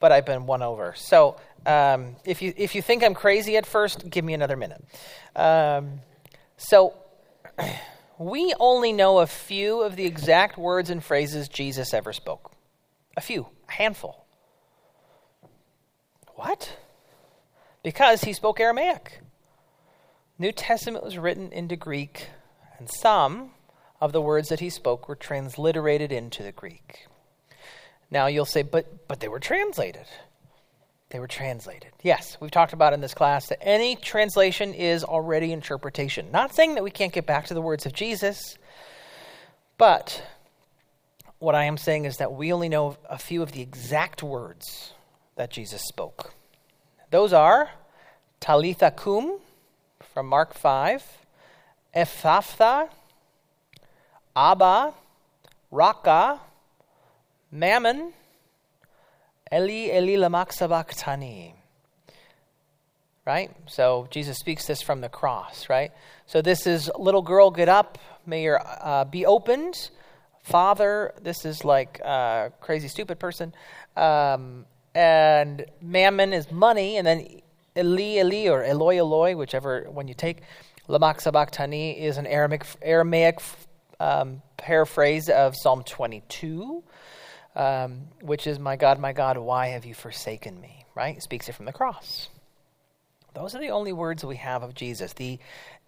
but 0.00 0.12
I've 0.12 0.26
been 0.26 0.46
won 0.46 0.62
over. 0.62 0.92
So 0.96 1.36
um, 1.66 2.16
if 2.24 2.42
you 2.42 2.52
if 2.56 2.74
you 2.74 2.82
think 2.82 3.04
I'm 3.04 3.14
crazy 3.14 3.56
at 3.56 3.64
first, 3.64 4.10
give 4.10 4.24
me 4.24 4.34
another 4.34 4.56
minute. 4.56 4.84
Um, 5.36 6.00
so 6.56 6.94
we 8.18 8.54
only 8.58 8.92
know 8.92 9.20
a 9.20 9.26
few 9.26 9.82
of 9.82 9.96
the 9.96 10.04
exact 10.04 10.58
words 10.58 10.90
and 10.90 11.02
phrases 11.02 11.48
Jesus 11.48 11.94
ever 11.94 12.12
spoke. 12.12 12.52
A 13.16 13.20
few, 13.20 13.46
a 13.68 13.72
handful. 13.72 14.26
What? 16.34 16.76
Because 17.82 18.24
he 18.24 18.32
spoke 18.32 18.58
Aramaic. 18.58 19.20
New 20.38 20.50
Testament 20.50 21.04
was 21.04 21.16
written 21.16 21.52
into 21.52 21.76
Greek, 21.76 22.28
and 22.78 22.90
some 22.90 23.50
of 24.00 24.12
the 24.12 24.20
words 24.20 24.48
that 24.48 24.58
he 24.58 24.68
spoke 24.68 25.08
were 25.08 25.14
transliterated 25.14 26.10
into 26.10 26.42
the 26.42 26.50
Greek. 26.50 27.06
Now 28.10 28.26
you'll 28.26 28.44
say, 28.44 28.62
but 28.62 29.06
but 29.06 29.20
they 29.20 29.28
were 29.28 29.38
translated. 29.38 30.06
They 31.10 31.20
were 31.20 31.28
translated. 31.28 31.92
Yes, 32.02 32.36
we've 32.40 32.50
talked 32.50 32.72
about 32.72 32.92
in 32.92 33.00
this 33.00 33.14
class 33.14 33.46
that 33.46 33.62
any 33.62 33.94
translation 33.94 34.74
is 34.74 35.04
already 35.04 35.52
interpretation. 35.52 36.32
Not 36.32 36.52
saying 36.52 36.74
that 36.74 36.82
we 36.82 36.90
can't 36.90 37.12
get 37.12 37.26
back 37.26 37.46
to 37.46 37.54
the 37.54 37.62
words 37.62 37.86
of 37.86 37.92
Jesus, 37.92 38.58
but 39.78 40.24
what 41.38 41.54
I 41.54 41.64
am 41.64 41.76
saying 41.76 42.06
is 42.06 42.16
that 42.16 42.32
we 42.32 42.52
only 42.52 42.68
know 42.68 42.96
a 43.08 43.18
few 43.18 43.40
of 43.42 43.52
the 43.52 43.62
exact 43.62 44.24
words 44.24 44.94
that 45.36 45.50
Jesus 45.50 45.82
spoke. 45.82 46.34
Those 47.10 47.32
are 47.32 47.70
Talitha 48.40 48.90
cum 48.90 49.38
from 50.14 50.28
Mark 50.28 50.54
5, 50.54 51.02
Ephphatha, 51.96 52.88
Abba, 54.36 54.94
Raka, 55.72 56.40
Mammon, 57.50 58.12
Eli, 59.52 59.90
Eli, 59.92 60.16
lama 60.16 60.46
sabachthani. 60.48 61.54
Right? 63.26 63.50
So 63.66 64.06
Jesus 64.10 64.38
speaks 64.38 64.66
this 64.66 64.82
from 64.82 65.00
the 65.00 65.08
cross, 65.08 65.68
right? 65.68 65.90
So 66.26 66.40
this 66.40 66.64
is, 66.64 66.88
little 66.96 67.22
girl, 67.22 67.50
get 67.50 67.68
up, 67.68 67.98
may 68.24 68.44
your 68.44 68.60
uh, 68.64 69.04
be 69.04 69.26
opened. 69.26 69.90
Father, 70.44 71.12
this 71.22 71.44
is 71.44 71.64
like 71.64 72.00
uh, 72.04 72.50
crazy, 72.60 72.86
stupid 72.86 73.18
person. 73.18 73.52
Um, 73.96 74.66
and 74.94 75.66
mammon 75.82 76.32
is 76.32 76.52
money, 76.52 76.98
and 76.98 77.06
then 77.06 77.40
Eli, 77.76 78.20
Eli, 78.20 78.48
or 78.48 78.62
Eloi, 78.62 78.98
Eloi, 78.98 79.36
whichever 79.36 79.86
one 79.90 80.08
you 80.08 80.14
take. 80.14 80.42
Lamak 80.88 81.20
sabachthani 81.20 81.92
is 81.92 82.18
an 82.18 82.26
Aramaic, 82.26 82.64
Aramaic 82.82 83.40
um, 84.00 84.42
paraphrase 84.56 85.28
of 85.28 85.54
Psalm 85.56 85.82
22 85.82 86.84
um, 87.56 88.08
which 88.20 88.46
is, 88.46 88.58
My 88.58 88.76
God, 88.76 88.98
my 88.98 89.12
God, 89.12 89.38
why 89.38 89.68
have 89.68 89.84
you 89.84 89.94
forsaken 89.94 90.60
me? 90.60 90.84
Right? 90.94 91.22
Speaks 91.22 91.48
it 91.48 91.52
from 91.52 91.66
the 91.66 91.72
cross. 91.72 92.28
Those 93.34 93.54
are 93.54 93.60
the 93.60 93.70
only 93.70 93.92
words 93.92 94.24
we 94.24 94.36
have 94.36 94.62
of 94.62 94.74
Jesus. 94.74 95.12
The 95.12 95.38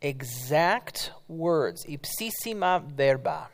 exact 0.02 1.12
words, 1.28 1.84
ipsissima 1.86 2.84
verba. 2.84 3.48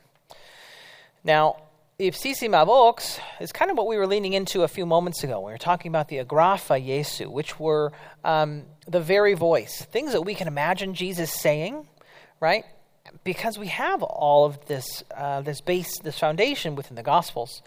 Now, 1.23 1.57
ipsissima 1.99 2.65
vox 2.65 3.19
is 3.39 3.51
kind 3.51 3.69
of 3.69 3.77
what 3.77 3.87
we 3.87 3.97
were 3.97 4.07
leaning 4.07 4.33
into 4.33 4.63
a 4.63 4.67
few 4.67 4.85
moments 4.85 5.23
ago. 5.23 5.39
We 5.39 5.51
were 5.51 5.57
talking 5.57 5.89
about 5.89 6.07
the 6.07 6.17
agrapha 6.17 6.83
Jesu, 6.83 7.29
which 7.29 7.59
were 7.59 7.91
um, 8.23 8.63
the 8.87 8.99
very 8.99 9.33
voice, 9.35 9.85
things 9.91 10.11
that 10.13 10.21
we 10.21 10.33
can 10.33 10.47
imagine 10.47 10.93
Jesus 10.95 11.31
saying, 11.31 11.87
right? 12.39 12.65
Because 13.23 13.59
we 13.59 13.67
have 13.67 14.01
all 14.01 14.45
of 14.45 14.65
this, 14.65 15.03
uh, 15.15 15.41
this 15.41 15.61
base, 15.61 15.99
this 15.99 16.17
foundation 16.17 16.75
within 16.75 16.95
the 16.95 17.03
Gospels. 17.03 17.61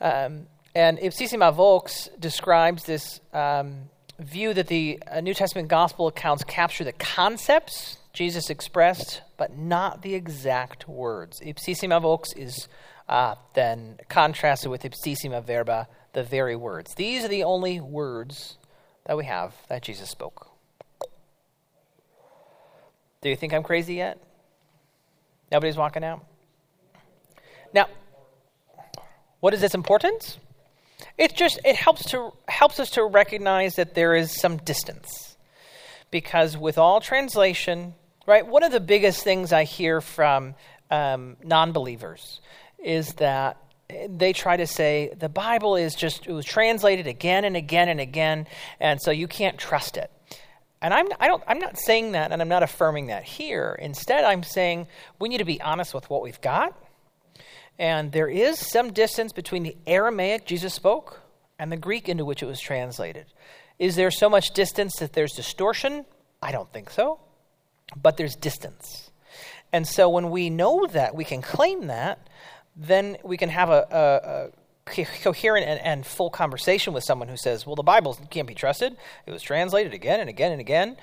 Um, 0.00 0.46
and 0.74 0.98
Ipsissima 0.98 1.52
Vox 1.54 2.08
describes 2.18 2.84
this 2.84 3.20
um, 3.32 3.90
view 4.18 4.52
that 4.54 4.66
the 4.66 5.00
uh, 5.10 5.20
New 5.20 5.34
Testament 5.34 5.68
gospel 5.68 6.08
accounts 6.08 6.44
capture 6.44 6.84
the 6.84 6.92
concepts 6.92 7.98
Jesus 8.12 8.50
expressed, 8.50 9.22
but 9.36 9.56
not 9.56 10.02
the 10.02 10.14
exact 10.14 10.88
words. 10.88 11.40
Ipsissima 11.40 12.00
Vox 12.00 12.32
is 12.32 12.66
uh, 13.08 13.36
then 13.54 13.98
contrasted 14.08 14.70
with 14.70 14.82
Ipsissima 14.82 15.42
Verba, 15.42 15.88
the 16.12 16.22
very 16.22 16.56
words. 16.56 16.94
These 16.94 17.24
are 17.24 17.28
the 17.28 17.44
only 17.44 17.80
words 17.80 18.58
that 19.06 19.16
we 19.16 19.24
have 19.24 19.54
that 19.68 19.82
Jesus 19.82 20.10
spoke. 20.10 20.50
Do 23.20 23.28
you 23.28 23.36
think 23.36 23.52
I'm 23.52 23.62
crazy 23.62 23.94
yet? 23.94 24.22
Nobody's 25.50 25.76
walking 25.76 26.04
out? 26.04 26.24
Now, 27.72 27.86
what 29.40 29.54
is 29.54 29.62
its 29.62 29.74
importance? 29.74 30.38
It 31.16 31.34
just 31.34 31.58
it 31.64 31.76
helps 31.76 32.10
to 32.10 32.32
helps 32.46 32.78
us 32.78 32.90
to 32.90 33.04
recognize 33.04 33.76
that 33.76 33.94
there 33.94 34.14
is 34.14 34.38
some 34.40 34.58
distance. 34.58 35.36
Because 36.10 36.56
with 36.56 36.78
all 36.78 37.00
translation, 37.00 37.94
right, 38.26 38.46
one 38.46 38.62
of 38.62 38.72
the 38.72 38.80
biggest 38.80 39.22
things 39.24 39.52
I 39.52 39.64
hear 39.64 40.00
from 40.00 40.54
um, 40.90 41.36
non-believers 41.42 42.40
is 42.82 43.14
that 43.14 43.56
they 44.08 44.32
try 44.32 44.56
to 44.56 44.66
say 44.66 45.14
the 45.18 45.28
Bible 45.28 45.76
is 45.76 45.94
just 45.94 46.26
it 46.26 46.32
was 46.32 46.44
translated 46.44 47.06
again 47.06 47.44
and 47.44 47.56
again 47.56 47.88
and 47.88 48.00
again, 48.00 48.46
and 48.80 49.00
so 49.00 49.10
you 49.10 49.26
can't 49.26 49.58
trust 49.58 49.96
it. 49.96 50.10
And 50.80 50.94
I'm, 50.94 51.08
I 51.18 51.26
don't, 51.26 51.42
I'm 51.46 51.58
not 51.58 51.76
saying 51.78 52.12
that, 52.12 52.30
and 52.30 52.40
I'm 52.40 52.48
not 52.48 52.62
affirming 52.62 53.06
that 53.06 53.24
here. 53.24 53.76
Instead, 53.80 54.24
I'm 54.24 54.42
saying 54.42 54.86
we 55.18 55.28
need 55.28 55.38
to 55.38 55.44
be 55.44 55.60
honest 55.60 55.92
with 55.92 56.08
what 56.08 56.22
we've 56.22 56.40
got 56.40 56.76
and 57.78 58.10
there 58.10 58.28
is 58.28 58.58
some 58.58 58.92
distance 58.92 59.32
between 59.32 59.62
the 59.62 59.76
Aramaic 59.86 60.46
Jesus 60.46 60.74
spoke 60.74 61.20
and 61.58 61.70
the 61.70 61.76
Greek 61.76 62.08
into 62.08 62.24
which 62.24 62.42
it 62.42 62.46
was 62.46 62.60
translated. 62.60 63.26
Is 63.78 63.94
there 63.94 64.10
so 64.10 64.28
much 64.28 64.50
distance 64.50 64.96
that 64.96 65.12
there's 65.12 65.32
distortion? 65.32 66.04
I 66.42 66.50
don't 66.50 66.72
think 66.72 66.90
so. 66.90 67.20
But 67.96 68.16
there's 68.16 68.34
distance. 68.34 69.10
And 69.72 69.86
so 69.86 70.08
when 70.08 70.30
we 70.30 70.50
know 70.50 70.86
that, 70.88 71.14
we 71.14 71.24
can 71.24 71.40
claim 71.40 71.86
that, 71.86 72.28
then 72.78 73.16
we 73.24 73.36
can 73.36 73.48
have 73.48 73.70
a, 73.70 74.52
a, 74.86 74.92
a 75.00 75.06
coherent 75.22 75.66
and, 75.66 75.80
and, 75.80 76.06
full 76.06 76.30
conversation 76.30 76.92
with 76.92 77.04
someone 77.04 77.28
who 77.28 77.36
says, 77.36 77.66
well, 77.66 77.74
the 77.74 77.82
Bible 77.82 78.16
can't 78.30 78.46
be 78.46 78.54
trusted. 78.54 78.96
It 79.26 79.32
was 79.32 79.42
translated 79.42 79.92
again 79.92 80.20
and 80.20 80.30
again 80.30 80.52
and 80.52 80.60
again. 80.60 80.96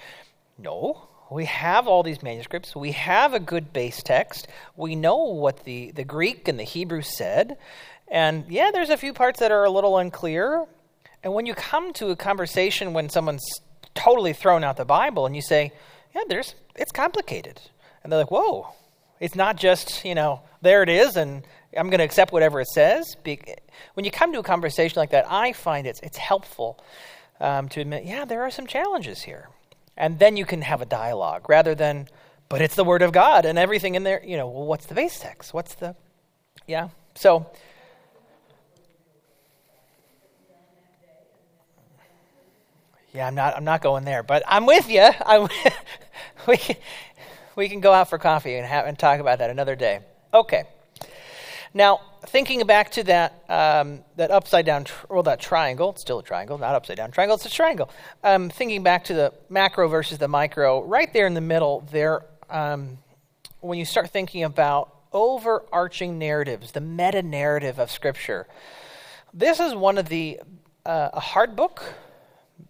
No, 0.58 1.10
we 1.30 1.46
have 1.46 1.88
all 1.88 2.02
these 2.02 2.24
manuscripts. 2.24 2.76
We 2.76 2.94
have 2.94 3.34
a 3.34 3.40
good 3.40 3.74
base 3.74 4.02
text. 4.02 4.48
We 4.76 4.96
know 4.96 5.18
what 5.18 5.66
the, 5.66 5.92
the 5.92 6.06
Greek 6.06 6.48
and 6.48 6.58
the 6.58 6.64
Hebrew 6.64 7.02
said. 7.02 7.58
And 8.08 8.46
yeah, 8.48 8.72
there's 8.72 8.90
a 8.90 8.98
few 8.98 9.14
parts 9.14 9.40
that 9.42 9.52
are 9.52 9.66
a 9.66 9.70
little 9.70 9.98
unclear. 9.98 10.66
And 11.24 11.34
when 11.34 11.46
you 11.46 11.54
come 11.54 11.92
to 11.94 12.10
a 12.10 12.16
conversation 12.16 12.94
when 12.94 13.10
someone's 13.10 13.46
totally 13.96 14.34
thrown 14.34 14.64
out 14.64 14.78
the 14.78 14.86
Bible 14.86 15.26
and 15.26 15.36
you 15.36 15.42
say, 15.42 15.74
yeah, 16.14 16.22
there's 16.28 16.56
it's 16.76 16.92
complicated. 16.92 17.60
And 18.04 18.12
they're 18.12 18.20
like, 18.20 18.32
whoa, 18.32 18.68
it's 19.20 19.36
not 19.36 19.58
just, 19.58 20.04
you 20.06 20.16
know, 20.16 20.42
there 20.62 20.84
it 20.84 20.90
is 20.90 21.16
and 21.16 21.46
I'm 21.78 21.90
going 21.90 22.00
to 22.00 22.06
accept 22.06 22.32
whatever 22.32 22.62
it 22.62 22.68
says. 22.68 23.16
When 23.94 24.06
you 24.06 24.12
come 24.12 24.32
to 24.34 24.40
a 24.40 24.44
conversation 24.44 25.00
like 25.00 25.12
that, 25.12 25.26
I 25.30 25.54
find 25.54 25.88
it's, 25.88 26.00
it's 26.02 26.18
helpful 26.18 26.80
um, 27.40 27.70
to 27.70 27.82
admit, 27.82 28.06
yeah, 28.06 28.26
there 28.26 28.44
are 28.44 28.52
some 28.52 28.68
challenges 28.68 29.24
here. 29.24 29.50
And 29.98 30.20
then 30.20 30.38
you 30.38 30.46
can 30.46 30.62
have 30.62 30.82
a 30.82 30.86
dialogue 30.86 31.50
rather 31.50 31.76
than 31.76 32.08
but 32.50 32.62
it's 32.62 32.76
the 32.76 32.84
word 32.84 33.02
of 33.02 33.12
god 33.12 33.46
and 33.46 33.58
everything 33.58 33.96
in 33.96 34.04
there 34.04 34.22
you 34.24 34.38
know 34.38 34.48
well 34.48 34.66
what's 34.66 34.86
the 34.86 34.96
base 34.96 35.20
text? 35.20 35.54
What's 35.54 35.76
the 35.76 35.96
yeah. 36.68 36.90
So 37.16 37.46
yeah 43.14 43.28
i'm 43.28 43.36
not 43.36 43.56
i'm 43.56 43.64
not 43.64 43.82
going 43.82 44.04
there 44.04 44.24
but 44.24 44.44
i'm 44.46 44.66
with 44.66 44.90
you 44.90 45.02
I'm, 45.26 45.48
we, 46.48 46.58
we 47.56 47.70
can 47.70 47.80
go 47.80 47.94
out 47.94 48.10
for 48.10 48.18
coffee 48.18 48.56
and 48.56 48.66
have 48.66 48.86
and 48.86 48.98
talk 48.98 49.20
about 49.20 49.40
that 49.40 49.50
another 49.50 49.76
day 49.76 50.00
okay 50.34 50.64
now, 51.76 52.00
thinking 52.28 52.66
back 52.66 52.92
to 52.92 53.04
that 53.04 53.44
um, 53.50 54.06
that 54.16 54.32
upside 54.32 54.66
down, 54.66 54.86
tr- 54.86 55.08
well, 55.10 55.24
that 55.24 55.42
triangle, 55.42 55.90
it's 55.90 56.00
still 56.00 56.20
a 56.20 56.24
triangle, 56.24 56.58
not 56.58 56.74
upside 56.74 56.96
down 56.96 57.12
triangle, 57.12 57.36
it's 57.36 57.46
a 57.46 57.50
triangle. 57.50 57.90
Um, 58.24 58.50
thinking 58.50 58.82
back 58.82 59.04
to 59.06 59.14
the 59.14 59.34
macro 59.50 59.90
versus 59.90 60.18
the 60.18 60.30
micro, 60.30 60.82
right 60.84 61.12
there 61.12 61.28
in 61.28 61.34
the 61.34 61.42
middle, 61.42 61.86
there, 61.92 62.22
um, 62.50 62.98
when 63.60 63.78
you 63.78 63.84
start 63.84 64.10
thinking 64.10 64.44
about 64.44 64.96
overarching 65.12 66.18
narratives, 66.18 66.72
the 66.72 66.80
meta 66.80 67.22
narrative 67.22 67.78
of 67.78 67.92
Scripture, 67.92 68.48
this 69.34 69.60
is 69.60 69.76
one 69.76 69.98
of 69.98 70.08
the 70.08 70.40
uh, 70.86 71.10
a 71.12 71.20
hard 71.20 71.58
book, 71.58 71.84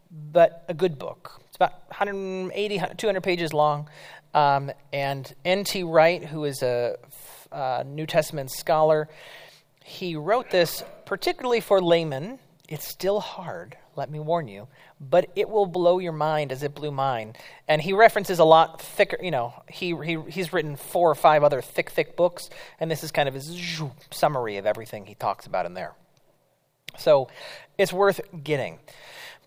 but 0.10 0.66
a 0.68 0.74
good 0.74 0.98
book. 0.98 1.40
It's 1.46 1.58
about 1.58 1.74
180, 1.90 2.82
200 2.98 3.22
pages 3.22 3.54
long. 3.54 3.88
Um, 4.36 4.70
and 4.92 5.34
N.T. 5.46 5.84
Wright, 5.84 6.24
who 6.24 6.44
is 6.44 6.62
a 6.62 6.98
uh, 7.54 7.84
New 7.88 8.06
Testament 8.06 8.52
scholar. 8.52 9.08
He 9.84 10.18
wrote 10.18 10.52
this 10.52 10.84
particularly 11.06 11.62
for 11.62 11.82
laymen. 11.82 12.40
It's 12.68 12.86
still 12.86 13.22
hard. 13.22 13.78
let 13.96 14.10
me 14.10 14.20
warn 14.20 14.50
you, 14.50 14.68
but 15.00 15.30
it 15.38 15.48
will 15.48 15.66
blow 15.66 16.00
your 16.00 16.12
mind 16.12 16.52
as 16.52 16.64
it 16.64 16.76
blew 16.76 16.92
mine. 16.92 17.34
And 17.66 17.82
he 17.82 17.94
references 17.94 18.40
a 18.40 18.44
lot 18.44 18.82
thicker, 18.82 19.18
you 19.22 19.32
know, 19.32 19.54
he, 19.70 19.96
he, 20.04 20.20
he's 20.28 20.52
written 20.52 20.76
four 20.76 21.10
or 21.10 21.16
five 21.16 21.42
other 21.42 21.62
thick, 21.62 21.90
thick 21.90 22.18
books, 22.18 22.50
and 22.78 22.92
this 22.92 23.06
is 23.06 23.12
kind 23.12 23.30
of 23.30 23.36
his 23.36 23.82
summary 24.12 24.58
of 24.58 24.66
everything 24.66 25.06
he 25.06 25.16
talks 25.16 25.46
about 25.46 25.66
in 25.66 25.76
there. 25.76 25.94
So 26.98 27.30
it's 27.78 27.94
worth 27.94 28.20
getting. 28.44 28.80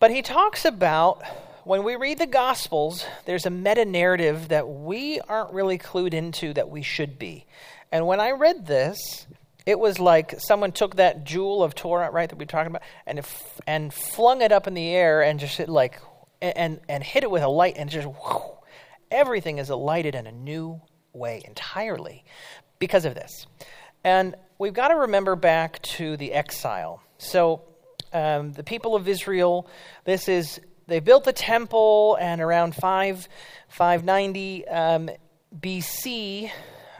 But 0.01 0.13
he 0.13 0.23
talks 0.23 0.65
about 0.65 1.23
when 1.69 1.85
we 1.85 1.97
read 1.97 2.17
the 2.17 2.27
Gospels, 2.27 3.05
there's 3.27 3.45
a 3.45 3.51
meta 3.51 3.85
narrative 3.85 4.49
that 4.49 4.67
we 4.67 5.21
aren't 5.21 5.53
really 5.53 5.77
clued 5.77 6.15
into 6.15 6.55
that 6.55 6.71
we 6.71 6.81
should 6.81 7.19
be. 7.19 7.45
And 7.93 8.07
when 8.07 8.21
I 8.21 8.31
read 8.31 8.67
this, 8.67 9.27
it 9.67 9.79
was 9.79 10.01
like 10.01 10.41
someone 10.41 10.73
took 10.73 10.97
that 10.97 11.25
jewel 11.25 11.63
of 11.63 11.75
Torah, 11.75 12.11
right, 12.11 12.27
that 12.27 12.37
we 12.37 12.45
are 12.45 12.47
talking 12.47 12.69
about, 12.69 12.81
and 13.07 13.21
and 13.67 13.93
flung 13.93 14.41
it 14.41 14.51
up 14.51 14.67
in 14.67 14.73
the 14.73 14.89
air 14.89 15.21
and 15.21 15.39
just 15.39 15.59
hit 15.59 15.69
like 15.69 16.01
and 16.41 16.81
and 16.89 17.05
hit 17.05 17.23
it 17.23 17.31
with 17.31 17.43
a 17.43 17.49
light 17.49 17.75
and 17.77 17.91
just 17.91 18.07
whoosh, 18.07 18.65
everything 19.11 19.59
is 19.59 19.69
lighted 19.69 20.15
in 20.15 20.27
a 20.27 20.33
new 20.33 20.81
way 21.13 21.43
entirely 21.45 22.25
because 22.79 23.05
of 23.05 23.15
this. 23.15 23.47
And 24.05 24.37
we've 24.59 24.73
got 24.73 24.89
to 24.89 24.97
remember 24.97 25.37
back 25.37 25.83
to 25.83 26.17
the 26.17 26.33
exile. 26.33 27.03
So 27.19 27.61
um, 28.15 28.55
the 28.55 28.65
people 28.65 28.97
of 28.97 29.07
Israel, 29.07 29.69
this 30.07 30.31
is 30.31 30.61
they 30.89 31.01
built 31.01 31.25
the 31.25 31.35
temple, 31.35 32.17
and 32.19 32.41
around 32.41 32.75
5 32.75 33.29
590 33.69 34.67
um, 34.69 35.11
BC, 35.61 36.51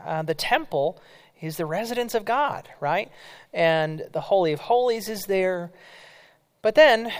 uh, 0.05 0.23
the 0.23 0.35
temple 0.35 1.01
is 1.41 1.57
the 1.57 1.65
residence 1.65 2.15
of 2.15 2.27
God, 2.27 2.69
right? 2.81 3.11
And 3.53 4.05
the 4.13 4.21
Holy 4.21 4.53
of 4.53 4.61
Holies 4.61 5.09
is 5.09 5.25
there. 5.25 5.73
But 6.61 6.75
then 6.75 7.11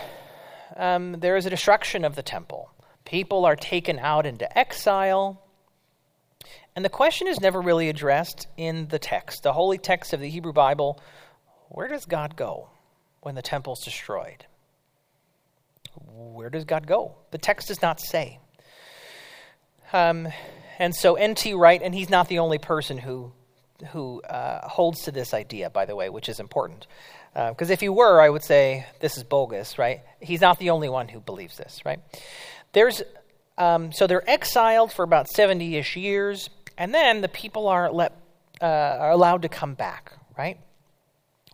um, 0.77 1.19
there 1.19 1.37
is 1.37 1.47
a 1.47 1.49
destruction 1.49 2.05
of 2.05 2.15
the 2.15 2.21
temple. 2.21 2.69
People 3.03 3.45
are 3.45 3.55
taken 3.55 3.97
out 3.97 4.27
into 4.27 4.57
exile. 4.57 5.41
And 6.75 6.85
the 6.85 6.89
question 6.89 7.27
is 7.27 7.41
never 7.41 7.59
really 7.59 7.89
addressed 7.89 8.45
in 8.57 8.89
the 8.89 8.99
text, 8.99 9.41
the 9.41 9.53
holy 9.53 9.79
text 9.79 10.13
of 10.13 10.19
the 10.19 10.29
Hebrew 10.29 10.53
Bible. 10.53 10.99
Where 11.69 11.87
does 11.87 12.05
God 12.05 12.35
go 12.35 12.69
when 13.21 13.33
the 13.33 13.41
temple 13.41 13.73
is 13.73 13.79
destroyed? 13.79 14.45
Where 16.19 16.49
does 16.49 16.65
God 16.65 16.85
go? 16.85 17.15
The 17.31 17.37
text 17.37 17.69
does 17.69 17.81
not 17.81 18.01
say. 18.01 18.39
Um, 19.93 20.27
and 20.77 20.93
so 20.93 21.15
N.T. 21.15 21.53
Wright, 21.53 21.81
and 21.81 21.95
he's 21.95 22.09
not 22.09 22.27
the 22.27 22.39
only 22.39 22.57
person 22.57 22.97
who 22.97 23.31
who 23.91 24.21
uh, 24.23 24.67
holds 24.67 25.03
to 25.03 25.11
this 25.11 25.33
idea, 25.33 25.69
by 25.69 25.85
the 25.85 25.95
way, 25.95 26.09
which 26.09 26.27
is 26.27 26.41
important. 26.41 26.85
Because 27.33 27.69
uh, 27.69 27.73
if 27.73 27.79
he 27.79 27.87
were, 27.87 28.19
I 28.19 28.29
would 28.29 28.43
say 28.43 28.85
this 28.99 29.15
is 29.15 29.23
bogus, 29.23 29.77
right? 29.77 30.01
He's 30.19 30.41
not 30.41 30.59
the 30.59 30.71
only 30.71 30.89
one 30.89 31.07
who 31.07 31.21
believes 31.21 31.55
this, 31.55 31.79
right? 31.85 31.99
There's 32.73 33.01
um, 33.57 33.93
so 33.93 34.05
they're 34.05 34.29
exiled 34.29 34.91
for 34.91 35.03
about 35.03 35.29
seventy-ish 35.29 35.95
years, 35.95 36.49
and 36.77 36.93
then 36.93 37.21
the 37.21 37.29
people 37.29 37.69
are 37.69 37.89
let 37.91 38.13
uh, 38.61 38.65
are 38.65 39.11
allowed 39.11 39.43
to 39.43 39.49
come 39.49 39.75
back, 39.75 40.11
right? 40.37 40.57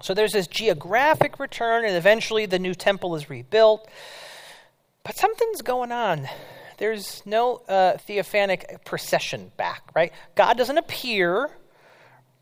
So 0.01 0.13
there's 0.13 0.33
this 0.33 0.47
geographic 0.47 1.39
return, 1.39 1.85
and 1.85 1.95
eventually 1.95 2.45
the 2.47 2.59
new 2.59 2.73
temple 2.73 3.15
is 3.15 3.29
rebuilt. 3.29 3.87
But 5.05 5.15
something's 5.15 5.61
going 5.61 5.93
on. 5.93 6.27
There's 6.77 7.25
no 7.25 7.61
uh, 7.69 7.93
theophanic 7.97 8.83
procession 8.83 9.53
back, 9.55 9.83
right? 9.95 10.11
God 10.35 10.57
doesn't 10.57 10.77
appear 10.77 11.51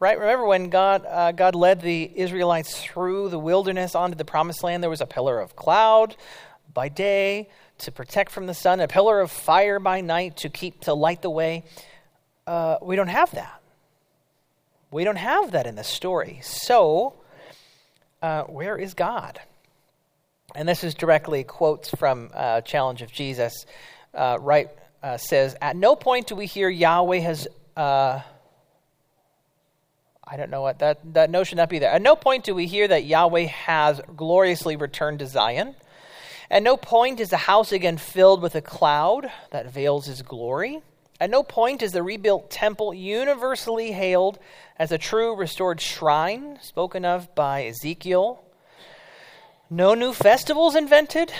right? 0.03 0.19
Remember 0.19 0.45
when 0.45 0.69
God, 0.69 1.05
uh, 1.07 1.31
God 1.31 1.55
led 1.55 1.79
the 1.79 2.11
Israelites 2.13 2.83
through 2.83 3.29
the 3.29 3.39
wilderness 3.39 3.95
onto 3.95 4.17
the 4.17 4.25
promised 4.25 4.61
land? 4.61 4.83
There 4.83 4.89
was 4.89 4.99
a 4.99 5.05
pillar 5.05 5.39
of 5.39 5.55
cloud 5.55 6.17
by 6.73 6.89
day 6.89 7.47
to 7.77 7.91
protect 7.91 8.29
from 8.29 8.45
the 8.45 8.53
sun, 8.53 8.81
a 8.81 8.87
pillar 8.89 9.21
of 9.21 9.31
fire 9.31 9.79
by 9.79 10.01
night 10.01 10.35
to 10.37 10.49
keep 10.49 10.81
to 10.81 10.93
light 10.93 11.21
the 11.21 11.29
way. 11.29 11.63
Uh, 12.45 12.79
we 12.81 12.97
don't 12.97 13.07
have 13.07 13.31
that. 13.31 13.61
We 14.91 15.05
don't 15.05 15.15
have 15.15 15.51
that 15.51 15.65
in 15.67 15.75
the 15.75 15.85
story. 15.85 16.41
So, 16.43 17.13
uh, 18.21 18.43
where 18.43 18.77
is 18.77 18.93
God? 18.93 19.39
And 20.55 20.67
this 20.67 20.83
is 20.83 20.93
directly 20.93 21.43
quotes 21.43 21.89
from 21.89 22.29
uh, 22.33 22.61
Challenge 22.61 23.01
of 23.01 23.11
Jesus. 23.11 23.65
Uh, 24.13 24.37
Wright 24.39 24.69
uh, 25.01 25.17
says, 25.17 25.55
At 25.61 25.75
no 25.75 25.95
point 25.95 26.27
do 26.27 26.35
we 26.35 26.45
hear 26.45 26.69
Yahweh 26.69 27.19
has 27.19 27.47
uh, 27.75 28.21
I 30.25 30.37
don't 30.37 30.49
know 30.49 30.61
what 30.61 30.79
that, 30.79 30.99
that 31.13 31.29
notion 31.29 31.57
not 31.57 31.69
be 31.69 31.79
there. 31.79 31.91
At 31.91 32.01
no 32.01 32.15
point 32.15 32.45
do 32.45 32.55
we 32.55 32.65
hear 32.65 32.87
that 32.87 33.03
Yahweh 33.03 33.45
has 33.45 34.01
gloriously 34.15 34.75
returned 34.75 35.19
to 35.19 35.27
Zion. 35.27 35.75
At 36.49 36.63
no 36.63 36.77
point 36.77 37.19
is 37.19 37.29
the 37.29 37.37
house 37.37 37.71
again 37.71 37.97
filled 37.97 38.41
with 38.41 38.55
a 38.55 38.61
cloud 38.61 39.29
that 39.51 39.69
veils 39.69 40.05
his 40.05 40.21
glory. 40.21 40.81
At 41.19 41.29
no 41.29 41.43
point 41.43 41.81
is 41.81 41.91
the 41.91 42.03
rebuilt 42.03 42.49
temple 42.49 42.93
universally 42.93 43.91
hailed 43.91 44.39
as 44.77 44.91
a 44.91 44.97
true 44.97 45.35
restored 45.35 45.81
shrine 45.81 46.57
spoken 46.61 47.05
of 47.05 47.33
by 47.35 47.65
Ezekiel. 47.65 48.43
No 49.69 49.93
new 49.93 50.13
festivals 50.13 50.75
invented. 50.75 51.31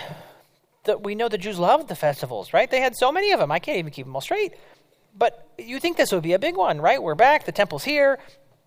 That 0.86 1.02
we 1.02 1.16
know 1.16 1.30
the 1.30 1.38
Jews 1.38 1.58
loved 1.58 1.88
the 1.88 1.96
festivals, 1.96 2.52
right? 2.52 2.70
They 2.70 2.82
had 2.82 2.96
so 2.96 3.12
many 3.12 3.32
of 3.32 3.40
them. 3.40 3.52
I 3.52 3.60
can't 3.60 3.78
even 3.78 3.92
keep 3.92 4.06
them 4.06 4.16
all 4.16 4.22
straight. 4.22 4.54
But 5.18 5.48
you 5.58 5.80
think 5.80 5.96
this 5.96 6.12
would 6.12 6.24
be 6.24 6.34
a 6.34 6.40
big 6.40 6.58
one, 6.58 6.82
right? 6.82 7.02
We're 7.02 7.16
back. 7.16 7.46
The 7.46 7.52
temple's 7.52 7.84
here. 7.86 8.20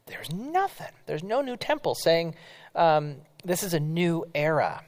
There's 0.07 0.33
nothing. 0.33 0.93
There's 1.07 1.23
no 1.23 1.43
new 1.43 1.57
temple 1.57 1.95
saying 1.95 2.35
um, 2.75 3.17
this 3.45 3.63
is 3.63 3.75
a 3.75 3.81
new 3.81 4.25
era. 4.35 4.83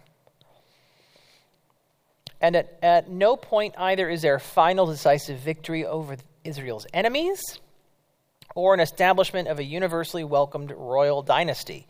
And 2.41 2.57
at, 2.57 2.79
at 2.83 3.11
no 3.11 3.37
point 3.37 3.75
either 3.77 4.09
is 4.09 4.23
there 4.23 4.37
a 4.37 4.41
final 4.41 4.87
decisive 4.87 5.41
victory 5.41 5.85
over 5.85 6.17
Israel's 6.45 6.87
enemies 6.95 7.41
or 8.55 8.75
an 8.75 8.81
establishment 8.81 9.49
of 9.49 9.59
a 9.59 9.65
universally 9.65 10.25
welcomed 10.25 10.71
royal 10.71 11.23
dynasty. 11.23 11.87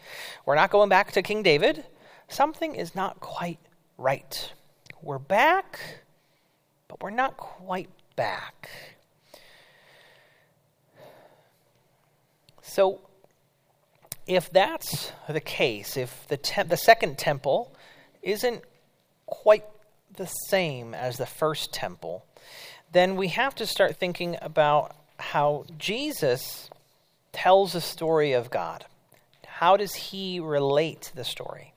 We're 0.46 0.54
not 0.54 0.70
going 0.70 0.88
back 0.88 1.12
to 1.12 1.22
King 1.22 1.42
David. 1.42 1.84
Something 2.28 2.74
is 2.74 2.94
not 2.94 3.20
quite 3.20 3.58
right. 3.96 4.52
We're 5.02 5.18
back, 5.18 5.80
but 6.86 7.02
we're 7.02 7.10
not 7.10 7.36
quite 7.36 7.88
back. 8.16 8.68
So, 12.62 13.00
if 14.26 14.50
that's 14.50 15.10
the 15.26 15.40
case, 15.40 15.96
if 15.96 16.26
the, 16.28 16.36
te- 16.36 16.64
the 16.64 16.76
second 16.76 17.16
temple 17.16 17.74
isn't 18.22 18.62
quite 19.24 19.64
the 20.14 20.26
same 20.26 20.94
as 20.94 21.16
the 21.16 21.26
first 21.26 21.72
temple, 21.72 22.26
then 22.92 23.16
we 23.16 23.28
have 23.28 23.54
to 23.54 23.66
start 23.66 23.96
thinking 23.96 24.36
about 24.42 24.94
how 25.18 25.64
Jesus 25.78 26.68
tells 27.32 27.72
the 27.72 27.80
story 27.80 28.32
of 28.32 28.50
God. 28.50 28.84
How 29.46 29.76
does 29.76 29.94
he 29.94 30.40
relate 30.40 31.02
to 31.02 31.16
the 31.16 31.24
story? 31.24 31.72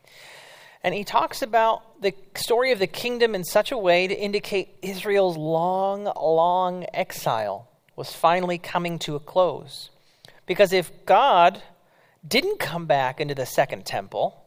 And 0.83 0.95
he 0.95 1.03
talks 1.03 1.41
about 1.41 2.01
the 2.01 2.13
story 2.35 2.71
of 2.71 2.79
the 2.79 2.87
kingdom 2.87 3.35
in 3.35 3.43
such 3.43 3.71
a 3.71 3.77
way 3.77 4.07
to 4.07 4.19
indicate 4.19 4.75
Israel's 4.81 5.37
long, 5.37 6.05
long 6.05 6.85
exile 6.93 7.67
was 7.95 8.13
finally 8.13 8.57
coming 8.57 8.97
to 8.99 9.15
a 9.15 9.19
close. 9.19 9.91
Because 10.47 10.73
if 10.73 10.91
God 11.05 11.61
didn't 12.27 12.59
come 12.59 12.87
back 12.87 13.21
into 13.21 13.35
the 13.35 13.45
second 13.45 13.85
temple, 13.85 14.43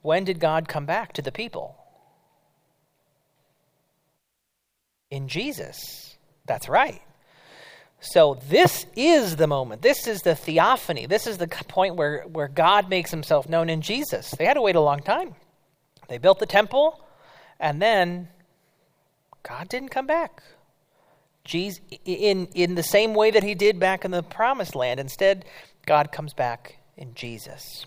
when 0.00 0.24
did 0.24 0.40
God 0.40 0.68
come 0.68 0.86
back 0.86 1.12
to 1.14 1.22
the 1.22 1.32
people? 1.32 1.76
In 5.10 5.28
Jesus. 5.28 6.16
That's 6.46 6.68
right. 6.68 7.02
So 8.04 8.38
this 8.50 8.84
is 8.94 9.36
the 9.36 9.46
moment. 9.46 9.80
This 9.80 10.06
is 10.06 10.20
the 10.20 10.34
theophany. 10.34 11.06
This 11.06 11.26
is 11.26 11.38
the 11.38 11.48
point 11.48 11.96
where, 11.96 12.22
where 12.24 12.48
God 12.48 12.90
makes 12.90 13.10
himself 13.10 13.48
known 13.48 13.70
in 13.70 13.80
Jesus. 13.80 14.30
They 14.32 14.44
had 14.44 14.54
to 14.54 14.60
wait 14.60 14.76
a 14.76 14.80
long 14.80 15.00
time. 15.00 15.34
They 16.08 16.18
built 16.18 16.38
the 16.38 16.46
temple, 16.46 17.02
and 17.58 17.80
then 17.80 18.28
God 19.42 19.70
didn't 19.70 19.88
come 19.88 20.06
back. 20.06 20.42
Jesus, 21.44 21.80
in, 22.04 22.46
in 22.54 22.74
the 22.74 22.82
same 22.82 23.14
way 23.14 23.30
that 23.30 23.42
he 23.42 23.54
did 23.54 23.80
back 23.80 24.04
in 24.04 24.10
the 24.10 24.22
promised 24.22 24.74
land. 24.74 25.00
Instead, 25.00 25.46
God 25.86 26.12
comes 26.12 26.34
back 26.34 26.76
in 26.98 27.14
Jesus. 27.14 27.86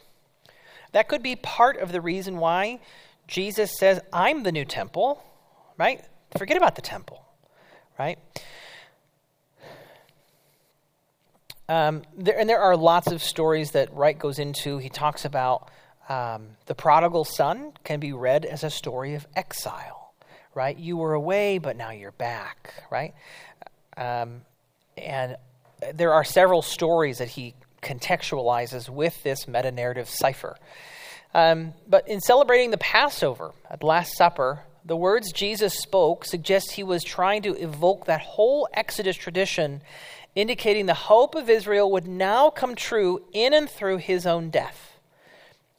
That 0.94 1.08
could 1.08 1.22
be 1.22 1.36
part 1.36 1.78
of 1.78 1.92
the 1.92 2.02
reason 2.02 2.38
why 2.38 2.80
Jesus 3.28 3.78
says, 3.78 4.00
I'm 4.12 4.42
the 4.42 4.52
new 4.52 4.66
temple, 4.66 5.24
right? 5.78 6.04
Forget 6.36 6.58
about 6.58 6.76
the 6.76 6.82
temple, 6.82 7.24
right? 8.00 8.18
Um, 11.70 12.04
there, 12.18 12.40
and 12.40 12.50
there 12.50 12.62
are 12.62 12.78
lots 12.78 13.12
of 13.12 13.22
stories 13.22 13.72
that 13.72 13.94
Wright 13.94 14.18
goes 14.18 14.40
into. 14.40 14.78
He 14.78 14.90
talks 14.90 15.26
about 15.26 15.70
um, 16.10 16.50
the 16.66 16.76
prodigal 16.76 17.26
son 17.26 17.74
can 17.84 18.00
be 18.00 18.14
read 18.14 18.46
as 18.46 18.64
a 18.64 18.70
story 18.70 19.16
of 19.16 19.28
exile, 19.36 20.14
right? 20.56 20.78
You 20.78 20.98
were 20.98 21.14
away, 21.14 21.58
but 21.58 21.76
now 21.76 21.92
you're 21.92 22.14
back, 22.14 22.74
right? 22.90 23.14
Um, 23.98 24.42
and 24.98 25.36
there 25.94 26.14
are 26.14 26.24
several 26.24 26.62
stories 26.62 27.18
that 27.18 27.30
he 27.30 27.54
contextualizes 27.82 28.90
with 28.90 29.22
this 29.24 29.48
meta 29.48 29.72
narrative 29.72 30.10
cipher. 30.10 30.58
Um, 31.34 31.74
but 31.88 32.08
in 32.08 32.22
celebrating 32.22 32.72
the 32.72 32.78
Passover 32.78 33.52
at 33.70 33.82
the 33.82 33.86
Last 33.86 34.16
Supper, 34.16 34.62
the 34.86 34.96
words 34.96 35.32
Jesus 35.34 35.78
spoke 35.78 36.24
suggest 36.24 36.72
he 36.72 36.84
was 36.84 37.04
trying 37.04 37.42
to 37.42 37.54
evoke 37.62 38.06
that 38.06 38.22
whole 38.22 38.68
Exodus 38.74 39.18
tradition, 39.18 39.82
indicating 40.38 40.86
the 40.86 40.94
hope 40.94 41.34
of 41.34 41.50
Israel 41.50 41.92
would 41.92 42.08
now 42.08 42.52
come 42.52 42.76
true 42.76 43.24
in 43.34 43.54
and 43.54 43.68
through 43.68 43.98
his 43.98 44.28
own 44.28 44.52
death. 44.52 45.00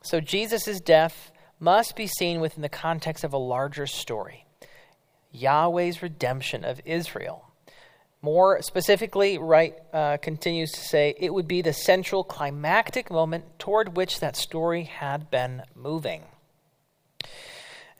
So 0.02 0.20
Jesus' 0.20 0.80
death 0.80 1.30
must 1.60 1.94
be 1.94 2.08
seen 2.08 2.40
within 2.40 2.62
the 2.62 2.68
context 2.68 3.22
of 3.22 3.32
a 3.32 3.38
larger 3.38 3.86
story 3.86 4.44
Yahweh's 5.30 6.02
redemption 6.02 6.64
of 6.64 6.80
Israel. 6.84 7.44
More 8.20 8.60
specifically, 8.62 9.38
Wright 9.38 9.76
uh, 9.92 10.16
continues 10.16 10.72
to 10.72 10.80
say 10.80 11.14
it 11.18 11.32
would 11.32 11.46
be 11.46 11.62
the 11.62 11.72
central 11.72 12.24
climactic 12.24 13.12
moment 13.12 13.44
toward 13.60 13.96
which 13.96 14.18
that 14.18 14.34
story 14.34 14.84
had 14.84 15.30
been 15.30 15.62
moving. 15.76 16.22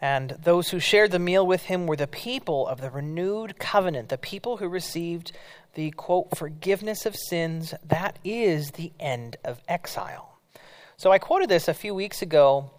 And 0.01 0.31
those 0.43 0.71
who 0.71 0.81
shared 0.81 1.11
the 1.11 1.19
meal 1.19 1.47
with 1.47 1.65
him 1.65 1.87
were 1.87 1.97
the 1.97 2.07
people 2.07 2.67
of 2.67 2.81
the 2.81 2.91
renewed 2.91 3.59
covenant, 3.59 4.09
the 4.09 4.19
people 4.19 4.57
who 4.57 4.69
received 4.69 5.33
the 5.75 5.91
quote, 5.93 6.37
forgiveness 6.37 7.07
of 7.07 7.17
sins. 7.17 7.75
That 7.85 8.19
is 8.25 8.73
the 8.73 8.93
end 8.99 9.37
of 9.45 9.61
exile. 9.69 10.39
So 10.97 11.13
I 11.13 11.19
quoted 11.19 11.49
this 11.49 11.69
a 11.69 11.75
few 11.75 11.95
weeks 11.95 12.23
ago. 12.23 12.71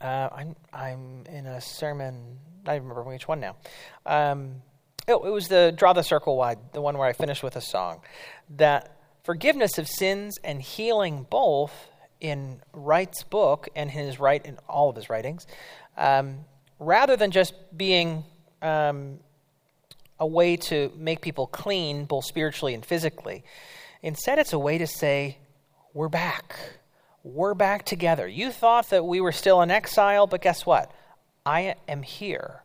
Uh, 0.00 0.28
I'm, 0.32 0.56
I'm 0.72 1.24
in 1.26 1.46
a 1.46 1.60
sermon, 1.60 2.38
I 2.66 2.74
don't 2.74 2.82
remember 2.82 3.02
which 3.02 3.26
one 3.26 3.40
now. 3.40 3.56
Um, 4.04 4.62
Oh, 5.08 5.24
it 5.24 5.30
was 5.30 5.46
the 5.46 5.72
Draw 5.76 5.92
the 5.92 6.02
Circle 6.02 6.36
Wide, 6.36 6.58
the 6.72 6.80
one 6.80 6.98
where 6.98 7.06
I 7.06 7.12
finished 7.12 7.44
with 7.44 7.54
a 7.54 7.60
song. 7.60 8.00
That 8.56 8.96
forgiveness 9.22 9.78
of 9.78 9.86
sins 9.86 10.36
and 10.42 10.60
healing 10.60 11.28
both 11.30 11.72
in 12.20 12.60
Wright's 12.72 13.22
book 13.22 13.68
and 13.76 13.88
his 13.88 14.18
right 14.18 14.44
in 14.44 14.58
all 14.68 14.90
of 14.90 14.96
his 14.96 15.08
writings, 15.08 15.46
um, 15.96 16.38
rather 16.80 17.16
than 17.16 17.30
just 17.30 17.54
being 17.76 18.24
um, 18.62 19.20
a 20.18 20.26
way 20.26 20.56
to 20.56 20.92
make 20.96 21.20
people 21.20 21.46
clean, 21.46 22.04
both 22.04 22.24
spiritually 22.24 22.74
and 22.74 22.84
physically. 22.84 23.44
Instead, 24.02 24.38
it's 24.38 24.52
a 24.52 24.58
way 24.58 24.78
to 24.78 24.86
say, 24.86 25.38
We're 25.94 26.08
back. 26.08 26.56
We're 27.22 27.54
back 27.54 27.84
together. 27.84 28.28
You 28.28 28.50
thought 28.50 28.90
that 28.90 29.04
we 29.04 29.20
were 29.20 29.32
still 29.32 29.60
in 29.62 29.70
exile, 29.70 30.26
but 30.26 30.42
guess 30.42 30.64
what? 30.64 30.92
I 31.44 31.74
am 31.88 32.02
here 32.02 32.62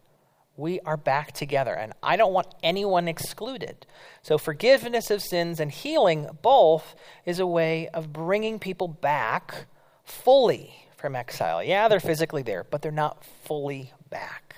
we 0.62 0.80
are 0.82 0.98
back 0.98 1.32
together. 1.34 1.74
And 1.74 1.94
I 2.02 2.16
don't 2.16 2.34
want 2.34 2.48
anyone 2.64 3.08
excluded. 3.08 3.86
So, 4.22 4.38
forgiveness 4.38 5.10
of 5.10 5.22
sins 5.22 5.60
and 5.60 5.72
healing 5.72 6.28
both 6.42 6.96
is 7.26 7.40
a 7.40 7.48
way 7.48 7.88
of 7.90 8.14
bringing 8.14 8.60
people 8.60 8.88
back 8.88 9.66
fully 10.04 10.74
from 10.96 11.16
exile. 11.16 11.64
Yeah, 11.64 11.88
they're 11.88 12.00
physically 12.00 12.44
there, 12.44 12.66
but 12.70 12.82
they're 12.82 12.92
not 12.92 13.26
fully 13.44 13.92
back. 14.10 14.56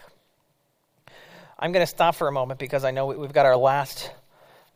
I'm 1.64 1.72
going 1.72 1.82
to 1.82 1.90
stop 1.90 2.16
for 2.16 2.28
a 2.28 2.32
moment 2.34 2.60
because 2.60 2.84
I 2.84 2.92
know 2.92 3.06
we've 3.06 3.32
got 3.32 3.46
our 3.46 3.56
last 3.56 4.12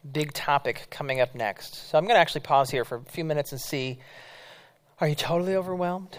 big 0.09 0.31
topic 0.31 0.87
coming 0.89 1.19
up 1.19 1.35
next. 1.35 1.89
So, 1.89 1.97
I'm 1.97 2.05
going 2.05 2.15
to 2.15 2.19
actually 2.21 2.41
pause 2.41 2.69
here 2.69 2.85
for 2.85 2.95
a 2.95 3.01
few 3.01 3.25
minutes 3.25 3.51
and 3.51 3.59
see 3.59 3.99
are 5.01 5.07
you 5.09 5.13
totally 5.13 5.57
overwhelmed? 5.57 6.17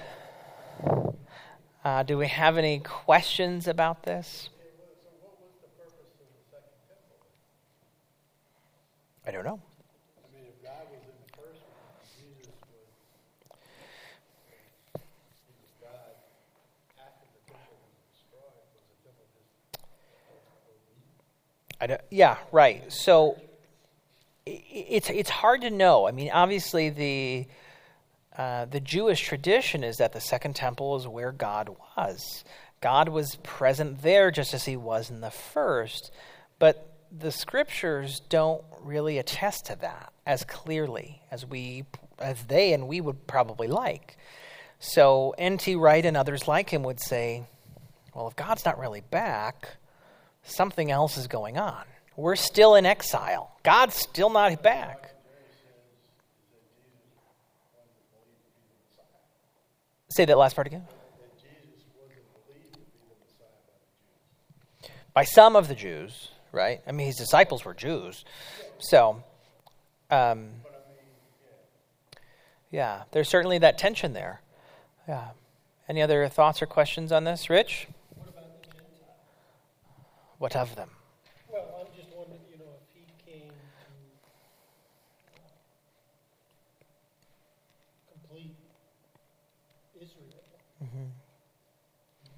Uh, 1.83 2.03
do 2.03 2.19
we 2.19 2.29
have 2.29 2.59
any 2.59 2.81
questions 2.81 3.67
about 3.67 4.03
this? 4.03 4.51
I 9.27 9.31
don't 9.31 9.45
know. 9.47 9.61
I 10.21 10.37
mean, 10.37 10.45
if 10.49 10.63
God 10.63 10.85
was 10.93 11.01
in 11.01 11.17
the 11.17 11.33
first 11.33 11.65
one, 11.65 11.81
Jesus 12.13 12.53
was, 12.69 12.93
he 15.49 15.53
was 15.65 15.73
God 15.81 16.13
after 17.01 17.25
the 17.25 17.41
temple 17.49 17.81
was 17.81 17.97
destroyed, 18.13 18.53
was 18.69 18.85
the 18.85 19.01
temple 19.09 19.25
just 19.33 19.49
I 20.21 20.29
don't, 20.29 20.49
yeah, 22.11 22.37
right. 22.53 22.93
So 22.93 23.41
it's 24.47 25.11
it's 25.11 25.31
hard 25.31 25.63
to 25.63 25.71
know. 25.71 26.07
I 26.07 26.13
mean, 26.13 26.31
obviously 26.31 26.91
the 26.91 27.47
uh, 28.37 28.67
the 28.67 28.81
Jewish 28.81 29.21
tradition 29.21 29.83
is 29.83 29.97
that 29.97 30.13
the 30.13 30.21
second 30.21 30.55
temple 30.55 30.97
is 30.97 31.07
where 31.07 31.33
God 31.33 31.75
was. 31.97 32.45
God 32.81 33.09
was 33.09 33.37
present 33.43 34.03
there 34.03 34.31
just 34.31 34.55
as 34.55 34.65
he 34.65 34.77
was 34.77 35.11
in 35.11 35.21
the 35.21 35.31
first, 35.31 36.13
but 36.59 36.93
the 37.17 37.33
scriptures 37.33 38.21
don't 38.29 38.63
really 38.83 39.19
attest 39.19 39.67
to 39.67 39.77
that 39.81 40.13
as 40.27 40.45
clearly 40.45 41.21
as 41.31 41.45
we 41.45 41.85
as 42.19 42.45
they 42.45 42.73
and 42.73 42.87
we 42.87 43.01
would 43.01 43.27
probably 43.27 43.67
like. 43.67 44.17
So 44.79 45.35
N.T. 45.39 45.75
Wright 45.75 46.05
and 46.05 46.17
others 46.17 46.47
like 46.47 46.71
him 46.71 46.85
would 46.85 47.01
say, 47.01 47.45
well, 48.15 48.29
if 48.29 48.37
God's 48.37 48.65
not 48.65 48.79
really 48.79 49.01
back, 49.01 49.77
something 50.51 50.91
else 50.91 51.17
is 51.17 51.27
going 51.27 51.59
on. 51.59 51.85
We're 52.17 52.37
still 52.37 52.75
in 52.75 52.87
exile. 52.87 53.53
God's 53.63 53.95
still 53.95 54.31
not 54.31 54.63
back. 54.63 55.15
Say 60.11 60.25
that 60.25 60.39
last 60.39 60.55
part 60.57 60.67
again. 60.67 60.87
By 65.15 65.25
some 65.25 65.55
of 65.55 65.69
the 65.69 65.75
Jews 65.75 66.31
right? 66.53 66.81
I 66.87 66.93
mean, 66.93 67.07
his 67.07 67.17
disciples 67.17 67.65
were 67.65 67.75
Jews. 67.75 68.25
So, 68.79 69.23
um, 70.11 70.49
yeah, 72.71 73.03
there's 73.13 73.29
certainly 73.29 73.59
that 73.59 73.79
tension 73.79 74.13
there. 74.13 74.41
Yeah. 75.07 75.29
Any 75.89 76.03
other 76.03 76.29
thoughts 76.29 76.61
or 76.61 76.67
questions 76.67 77.13
on 77.13 77.25
this, 77.25 77.49
Rich? 77.49 77.89
What 78.15 78.29
about 78.29 78.63
the 78.63 78.67
Gentiles? 78.67 78.91
What 80.39 80.55
of 80.57 80.75
them? 80.77 80.91
Well, 81.53 81.67
I'm 81.81 81.87
just 81.97 82.09
wondering, 82.17 82.41
you 82.51 82.59
know, 82.59 82.73
if 82.79 82.95
he 82.95 83.31
came 83.31 83.49
to 83.51 83.91
complete 88.13 88.55
Israel, 90.01 90.43
Mm-hmm. 90.85 91.11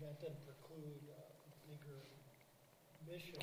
that 0.01 0.19
doesn't 0.19 0.39
preclude 0.47 0.97
a 1.13 1.69
bigger 1.69 2.01
mission, 3.07 3.35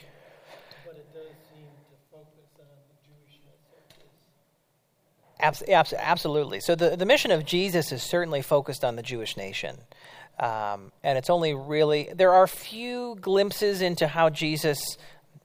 but 0.84 0.96
it 0.96 1.14
does 1.14 1.36
seem 1.54 1.70
to 1.92 1.96
focus 2.12 2.50
on 2.60 2.66
the 2.90 2.98
Jewishness 3.06 3.62
of 3.78 3.84
this. 4.00 4.10
Abs- 5.40 5.62
abs- 5.70 5.94
absolutely. 5.94 6.60
So 6.62 6.74
the, 6.74 6.96
the 6.98 7.06
mission 7.06 7.30
of 7.30 7.46
Jesus 7.46 7.92
is 7.92 8.02
certainly 8.02 8.42
focused 8.42 8.84
on 8.84 8.96
the 8.96 9.04
Jewish 9.04 9.38
nation. 9.38 9.78
Um, 10.40 10.92
and 11.04 11.18
it's 11.18 11.30
only 11.30 11.54
really, 11.54 12.10
there 12.14 12.34
are 12.34 12.48
few 12.48 13.18
glimpses 13.20 13.82
into 13.82 14.08
how 14.08 14.30
Jesus 14.30 14.98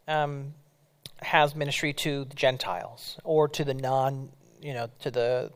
um, 0.07 0.55
has 1.20 1.55
ministry 1.55 1.93
to 1.95 2.24
the 2.24 2.34
Gentiles 2.34 3.18
or 3.24 3.49
to 3.49 3.64
the 3.64 3.74
non, 3.74 4.30
you 4.61 4.74
know, 4.74 4.88
to 5.01 5.11
the, 5.11 5.51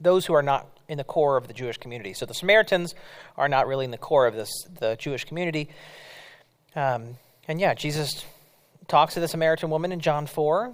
those 0.00 0.26
who 0.26 0.34
are 0.34 0.42
not 0.42 0.68
in 0.88 0.98
the 0.98 1.04
core 1.04 1.36
of 1.36 1.48
the 1.48 1.54
Jewish 1.54 1.78
community. 1.78 2.12
So 2.12 2.26
the 2.26 2.34
Samaritans 2.34 2.94
are 3.36 3.48
not 3.48 3.66
really 3.66 3.84
in 3.84 3.90
the 3.90 3.98
core 3.98 4.26
of 4.26 4.34
this, 4.34 4.50
the 4.78 4.94
Jewish 4.96 5.24
community. 5.24 5.70
Um, 6.76 7.16
and 7.48 7.60
yeah, 7.60 7.74
Jesus 7.74 8.24
talks 8.86 9.14
to 9.14 9.20
the 9.20 9.28
Samaritan 9.28 9.70
woman 9.70 9.90
in 9.90 9.98
John 9.98 10.26
4 10.26 10.72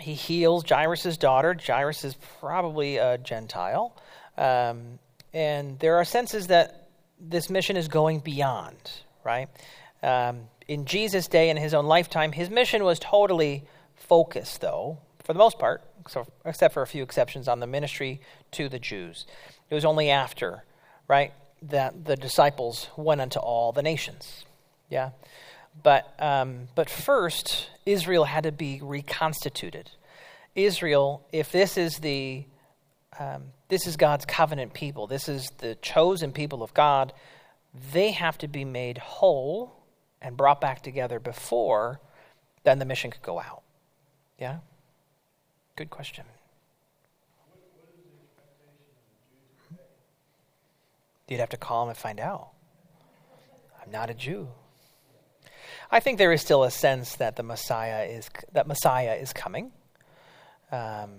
he 0.00 0.14
heals 0.14 0.64
Jairus' 0.68 1.16
daughter. 1.16 1.54
Jairus 1.54 2.04
is 2.04 2.14
probably 2.40 2.96
a 2.96 3.18
Gentile. 3.18 3.94
Um, 4.36 4.98
and 5.32 5.78
there 5.78 5.96
are 5.96 6.04
senses 6.04 6.48
that 6.48 6.79
this 7.20 7.50
mission 7.50 7.76
is 7.76 7.88
going 7.88 8.20
beyond, 8.20 8.76
right? 9.24 9.48
Um, 10.02 10.42
in 10.66 10.86
Jesus' 10.86 11.28
day 11.28 11.50
in 11.50 11.56
his 11.56 11.74
own 11.74 11.86
lifetime, 11.86 12.32
his 12.32 12.48
mission 12.48 12.84
was 12.84 12.98
totally 12.98 13.64
focused, 13.96 14.60
though, 14.60 14.98
for 15.22 15.32
the 15.32 15.38
most 15.38 15.58
part, 15.58 15.82
so, 16.08 16.26
except 16.44 16.72
for 16.74 16.82
a 16.82 16.86
few 16.86 17.02
exceptions, 17.02 17.48
on 17.48 17.60
the 17.60 17.66
ministry 17.66 18.20
to 18.52 18.68
the 18.68 18.78
Jews. 18.78 19.26
It 19.68 19.74
was 19.74 19.84
only 19.84 20.10
after, 20.10 20.64
right, 21.08 21.32
that 21.62 22.04
the 22.06 22.16
disciples 22.16 22.88
went 22.96 23.20
unto 23.20 23.38
all 23.38 23.72
the 23.72 23.82
nations. 23.82 24.44
Yeah? 24.88 25.10
But, 25.82 26.14
um, 26.18 26.68
but 26.74 26.88
first, 26.88 27.68
Israel 27.84 28.24
had 28.24 28.44
to 28.44 28.52
be 28.52 28.80
reconstituted. 28.82 29.90
Israel, 30.54 31.26
if 31.32 31.52
this 31.52 31.76
is 31.76 31.98
the 31.98 32.44
um, 33.18 33.44
this 33.70 33.86
is 33.86 33.96
God's 33.96 34.26
covenant 34.26 34.74
people, 34.74 35.06
this 35.06 35.28
is 35.28 35.50
the 35.58 35.76
chosen 35.76 36.32
people 36.32 36.62
of 36.62 36.74
God, 36.74 37.12
they 37.92 38.10
have 38.10 38.36
to 38.38 38.48
be 38.48 38.64
made 38.64 38.98
whole 38.98 39.72
and 40.20 40.36
brought 40.36 40.60
back 40.60 40.82
together 40.82 41.18
before 41.18 42.00
then 42.62 42.78
the 42.78 42.84
mission 42.84 43.10
could 43.10 43.22
go 43.22 43.40
out. 43.40 43.62
Yeah? 44.38 44.58
Good 45.76 45.90
question. 45.90 46.24
You'd 51.28 51.40
have 51.40 51.50
to 51.50 51.56
call 51.56 51.84
them 51.84 51.90
and 51.90 51.98
find 51.98 52.18
out. 52.18 52.48
I'm 53.82 53.90
not 53.90 54.10
a 54.10 54.14
Jew. 54.14 54.48
I 55.90 56.00
think 56.00 56.18
there 56.18 56.32
is 56.32 56.40
still 56.40 56.64
a 56.64 56.70
sense 56.70 57.16
that 57.16 57.36
the 57.36 57.42
Messiah 57.42 58.04
is 58.04 58.28
that 58.52 58.66
Messiah 58.66 59.14
is 59.14 59.32
coming. 59.32 59.72
Um, 60.72 61.18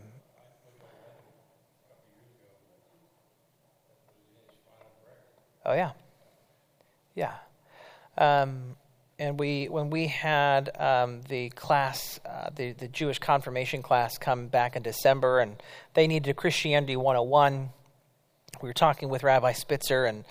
Oh 5.66 5.74
yeah, 5.74 5.92
yeah. 7.16 7.34
Um, 8.18 8.76
and 9.20 9.40
we 9.40 9.66
when 9.66 9.92
we 9.92 10.08
had 10.08 10.72
um, 10.80 11.22
the 11.30 11.50
class, 11.50 12.20
uh, 12.26 12.50
the 12.56 12.72
the 12.72 12.88
Jewish 12.88 13.20
confirmation 13.20 13.84
class, 13.84 14.18
come 14.18 14.48
back 14.48 14.76
in 14.76 14.82
December, 14.82 15.40
and 15.40 15.62
they 15.94 16.08
needed 16.08 16.36
Christianity 16.36 16.96
101. 16.96 17.70
We 18.62 18.70
were 18.70 18.74
talking 18.74 19.10
with 19.10 19.24
Rabbi 19.24 19.54
Spitzer 19.54 20.06
and 20.06 20.26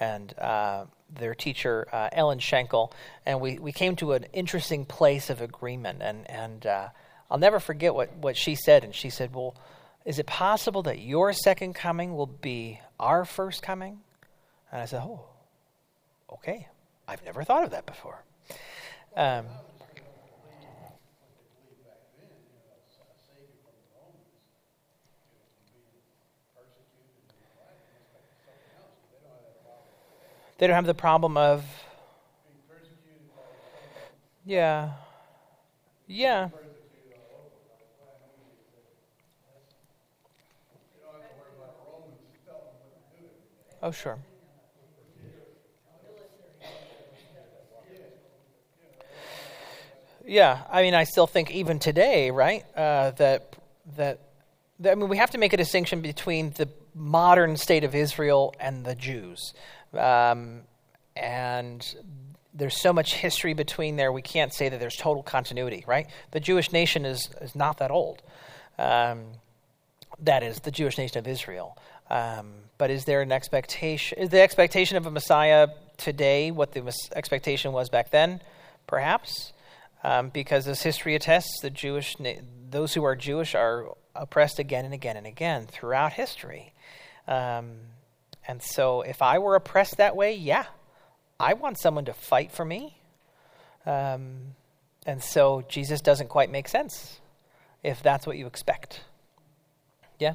and 0.00 0.36
uh, 0.38 0.86
their 1.08 1.34
teacher 1.34 1.86
uh, 1.92 2.08
Ellen 2.12 2.40
Schenkel, 2.40 2.92
and 3.24 3.40
we, 3.40 3.58
we 3.58 3.72
came 3.72 3.94
to 3.96 4.12
an 4.12 4.26
interesting 4.32 4.84
place 4.84 5.30
of 5.30 5.40
agreement. 5.40 6.02
And 6.02 6.28
and 6.28 6.66
uh, 6.66 6.88
I'll 7.30 7.38
never 7.38 7.60
forget 7.60 7.94
what 7.94 8.12
what 8.16 8.36
she 8.36 8.56
said. 8.56 8.82
And 8.82 8.94
she 8.94 9.10
said, 9.10 9.34
"Well, 9.34 9.54
is 10.04 10.18
it 10.18 10.26
possible 10.26 10.82
that 10.82 10.98
your 10.98 11.32
second 11.32 11.74
coming 11.74 12.16
will 12.16 12.26
be 12.26 12.80
our 12.98 13.24
first 13.24 13.62
coming?" 13.62 14.00
And 14.72 14.80
I 14.80 14.86
said, 14.86 15.02
"Oh, 15.02 15.26
okay. 16.32 16.68
I've 17.06 17.24
never 17.24 17.44
thought 17.44 17.64
of 17.64 17.70
that 17.70 17.86
before." 17.86 18.24
Um, 19.16 19.46
they 30.58 30.66
don't 30.66 30.76
have 30.76 30.86
the 30.86 30.94
problem 30.94 31.36
of 31.36 31.64
yeah 34.44 34.90
yeah 36.06 36.48
oh 43.82 43.90
sure 43.90 44.18
yeah 50.26 50.62
i 50.70 50.82
mean 50.82 50.94
i 50.94 51.04
still 51.04 51.26
think 51.26 51.50
even 51.50 51.78
today 51.78 52.30
right 52.30 52.64
uh, 52.76 53.10
that 53.12 53.56
that 53.96 54.20
I 54.84 54.94
mean, 54.94 55.08
we 55.08 55.16
have 55.16 55.30
to 55.30 55.38
make 55.38 55.52
a 55.52 55.56
distinction 55.56 56.00
between 56.00 56.50
the 56.52 56.68
modern 56.94 57.56
state 57.56 57.84
of 57.84 57.94
Israel 57.94 58.54
and 58.58 58.84
the 58.84 58.94
Jews. 58.94 59.54
Um, 59.92 60.62
and 61.14 61.94
there's 62.54 62.80
so 62.80 62.92
much 62.92 63.14
history 63.14 63.54
between 63.54 63.96
there, 63.96 64.12
we 64.12 64.22
can't 64.22 64.52
say 64.52 64.68
that 64.68 64.80
there's 64.80 64.96
total 64.96 65.22
continuity, 65.22 65.84
right? 65.86 66.08
The 66.32 66.40
Jewish 66.40 66.72
nation 66.72 67.04
is, 67.04 67.30
is 67.40 67.54
not 67.54 67.78
that 67.78 67.90
old. 67.90 68.22
Um, 68.78 69.24
that 70.20 70.42
is, 70.42 70.60
the 70.60 70.70
Jewish 70.70 70.98
nation 70.98 71.18
of 71.18 71.26
Israel. 71.26 71.78
Um, 72.10 72.52
but 72.78 72.90
is 72.90 73.04
there 73.04 73.22
an 73.22 73.32
expectation? 73.32 74.18
Is 74.18 74.30
the 74.30 74.40
expectation 74.40 74.96
of 74.96 75.06
a 75.06 75.10
Messiah 75.10 75.68
today 75.96 76.50
what 76.50 76.72
the 76.72 76.92
expectation 77.14 77.72
was 77.72 77.88
back 77.88 78.10
then? 78.10 78.40
Perhaps. 78.86 79.52
Um, 80.04 80.30
because 80.30 80.66
as 80.66 80.82
history 80.82 81.14
attests, 81.14 81.60
the 81.60 81.70
Jewish, 81.70 82.16
those 82.70 82.94
who 82.94 83.04
are 83.04 83.14
Jewish 83.14 83.54
are 83.54 83.86
oppressed 84.14 84.58
again 84.58 84.84
and 84.84 84.94
again 84.94 85.16
and 85.16 85.26
again 85.26 85.66
throughout 85.66 86.12
history. 86.12 86.72
Um, 87.28 87.76
and 88.46 88.60
so 88.62 89.02
if 89.02 89.22
I 89.22 89.38
were 89.38 89.54
oppressed 89.54 89.98
that 89.98 90.16
way, 90.16 90.34
yeah, 90.34 90.64
I 91.38 91.54
want 91.54 91.78
someone 91.78 92.04
to 92.06 92.12
fight 92.12 92.50
for 92.50 92.64
me. 92.64 92.98
Um, 93.86 94.54
and 95.06 95.22
so 95.22 95.62
Jesus 95.68 96.00
doesn't 96.00 96.28
quite 96.28 96.50
make 96.50 96.68
sense 96.68 97.20
if 97.82 98.02
that's 98.02 98.26
what 98.26 98.36
you 98.36 98.46
expect. 98.46 99.02
Yeah? 100.18 100.34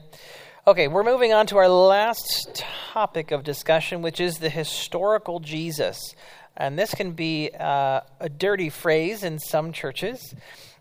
Okay, 0.65 0.89
we're 0.89 1.03
moving 1.03 1.31
on 1.31 1.47
to 1.47 1.57
our 1.57 1.69
last 1.69 2.51
topic 2.91 3.31
of 3.31 3.43
discussion, 3.43 4.01
which 4.01 4.19
is 4.19 4.39
the 4.39 4.49
historical 4.49 5.39
Jesus. 5.39 6.13
And 6.57 6.77
this 6.77 6.93
can 6.93 7.11
be 7.11 7.51
uh, 7.57 8.01
a 8.19 8.29
dirty 8.29 8.69
phrase 8.69 9.23
in 9.23 9.37
some 9.37 9.71
churches. 9.71 10.33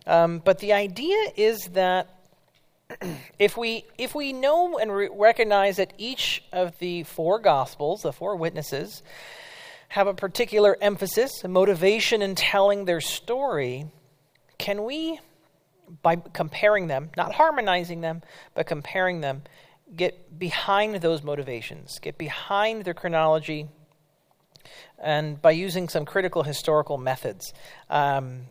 Um, 0.06 0.40
but 0.44 0.58
the 0.58 0.72
idea 0.72 1.16
is 1.36 1.66
that 1.72 2.08
if 3.38 3.56
we 3.56 3.84
if 3.98 4.14
we 4.14 4.32
know 4.32 4.78
and 4.78 4.90
re- 4.90 5.10
recognize 5.12 5.76
that 5.76 5.92
each 5.98 6.42
of 6.52 6.78
the 6.78 7.02
four 7.02 7.38
gospels, 7.38 8.02
the 8.02 8.12
four 8.12 8.36
witnesses, 8.36 9.02
have 9.88 10.06
a 10.06 10.14
particular 10.14 10.76
emphasis, 10.80 11.44
a 11.44 11.48
motivation 11.48 12.22
in 12.22 12.34
telling 12.34 12.86
their 12.86 13.00
story, 13.00 13.86
can 14.58 14.84
we 14.84 15.20
by 16.02 16.16
comparing 16.16 16.88
them, 16.88 17.10
not 17.16 17.34
harmonizing 17.34 18.00
them, 18.00 18.22
but 18.54 18.66
comparing 18.66 19.20
them, 19.20 19.42
get 19.94 20.36
behind 20.38 20.96
those 20.96 21.22
motivations, 21.22 21.98
get 22.00 22.18
behind 22.18 22.84
their 22.84 22.94
chronology, 22.94 23.68
and 24.98 25.40
by 25.40 25.50
using 25.50 25.88
some 25.88 26.04
critical 26.04 26.42
historical 26.42 26.98
methods, 26.98 27.52
um, 27.90 28.42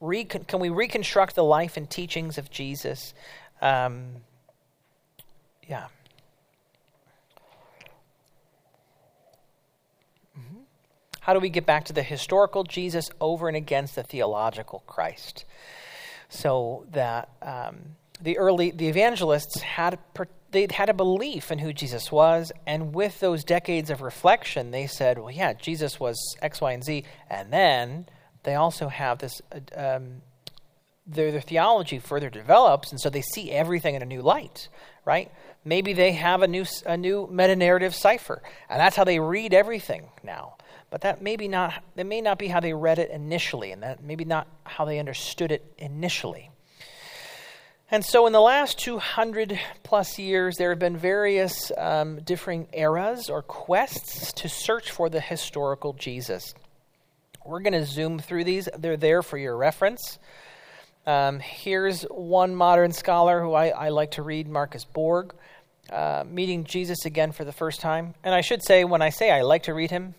recon- 0.00 0.44
can 0.44 0.60
we 0.60 0.68
reconstruct 0.68 1.34
the 1.34 1.44
life 1.44 1.76
and 1.76 1.88
teachings 1.88 2.38
of 2.38 2.50
Jesus 2.50 3.14
um, 3.64 4.16
yeah. 5.66 5.86
Mm-hmm. 10.38 10.58
How 11.20 11.32
do 11.32 11.40
we 11.40 11.48
get 11.48 11.64
back 11.64 11.86
to 11.86 11.92
the 11.92 12.02
historical 12.02 12.64
Jesus 12.64 13.08
over 13.20 13.48
and 13.48 13.56
against 13.56 13.94
the 13.94 14.02
theological 14.02 14.82
Christ? 14.86 15.46
So 16.28 16.84
that 16.92 17.30
um, 17.40 17.96
the 18.20 18.36
early 18.36 18.70
the 18.70 18.88
evangelists 18.88 19.60
had 19.62 19.98
they 20.54 20.66
had 20.70 20.88
a 20.88 20.94
belief 20.94 21.50
in 21.50 21.58
who 21.58 21.72
Jesus 21.72 22.10
was, 22.10 22.52
and 22.66 22.94
with 22.94 23.20
those 23.20 23.44
decades 23.44 23.90
of 23.90 24.00
reflection, 24.00 24.70
they 24.70 24.86
said, 24.86 25.18
"Well, 25.18 25.30
yeah, 25.30 25.52
Jesus 25.52 26.00
was 26.00 26.16
X, 26.40 26.60
Y, 26.60 26.72
and 26.72 26.82
Z," 26.82 27.04
and 27.28 27.52
then 27.52 28.06
they 28.44 28.54
also 28.54 28.88
have 28.88 29.18
this 29.18 29.42
uh, 29.52 29.96
um, 29.96 30.22
their, 31.06 31.30
their 31.32 31.40
theology 31.40 31.98
further 31.98 32.30
develops, 32.30 32.90
and 32.90 33.00
so 33.00 33.10
they 33.10 33.20
see 33.20 33.50
everything 33.50 33.94
in 33.94 34.02
a 34.02 34.06
new 34.06 34.22
light, 34.22 34.68
right? 35.04 35.30
Maybe 35.64 35.92
they 35.92 36.12
have 36.12 36.42
a 36.42 36.48
new, 36.48 36.64
a 36.86 36.96
new 36.96 37.26
meta 37.30 37.56
narrative 37.56 37.94
cipher, 37.94 38.42
and 38.68 38.80
that's 38.80 38.96
how 38.96 39.04
they 39.04 39.20
read 39.20 39.52
everything 39.52 40.08
now. 40.22 40.56
But 40.90 41.00
that 41.00 41.20
maybe 41.20 41.48
not 41.48 41.82
that 41.96 42.06
may 42.06 42.20
not 42.20 42.38
be 42.38 42.48
how 42.48 42.60
they 42.60 42.72
read 42.72 42.98
it 42.98 43.10
initially, 43.10 43.72
and 43.72 43.82
that 43.82 44.02
maybe 44.02 44.24
not 44.24 44.46
how 44.64 44.84
they 44.84 44.98
understood 44.98 45.50
it 45.50 45.74
initially. 45.76 46.50
And 47.90 48.04
so, 48.04 48.26
in 48.26 48.32
the 48.32 48.40
last 48.40 48.78
200 48.78 49.58
plus 49.82 50.18
years, 50.18 50.56
there 50.56 50.70
have 50.70 50.78
been 50.78 50.96
various 50.96 51.70
um, 51.76 52.20
differing 52.22 52.66
eras 52.72 53.28
or 53.28 53.42
quests 53.42 54.32
to 54.34 54.48
search 54.48 54.90
for 54.90 55.10
the 55.10 55.20
historical 55.20 55.92
Jesus. 55.92 56.54
We're 57.44 57.60
going 57.60 57.74
to 57.74 57.84
zoom 57.84 58.18
through 58.18 58.44
these, 58.44 58.68
they're 58.78 58.96
there 58.96 59.22
for 59.22 59.36
your 59.36 59.56
reference. 59.56 60.18
Um, 61.06 61.40
here's 61.40 62.04
one 62.04 62.54
modern 62.54 62.92
scholar 62.92 63.42
who 63.42 63.52
I, 63.52 63.68
I 63.68 63.88
like 63.90 64.12
to 64.12 64.22
read, 64.22 64.48
Marcus 64.48 64.86
Borg, 64.86 65.34
uh, 65.90 66.24
meeting 66.26 66.64
Jesus 66.64 67.04
again 67.04 67.32
for 67.32 67.44
the 67.44 67.52
first 67.52 67.82
time. 67.82 68.14
And 68.24 68.34
I 68.34 68.40
should 68.40 68.64
say, 68.64 68.84
when 68.84 69.02
I 69.02 69.10
say 69.10 69.30
I 69.30 69.42
like 69.42 69.64
to 69.64 69.74
read 69.74 69.90
him, 69.90 70.14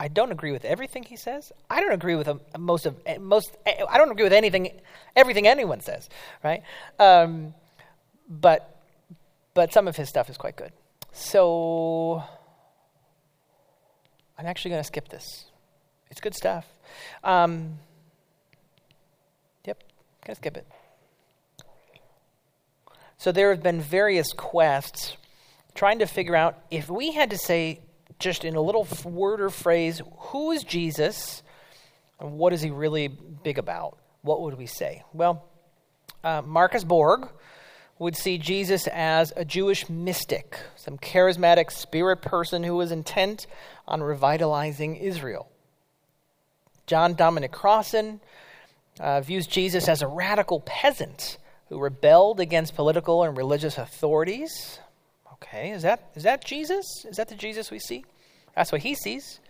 I 0.00 0.08
don't 0.08 0.32
agree 0.32 0.50
with 0.50 0.64
everything 0.64 1.02
he 1.02 1.16
says. 1.16 1.52
I 1.68 1.80
don't 1.80 1.92
agree 1.92 2.14
with 2.14 2.28
most 2.58 2.86
of 2.86 2.96
eh, 3.04 3.18
most. 3.18 3.54
Eh, 3.66 3.84
I 3.88 3.98
don't 3.98 4.10
agree 4.10 4.24
with 4.24 4.32
anything, 4.32 4.80
everything 5.14 5.46
anyone 5.46 5.80
says, 5.82 6.08
right? 6.42 6.62
Um, 6.98 7.54
but 8.28 8.80
but 9.52 9.74
some 9.74 9.86
of 9.86 9.96
his 9.96 10.08
stuff 10.08 10.30
is 10.30 10.38
quite 10.38 10.56
good. 10.56 10.72
So 11.12 12.24
I'm 14.38 14.46
actually 14.46 14.70
going 14.70 14.80
to 14.80 14.86
skip 14.86 15.08
this. 15.08 15.44
It's 16.10 16.20
good 16.20 16.34
stuff. 16.34 16.66
Um, 17.22 17.78
can 20.22 20.32
I 20.32 20.34
skip 20.34 20.56
it? 20.56 20.66
So 23.16 23.32
there 23.32 23.50
have 23.50 23.62
been 23.62 23.80
various 23.80 24.32
quests 24.32 25.16
trying 25.74 25.98
to 25.98 26.06
figure 26.06 26.36
out 26.36 26.58
if 26.70 26.88
we 26.88 27.12
had 27.12 27.30
to 27.30 27.38
say, 27.38 27.80
just 28.20 28.44
in 28.44 28.54
a 28.54 28.60
little 28.60 28.86
word 29.04 29.40
or 29.40 29.50
phrase, 29.50 30.00
who 30.18 30.52
is 30.52 30.62
Jesus 30.62 31.42
and 32.20 32.32
what 32.32 32.52
is 32.52 32.60
he 32.60 32.70
really 32.70 33.08
big 33.08 33.58
about? 33.58 33.98
What 34.22 34.42
would 34.42 34.56
we 34.56 34.66
say? 34.66 35.02
Well, 35.12 35.48
uh, 36.22 36.42
Marcus 36.42 36.84
Borg 36.84 37.28
would 37.98 38.16
see 38.16 38.38
Jesus 38.38 38.86
as 38.88 39.32
a 39.36 39.44
Jewish 39.44 39.88
mystic, 39.88 40.58
some 40.76 40.98
charismatic 40.98 41.70
spirit 41.70 42.22
person 42.22 42.62
who 42.62 42.76
was 42.76 42.92
intent 42.92 43.46
on 43.88 44.02
revitalizing 44.02 44.96
Israel. 44.96 45.50
John 46.86 47.14
Dominic 47.14 47.52
Crossan 47.52 48.20
uh, 48.98 49.20
views 49.20 49.46
Jesus 49.46 49.88
as 49.88 50.02
a 50.02 50.06
radical 50.06 50.60
peasant 50.60 51.38
who 51.68 51.78
rebelled 51.78 52.40
against 52.40 52.74
political 52.74 53.22
and 53.22 53.36
religious 53.36 53.78
authorities. 53.78 54.78
Okay, 55.42 55.70
is 55.70 55.82
that, 55.82 56.10
is 56.14 56.22
that 56.24 56.44
Jesus? 56.44 56.84
Is 57.08 57.16
that 57.16 57.28
the 57.28 57.34
Jesus 57.34 57.70
we 57.70 57.78
see? 57.78 58.04
That's 58.54 58.72
what 58.72 58.82
he 58.82 58.94
sees. 58.94 59.40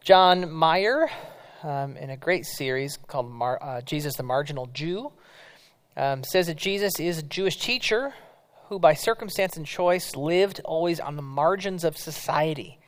John 0.00 0.50
Meier, 0.50 1.10
um, 1.62 1.96
in 1.96 2.08
a 2.08 2.16
great 2.16 2.46
series 2.46 2.96
called 2.96 3.30
Mar- 3.30 3.62
uh, 3.62 3.80
Jesus 3.82 4.16
the 4.16 4.22
Marginal 4.22 4.66
Jew, 4.66 5.12
um, 5.96 6.24
says 6.24 6.46
that 6.46 6.56
Jesus 6.56 6.98
is 6.98 7.18
a 7.18 7.22
Jewish 7.22 7.58
teacher 7.58 8.14
who, 8.68 8.78
by 8.78 8.94
circumstance 8.94 9.56
and 9.56 9.66
choice, 9.66 10.16
lived 10.16 10.60
always 10.64 10.98
on 10.98 11.16
the 11.16 11.22
margins 11.22 11.84
of 11.84 11.98
society. 11.98 12.78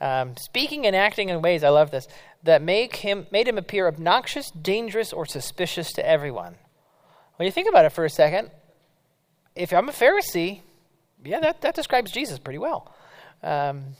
Um, 0.00 0.36
speaking 0.36 0.86
and 0.86 0.96
acting 0.96 1.28
in 1.28 1.42
ways, 1.42 1.62
I 1.62 1.68
love 1.68 1.90
this, 1.90 2.08
that 2.42 2.62
make 2.62 2.96
him, 2.96 3.26
made 3.30 3.46
him 3.46 3.58
appear 3.58 3.86
obnoxious, 3.86 4.50
dangerous, 4.50 5.12
or 5.12 5.26
suspicious 5.26 5.92
to 5.92 6.08
everyone. 6.08 6.56
When 7.36 7.46
you 7.46 7.52
think 7.52 7.68
about 7.68 7.84
it 7.84 7.92
for 7.92 8.04
a 8.04 8.10
second, 8.10 8.50
if 9.54 9.72
I'm 9.72 9.88
a 9.88 9.92
Pharisee, 9.92 10.62
yeah, 11.24 11.40
that, 11.40 11.60
that 11.62 11.74
describes 11.74 12.10
Jesus 12.10 12.38
pretty 12.38 12.58
well. 12.58 12.94
Um, 13.42 13.96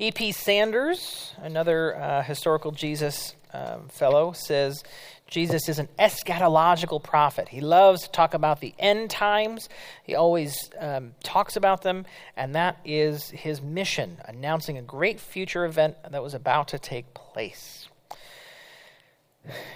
E.P. 0.00 0.30
Sanders, 0.30 1.32
another 1.38 1.96
uh, 1.96 2.22
historical 2.22 2.70
Jesus 2.70 3.34
um, 3.52 3.88
fellow, 3.88 4.32
says 4.32 4.84
Jesus 5.26 5.68
is 5.68 5.80
an 5.80 5.88
eschatological 5.98 7.02
prophet. 7.02 7.48
He 7.48 7.60
loves 7.60 8.02
to 8.02 8.10
talk 8.10 8.32
about 8.32 8.60
the 8.60 8.74
end 8.78 9.10
times. 9.10 9.68
He 10.04 10.14
always 10.14 10.70
um, 10.78 11.14
talks 11.24 11.56
about 11.56 11.82
them, 11.82 12.06
and 12.36 12.54
that 12.54 12.78
is 12.84 13.30
his 13.30 13.60
mission, 13.60 14.18
announcing 14.24 14.78
a 14.78 14.82
great 14.82 15.18
future 15.18 15.64
event 15.64 15.96
that 16.08 16.22
was 16.22 16.32
about 16.32 16.68
to 16.68 16.78
take 16.78 17.12
place. 17.12 17.87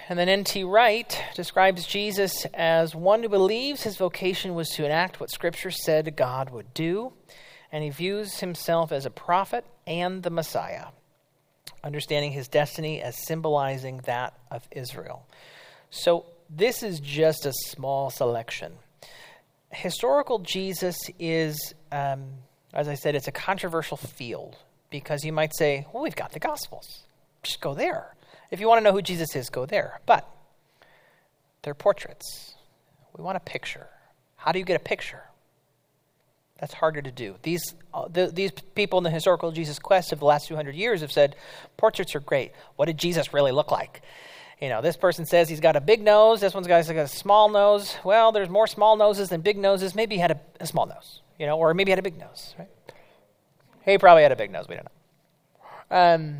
And 0.09 0.19
then 0.19 0.29
N.T. 0.29 0.63
Wright 0.63 1.21
describes 1.35 1.85
Jesus 1.85 2.45
as 2.53 2.95
one 2.95 3.23
who 3.23 3.29
believes 3.29 3.83
his 3.83 3.97
vocation 3.97 4.55
was 4.55 4.69
to 4.69 4.85
enact 4.85 5.19
what 5.19 5.31
Scripture 5.31 5.71
said 5.71 6.15
God 6.15 6.49
would 6.49 6.73
do, 6.73 7.13
and 7.71 7.83
he 7.83 7.89
views 7.89 8.39
himself 8.39 8.91
as 8.91 9.05
a 9.05 9.09
prophet 9.09 9.65
and 9.87 10.23
the 10.23 10.29
Messiah, 10.29 10.87
understanding 11.83 12.31
his 12.31 12.47
destiny 12.47 13.01
as 13.01 13.25
symbolizing 13.25 13.97
that 14.05 14.33
of 14.51 14.67
Israel. 14.71 15.25
So, 15.89 16.25
this 16.49 16.83
is 16.83 16.99
just 16.99 17.45
a 17.45 17.53
small 17.53 18.09
selection. 18.09 18.73
Historical 19.71 20.39
Jesus 20.39 20.97
is, 21.17 21.73
um, 21.91 22.25
as 22.73 22.87
I 22.87 22.93
said, 22.93 23.15
it's 23.15 23.27
a 23.27 23.31
controversial 23.31 23.97
field 23.97 24.57
because 24.91 25.23
you 25.23 25.33
might 25.33 25.55
say, 25.55 25.87
well, 25.91 26.03
we've 26.03 26.15
got 26.15 26.31
the 26.31 26.39
Gospels. 26.39 27.03
Just 27.41 27.59
go 27.59 27.73
there. 27.73 28.13
If 28.53 28.59
you 28.59 28.67
want 28.67 28.77
to 28.77 28.83
know 28.83 28.91
who 28.91 29.01
Jesus 29.01 29.35
is, 29.35 29.49
go 29.49 29.65
there. 29.65 29.99
But 30.05 30.29
they're 31.63 31.73
portraits. 31.73 32.53
We 33.17 33.23
want 33.23 33.35
a 33.35 33.39
picture. 33.39 33.87
How 34.35 34.51
do 34.51 34.59
you 34.59 34.65
get 34.65 34.75
a 34.75 34.83
picture? 34.83 35.23
That's 36.59 36.75
harder 36.75 37.01
to 37.01 37.11
do. 37.11 37.33
These, 37.41 37.73
uh, 37.95 38.07
the, 38.09 38.27
these 38.27 38.51
people 38.75 38.99
in 38.99 39.03
the 39.03 39.09
historical 39.09 39.51
Jesus 39.51 39.79
quest 39.79 40.13
of 40.13 40.19
the 40.19 40.25
last 40.25 40.49
200 40.49 40.75
years 40.75 41.01
have 41.01 41.11
said 41.11 41.35
portraits 41.77 42.13
are 42.13 42.19
great. 42.19 42.51
What 42.75 42.85
did 42.85 42.99
Jesus 42.99 43.33
really 43.33 43.51
look 43.51 43.71
like? 43.71 44.03
You 44.61 44.69
know, 44.69 44.83
this 44.83 44.97
person 44.97 45.25
says 45.25 45.49
he's 45.49 45.59
got 45.59 45.75
a 45.75 45.81
big 45.81 46.03
nose. 46.03 46.39
This 46.39 46.53
one's 46.53 46.67
got 46.67 46.87
a 46.87 47.07
small 47.07 47.49
nose. 47.49 47.95
Well, 48.03 48.31
there's 48.31 48.49
more 48.49 48.67
small 48.67 48.97
noses 48.97 49.29
than 49.29 49.41
big 49.41 49.57
noses. 49.57 49.95
Maybe 49.95 50.13
he 50.13 50.21
had 50.21 50.29
a, 50.29 50.39
a 50.59 50.67
small 50.67 50.85
nose, 50.85 51.21
you 51.39 51.47
know, 51.47 51.57
or 51.57 51.73
maybe 51.73 51.89
he 51.89 51.93
had 51.93 51.99
a 51.99 52.03
big 52.03 52.19
nose. 52.19 52.53
Right? 52.59 52.69
He 53.83 53.97
probably 53.97 54.21
had 54.21 54.31
a 54.31 54.35
big 54.35 54.51
nose. 54.51 54.67
We 54.69 54.75
don't 54.75 54.85
know. 54.85 55.97
Um, 55.97 56.37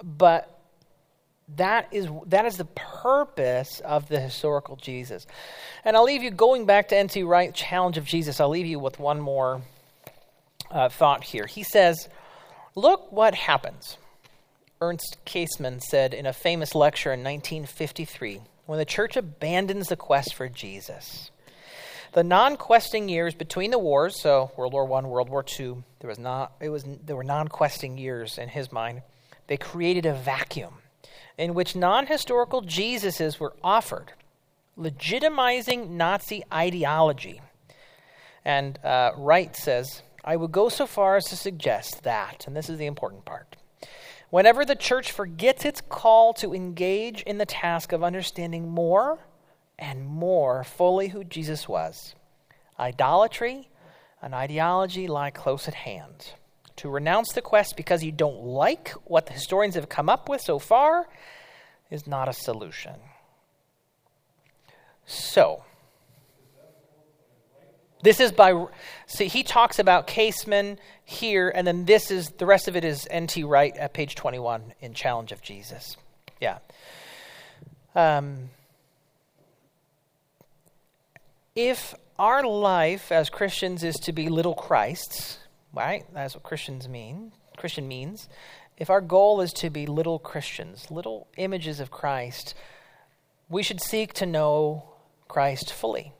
but 0.00 0.57
that 1.56 1.88
is 1.92 2.08
that 2.26 2.44
is 2.44 2.56
the 2.56 2.66
purpose 2.66 3.80
of 3.80 4.08
the 4.08 4.20
historical 4.20 4.76
Jesus. 4.76 5.26
And 5.84 5.96
I'll 5.96 6.04
leave 6.04 6.22
you 6.22 6.30
going 6.30 6.66
back 6.66 6.88
to 6.88 6.96
N.T. 6.96 7.22
Wright 7.22 7.54
challenge 7.54 7.96
of 7.96 8.04
Jesus. 8.04 8.40
I'll 8.40 8.50
leave 8.50 8.66
you 8.66 8.78
with 8.78 8.98
one 8.98 9.20
more 9.20 9.62
uh, 10.70 10.88
thought 10.90 11.24
here. 11.24 11.46
He 11.46 11.62
says, 11.62 12.08
"Look 12.74 13.10
what 13.10 13.34
happens." 13.34 13.96
Ernst 14.80 15.16
Käsemann 15.26 15.80
said 15.80 16.14
in 16.14 16.24
a 16.24 16.32
famous 16.32 16.72
lecture 16.72 17.12
in 17.12 17.20
1953 17.20 18.42
when 18.66 18.78
the 18.78 18.84
church 18.84 19.16
abandons 19.16 19.88
the 19.88 19.96
quest 19.96 20.34
for 20.34 20.48
Jesus. 20.48 21.32
The 22.12 22.22
non-questing 22.22 23.08
years 23.08 23.34
between 23.34 23.72
the 23.72 23.78
wars, 23.78 24.20
so 24.20 24.52
World 24.56 24.72
War 24.72 24.84
One, 24.84 25.08
World 25.08 25.28
War 25.28 25.42
Two, 25.42 25.82
there 26.00 26.08
was 26.08 26.18
not 26.18 26.52
it 26.60 26.68
was 26.68 26.84
there 26.84 27.16
were 27.16 27.24
non-questing 27.24 27.96
years 27.96 28.36
in 28.36 28.50
his 28.50 28.70
mind. 28.70 29.02
They 29.46 29.56
created 29.56 30.04
a 30.04 30.12
vacuum 30.12 30.74
in 31.36 31.54
which 31.54 31.76
non 31.76 32.06
historical 32.06 32.62
Jesuses 32.62 33.38
were 33.38 33.54
offered, 33.62 34.12
legitimizing 34.76 35.90
Nazi 35.90 36.42
ideology. 36.52 37.40
And 38.44 38.78
uh, 38.84 39.12
Wright 39.16 39.54
says, 39.54 40.02
I 40.24 40.36
would 40.36 40.52
go 40.52 40.68
so 40.68 40.86
far 40.86 41.16
as 41.16 41.26
to 41.26 41.36
suggest 41.36 42.02
that, 42.02 42.46
and 42.46 42.56
this 42.56 42.68
is 42.68 42.78
the 42.78 42.86
important 42.86 43.24
part, 43.24 43.56
whenever 44.30 44.64
the 44.64 44.76
church 44.76 45.12
forgets 45.12 45.64
its 45.64 45.80
call 45.80 46.32
to 46.34 46.54
engage 46.54 47.22
in 47.22 47.38
the 47.38 47.46
task 47.46 47.92
of 47.92 48.02
understanding 48.02 48.68
more 48.68 49.18
and 49.78 50.04
more 50.04 50.64
fully 50.64 51.08
who 51.08 51.24
Jesus 51.24 51.68
was, 51.68 52.14
idolatry 52.78 53.68
and 54.20 54.34
ideology 54.34 55.06
lie 55.06 55.30
close 55.30 55.68
at 55.68 55.74
hand. 55.74 56.32
To 56.78 56.88
renounce 56.88 57.32
the 57.32 57.42
quest 57.42 57.76
because 57.76 58.04
you 58.04 58.12
don't 58.12 58.44
like 58.44 58.90
what 59.04 59.26
the 59.26 59.32
historians 59.32 59.74
have 59.74 59.88
come 59.88 60.08
up 60.08 60.28
with 60.28 60.40
so 60.40 60.60
far 60.60 61.08
is 61.90 62.06
not 62.06 62.28
a 62.28 62.32
solution. 62.32 62.94
So, 65.04 65.64
this 68.02 68.20
is 68.20 68.30
by 68.30 68.66
see 69.06 69.26
he 69.26 69.42
talks 69.42 69.80
about 69.80 70.06
Käsemann 70.06 70.78
here, 71.04 71.50
and 71.52 71.66
then 71.66 71.84
this 71.84 72.12
is 72.12 72.28
the 72.30 72.46
rest 72.46 72.68
of 72.68 72.76
it 72.76 72.84
is 72.84 73.08
N.T. 73.10 73.42
Wright 73.42 73.76
at 73.76 73.92
page 73.92 74.14
twenty-one 74.14 74.74
in 74.80 74.94
Challenge 74.94 75.32
of 75.32 75.42
Jesus. 75.42 75.96
Yeah. 76.40 76.58
Um, 77.96 78.50
if 81.56 81.94
our 82.20 82.44
life 82.44 83.10
as 83.10 83.30
Christians 83.30 83.82
is 83.82 83.96
to 83.96 84.12
be 84.12 84.28
little 84.28 84.54
Christs, 84.54 85.38
right? 85.72 86.04
That's 86.12 86.34
what 86.34 86.42
Christians 86.42 86.88
mean. 86.88 87.32
Christian 87.56 87.88
means. 87.88 88.28
If 88.76 88.90
our 88.90 89.00
goal 89.00 89.40
is 89.40 89.52
to 89.54 89.70
be 89.70 89.86
little 89.86 90.18
Christians, 90.18 90.90
little 90.90 91.26
images 91.36 91.80
of 91.80 91.90
Christ, 91.90 92.54
we 93.48 93.62
should 93.62 93.82
seek 93.82 94.12
to 94.14 94.26
know 94.26 94.84
Christ 95.26 95.72
fully. 95.72 96.12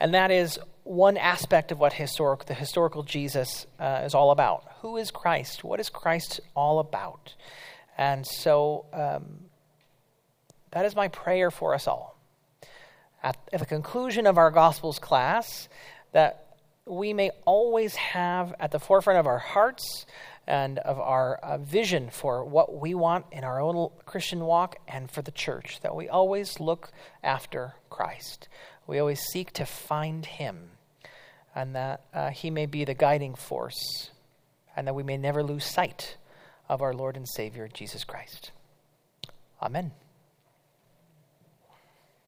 And 0.00 0.14
that 0.14 0.30
is 0.30 0.58
one 0.84 1.16
aspect 1.16 1.72
of 1.72 1.78
what 1.78 1.92
historic, 1.92 2.46
the 2.46 2.54
historical 2.54 3.02
Jesus 3.02 3.66
uh, 3.78 4.02
is 4.04 4.14
all 4.14 4.30
about. 4.30 4.64
Who 4.80 4.96
is 4.96 5.10
Christ? 5.10 5.64
What 5.64 5.80
is 5.80 5.90
Christ 5.90 6.40
all 6.54 6.78
about? 6.78 7.34
And 7.98 8.26
so 8.26 8.86
um, 8.92 9.46
that 10.70 10.84
is 10.84 10.94
my 10.94 11.08
prayer 11.08 11.50
for 11.50 11.74
us 11.74 11.86
all. 11.86 12.18
At, 13.22 13.36
at 13.52 13.60
the 13.60 13.66
conclusion 13.66 14.26
of 14.26 14.38
our 14.38 14.50
Gospels 14.50 14.98
class, 14.98 15.68
that 16.12 16.45
we 16.86 17.12
may 17.12 17.30
always 17.44 17.96
have 17.96 18.54
at 18.60 18.70
the 18.70 18.78
forefront 18.78 19.18
of 19.18 19.26
our 19.26 19.38
hearts 19.38 20.06
and 20.46 20.78
of 20.78 21.00
our 21.00 21.36
uh, 21.36 21.58
vision 21.58 22.08
for 22.08 22.44
what 22.44 22.80
we 22.80 22.94
want 22.94 23.26
in 23.32 23.42
our 23.42 23.60
own 23.60 23.90
Christian 24.04 24.44
walk 24.44 24.76
and 24.86 25.10
for 25.10 25.20
the 25.20 25.32
church, 25.32 25.80
that 25.82 25.96
we 25.96 26.08
always 26.08 26.60
look 26.60 26.90
after 27.22 27.74
Christ. 27.90 28.48
We 28.86 29.00
always 29.00 29.20
seek 29.20 29.52
to 29.54 29.66
find 29.66 30.24
Him, 30.24 30.70
and 31.54 31.74
that 31.74 32.02
uh, 32.14 32.30
He 32.30 32.50
may 32.50 32.66
be 32.66 32.84
the 32.84 32.94
guiding 32.94 33.34
force, 33.34 34.10
and 34.76 34.86
that 34.86 34.94
we 34.94 35.02
may 35.02 35.16
never 35.16 35.42
lose 35.42 35.64
sight 35.64 36.16
of 36.68 36.80
our 36.80 36.94
Lord 36.94 37.16
and 37.16 37.28
Savior, 37.28 37.68
Jesus 37.72 38.04
Christ. 38.04 38.52
Amen. 39.60 39.90